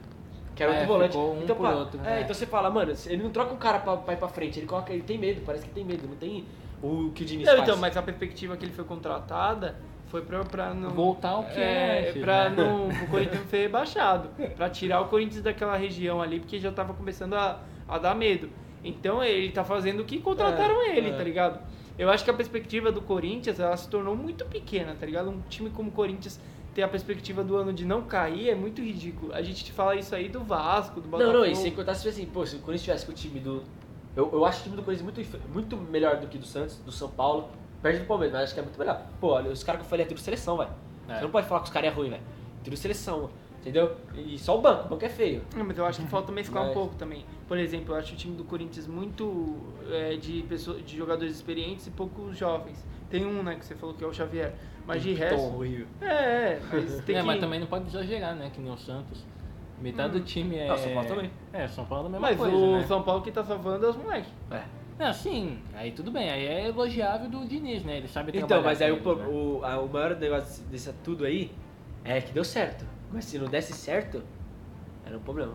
Que 0.55 0.63
era 0.63 0.71
É, 0.71 0.75
outro 0.79 0.87
volante. 0.93 1.17
um 1.17 1.41
então, 1.43 1.55
por 1.55 1.63
pá, 1.67 1.75
outro, 1.75 1.99
é, 2.05 2.19
é. 2.19 2.21
então 2.21 2.33
você 2.33 2.45
fala, 2.45 2.69
mano, 2.69 2.93
ele 3.07 3.21
não 3.21 3.29
troca 3.29 3.53
um 3.53 3.57
cara 3.57 3.79
pra, 3.79 3.97
pra 3.97 4.13
ir 4.13 4.17
pra 4.17 4.29
frente, 4.29 4.57
ele 4.57 4.65
coloca, 4.65 4.93
ele 4.93 5.03
tem 5.03 5.17
medo, 5.17 5.41
parece 5.45 5.65
que 5.65 5.71
tem 5.73 5.83
medo, 5.83 6.07
não 6.07 6.15
tem 6.15 6.45
o 6.81 7.11
que 7.13 7.23
o 7.23 7.25
Diniz 7.25 7.45
Não, 7.45 7.57
faz. 7.57 7.67
então, 7.67 7.77
mas 7.77 7.97
a 7.97 8.01
perspectiva 8.01 8.55
que 8.55 8.63
ele 8.63 8.71
foi 8.71 8.85
contratada 8.85 9.75
foi 10.07 10.21
pra, 10.21 10.45
pra 10.45 10.73
não. 10.73 10.91
Voltar 10.91 11.31
ao 11.31 11.43
que 11.43 11.59
é, 11.59 12.05
é 12.05 12.09
antes, 12.09 12.21
pra 12.21 12.49
né? 12.49 12.55
não, 12.63 12.87
o 13.03 13.07
Corinthians 13.09 13.41
não 13.41 13.47
ser 13.49 13.57
rebaixado. 13.63 14.29
Pra 14.55 14.69
tirar 14.69 15.01
o 15.01 15.09
Corinthians 15.09 15.43
daquela 15.43 15.75
região 15.75 16.21
ali, 16.21 16.39
porque 16.39 16.57
já 16.57 16.71
tava 16.71 16.93
começando 16.93 17.33
a, 17.33 17.59
a 17.85 17.97
dar 17.97 18.15
medo. 18.15 18.49
Então 18.81 19.21
ele 19.21 19.49
tá 19.51 19.63
fazendo 19.65 20.01
o 20.01 20.05
que 20.05 20.19
contrataram 20.19 20.81
É, 20.83 20.95
ele, 20.97 21.09
é. 21.09 21.13
tá 21.17 21.23
ligado? 21.23 21.59
Eu 21.97 22.09
acho 22.09 22.23
que 22.23 22.29
a 22.29 22.33
perspectiva 22.33 22.93
do 22.93 23.01
Corinthians, 23.01 23.59
ela 23.59 23.75
se 23.75 23.89
tornou 23.89 24.15
muito 24.15 24.45
pequena, 24.45 24.95
tá 24.97 25.05
ligado? 25.05 25.29
Um 25.29 25.41
time 25.49 25.69
como 25.69 25.89
o 25.89 25.91
Corinthians 25.91 26.39
ter 26.75 26.83
a 26.83 26.87
perspectiva 26.89 27.41
do 27.41 27.55
ano 27.55 27.71
de 27.71 27.85
não 27.85 28.01
cair 28.01 28.49
é 28.49 28.53
muito 28.55 28.81
ridículo. 28.81 29.33
A 29.33 29.41
gente 29.41 29.71
fala 29.71 29.95
isso 29.95 30.13
aí 30.13 30.27
do 30.27 30.41
Vasco, 30.43 30.99
do 30.99 31.05
Não, 31.05 31.11
Botafogo. 31.11 31.37
não, 31.39 31.45
e 31.45 31.55
sem 31.55 31.71
contar 31.71 31.95
se 31.95 32.07
assim, 32.07 32.25
pô, 32.25 32.45
se 32.45 32.57
o 32.57 32.59
Corinthians 32.59 32.83
tivesse 32.83 33.05
com 33.05 33.13
o 33.13 33.15
time 33.15 33.39
do. 33.39 33.63
Eu, 34.13 34.29
eu 34.33 34.45
acho 34.45 34.59
o 34.59 34.63
time 34.63 34.75
do 34.75 34.83
Corinthians 34.83 35.15
muito, 35.15 35.47
muito 35.53 35.77
melhor 35.77 36.17
do 36.17 36.27
que 36.27 36.37
do 36.37 36.45
Santos, 36.45 36.77
do 36.79 36.91
São 36.91 37.09
Paulo, 37.09 37.49
perto 37.81 37.99
do 38.01 38.05
Palmeiras, 38.05 38.33
mas 38.33 38.43
acho 38.43 38.53
que 38.53 38.59
é 38.59 38.63
muito 38.63 38.77
melhor. 38.77 39.01
Pô, 39.21 39.29
olha, 39.29 39.49
os 39.49 39.63
caras 39.63 39.79
que 39.79 39.85
eu 39.85 39.89
falei 39.89 40.05
é 40.05 40.07
tudo 40.07 40.19
seleção, 40.19 40.57
velho. 40.57 40.69
É. 41.07 41.15
Você 41.15 41.21
não 41.21 41.31
pode 41.31 41.47
falar 41.47 41.61
que 41.61 41.67
os 41.67 41.73
caras 41.73 41.89
é 41.89 41.93
ruim, 41.93 42.09
velho. 42.09 42.23
Tudo 42.61 42.75
seleção, 42.75 43.29
entendeu? 43.65 43.95
E 44.15 44.37
só 44.37 44.57
o 44.57 44.61
banco, 44.61 44.85
o 44.85 44.89
banco 44.89 45.03
é 45.05 45.09
feio. 45.09 45.41
Não, 45.55 45.65
mas 45.65 45.77
eu 45.77 45.85
acho 45.85 46.01
que 46.01 46.07
falta 46.07 46.31
mesclar 46.31 46.63
um 46.63 46.67
Mas- 46.67 46.75
pouco 46.75 46.95
também. 46.95 47.25
Por 47.47 47.57
exemplo, 47.57 47.93
eu 47.93 47.99
acho 47.99 48.13
o 48.13 48.15
time 48.15 48.35
do 48.35 48.43
Corinthians 48.43 48.87
muito 48.87 49.57
é, 49.91 50.15
de, 50.15 50.43
pessoas, 50.43 50.83
de 50.85 50.95
jogadores 50.95 51.35
experientes 51.35 51.87
e 51.87 51.91
poucos 51.91 52.37
jovens. 52.37 52.83
Tem 53.09 53.25
um, 53.25 53.41
né, 53.43 53.55
que 53.55 53.65
você 53.65 53.75
falou 53.75 53.95
que 53.95 54.03
é 54.03 54.07
o 54.07 54.13
Xavier. 54.13 54.53
Mas 54.87 55.01
de 55.01 55.13
resto. 55.13 55.41
horrível. 55.41 55.87
É, 56.01 56.05
é, 56.07 56.61
mas 56.71 57.01
tem 57.05 57.15
é, 57.15 57.19
que. 57.21 57.25
mas 57.25 57.39
também 57.39 57.59
não 57.59 57.67
pode 57.67 57.87
exagerar, 57.87 58.35
né? 58.35 58.51
Que 58.53 58.61
nem 58.61 58.71
o 58.71 58.77
Santos. 58.77 59.23
Metade 59.81 60.15
Hum. 60.15 60.19
do 60.19 60.25
time 60.25 60.55
é. 60.57 60.67
Não, 60.67 60.77
São 60.77 60.93
Paulo 60.93 61.07
também. 61.09 61.31
É, 61.51 61.67
São 61.67 61.85
Paulo 61.85 62.05
é 62.05 62.07
a 62.07 62.11
mesma 62.11 62.27
Mas 62.27 62.37
coisa. 62.37 62.55
o 62.55 62.77
né? 62.77 62.83
São 62.87 63.03
Paulo 63.03 63.21
que 63.21 63.31
tá 63.31 63.43
salvando 63.43 63.85
é 63.85 63.89
os 63.89 63.95
moleques. 63.97 64.29
É. 64.51 64.61
Não, 64.97 65.11
sim, 65.13 65.59
aí 65.75 65.91
tudo 65.91 66.09
bem, 66.09 66.29
aí 66.29 66.45
é 66.45 66.67
elogiável 66.69 67.29
do 67.29 67.45
Diniz, 67.45 67.83
né? 67.83 67.97
Ele 67.97 68.07
sabe 68.07 68.31
Então, 68.33 68.47
trabalhar 68.47 68.69
mas 68.69 68.81
aí 68.81 68.91
o, 68.93 68.97
com 69.01 69.09
eles, 69.11 69.21
pro- 69.23 69.31
né? 69.33 69.37
o, 69.37 69.65
a- 69.65 69.79
o 69.81 69.89
maior 69.89 70.15
negócio 70.15 70.63
desse 70.67 70.93
tudo 71.03 71.25
aí 71.25 71.51
é 72.05 72.21
que 72.21 72.31
deu 72.31 72.45
certo. 72.45 72.85
Mas 73.11 73.25
se 73.25 73.37
não 73.37 73.47
desse 73.47 73.73
certo, 73.73 74.23
era 75.05 75.17
um 75.17 75.21
problema. 75.21 75.53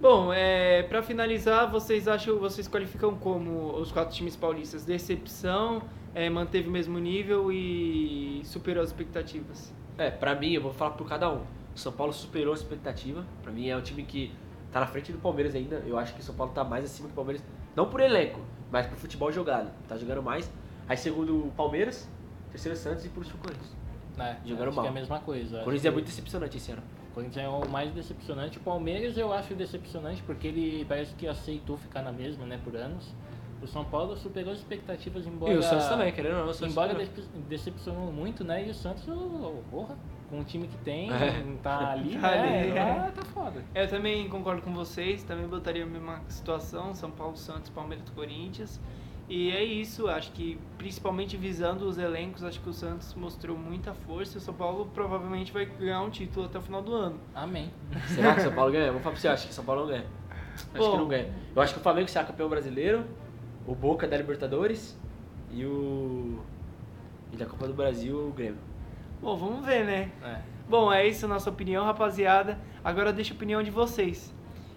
Bom, 0.00 0.32
é, 0.32 0.82
para 0.84 1.02
finalizar, 1.02 1.70
vocês 1.70 2.08
acham, 2.08 2.38
vocês 2.38 2.66
qualificam 2.66 3.14
como 3.16 3.74
os 3.76 3.92
quatro 3.92 4.14
times 4.14 4.34
paulistas? 4.34 4.84
Decepção, 4.84 5.82
é, 6.14 6.30
manteve 6.30 6.68
o 6.68 6.70
mesmo 6.72 6.98
nível 6.98 7.52
e 7.52 8.40
superou 8.44 8.82
as 8.82 8.88
expectativas. 8.88 9.72
É, 9.98 10.10
pra 10.10 10.34
mim, 10.34 10.54
eu 10.54 10.62
vou 10.62 10.72
falar 10.72 10.92
por 10.92 11.06
cada 11.06 11.30
um. 11.30 11.42
O 11.74 11.78
São 11.78 11.92
Paulo 11.92 12.12
superou 12.12 12.54
a 12.54 12.56
expectativa. 12.56 13.26
Pra 13.42 13.52
mim 13.52 13.68
é 13.68 13.76
um 13.76 13.82
time 13.82 14.02
que 14.02 14.32
tá 14.72 14.80
na 14.80 14.86
frente 14.86 15.12
do 15.12 15.18
Palmeiras 15.18 15.54
ainda. 15.54 15.82
Eu 15.86 15.98
acho 15.98 16.14
que 16.14 16.20
o 16.20 16.22
São 16.22 16.34
Paulo 16.34 16.52
tá 16.52 16.64
mais 16.64 16.84
acima 16.84 17.08
do 17.08 17.14
Palmeiras. 17.14 17.44
Não 17.76 17.88
por 17.88 18.00
elenco, 18.00 18.40
mas 18.72 18.86
por 18.86 18.96
futebol 18.96 19.30
jogado. 19.30 19.70
Tá 19.86 19.98
jogando 19.98 20.22
mais. 20.22 20.50
Aí 20.88 20.96
segundo 20.96 21.46
o 21.46 21.50
Palmeiras, 21.52 22.08
terceiro 22.50 22.76
Santos 22.76 23.04
e 23.04 23.08
por 23.10 23.24
Corinthians. 23.24 23.79
É, 24.20 24.36
jogaram 24.46 24.68
acho 24.68 24.76
mal. 24.76 24.82
que 24.84 24.88
é 24.88 24.90
a 24.90 24.94
mesma 24.94 25.18
coisa. 25.20 25.60
O 25.60 25.64
Corinthians 25.64 25.84
é 25.84 25.88
que 25.88 25.94
muito 25.94 26.06
decepcionante 26.06 26.56
esse 26.56 26.72
ano. 26.72 26.82
O 27.10 27.14
Corinthians 27.14 27.44
é 27.44 27.48
o 27.48 27.68
mais 27.68 27.90
decepcionante. 27.92 28.58
O 28.58 28.60
Palmeiras 28.60 29.16
eu 29.18 29.32
acho 29.32 29.54
decepcionante 29.54 30.22
porque 30.22 30.46
ele 30.48 30.84
parece 30.88 31.14
que 31.14 31.26
aceitou 31.26 31.76
ficar 31.76 32.02
na 32.02 32.12
mesma, 32.12 32.44
né, 32.46 32.60
por 32.62 32.76
anos. 32.76 33.12
O 33.62 33.66
São 33.66 33.84
Paulo 33.84 34.16
superou 34.16 34.52
as 34.52 34.58
expectativas, 34.60 35.26
embora. 35.26 35.52
E 35.52 35.56
o 35.58 35.62
Santos 35.62 35.86
também, 35.86 36.10
querendo 36.12 36.36
ou 36.38 36.44
não, 36.44 36.50
o 36.50 36.54
Santos 36.54 36.72
Embora 36.72 36.92
superou. 36.92 37.10
dece- 37.14 37.28
decepcionou 37.48 38.10
muito, 38.10 38.42
né? 38.42 38.66
E 38.66 38.70
o 38.70 38.74
Santos, 38.74 39.06
oh, 39.06 39.60
porra, 39.70 39.96
com 40.30 40.40
o 40.40 40.44
time 40.44 40.66
que 40.66 40.78
tem, 40.78 41.12
É. 41.12 41.44
tá 41.62 41.90
ali, 41.92 42.14
Tá 42.16 42.30
né? 42.30 42.62
ali, 42.62 42.72
tá, 42.72 43.12
tá 43.16 43.22
foda. 43.26 43.62
Eu 43.74 43.86
também 43.86 44.26
concordo 44.30 44.62
com 44.62 44.72
vocês, 44.72 45.22
também 45.24 45.46
botaria 45.46 45.82
a 45.82 45.86
mesma 45.86 46.22
situação, 46.28 46.94
São 46.94 47.10
Paulo, 47.10 47.36
Santos, 47.36 47.68
Palmeiras 47.68 48.08
e 48.08 48.12
Corinthians. 48.12 48.80
E 49.30 49.52
é 49.52 49.62
isso, 49.62 50.08
acho 50.08 50.32
que 50.32 50.58
principalmente 50.76 51.36
visando 51.36 51.86
os 51.86 51.98
elencos, 51.98 52.42
acho 52.42 52.58
que 52.58 52.68
o 52.68 52.72
Santos 52.72 53.14
mostrou 53.14 53.56
muita 53.56 53.94
força 53.94 54.36
e 54.36 54.38
o 54.38 54.40
São 54.40 54.52
Paulo 54.52 54.90
provavelmente 54.92 55.52
vai 55.52 55.66
ganhar 55.66 56.02
um 56.02 56.10
título 56.10 56.46
até 56.46 56.58
o 56.58 56.60
final 56.60 56.82
do 56.82 56.92
ano. 56.92 57.20
Amém. 57.32 57.70
Será 58.08 58.34
que 58.34 58.40
São 58.40 58.52
Paulo 58.52 58.72
ganha? 58.72 58.88
Vamos 58.88 59.04
falar 59.04 59.12
pra 59.12 59.20
você, 59.20 59.28
eu 59.28 59.32
acho 59.32 59.46
que 59.46 59.54
São 59.54 59.64
Paulo 59.64 59.82
não 59.82 59.88
ganha. 59.88 60.04
Acho 60.74 60.84
Bom. 60.84 60.90
que 60.90 60.96
não 60.96 61.06
ganha. 61.06 61.32
Eu 61.54 61.62
acho 61.62 61.74
que 61.74 61.78
o 61.78 61.82
Flamengo 61.82 62.08
será 62.08 62.24
campeão 62.24 62.48
brasileiro, 62.48 63.04
o 63.68 63.72
Boca 63.72 64.08
da 64.08 64.16
Libertadores 64.16 64.98
e 65.52 65.64
o. 65.64 66.40
E 67.32 67.36
da 67.36 67.46
Copa 67.46 67.68
do 67.68 67.72
Brasil 67.72 68.18
o 68.18 68.32
Grêmio. 68.32 68.58
Bom, 69.22 69.36
vamos 69.36 69.64
ver, 69.64 69.84
né? 69.84 70.10
É. 70.24 70.40
Bom, 70.68 70.92
é 70.92 71.06
isso 71.06 71.26
a 71.26 71.28
nossa 71.28 71.48
opinião, 71.48 71.84
rapaziada. 71.84 72.58
Agora 72.82 73.12
deixa 73.12 73.32
a 73.32 73.36
opinião 73.36 73.62
de 73.62 73.70
vocês. 73.70 74.34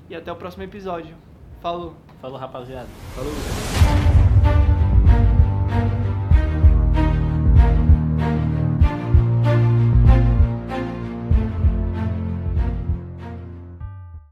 E 0.07 0.13
até 0.13 0.31
o 0.31 0.35
próximo 0.35 0.61
episódio. 0.61 1.15
Falou! 1.59 1.95
Falou, 2.21 2.37
rapaziada. 2.37 2.87
Falou! 3.15 4.02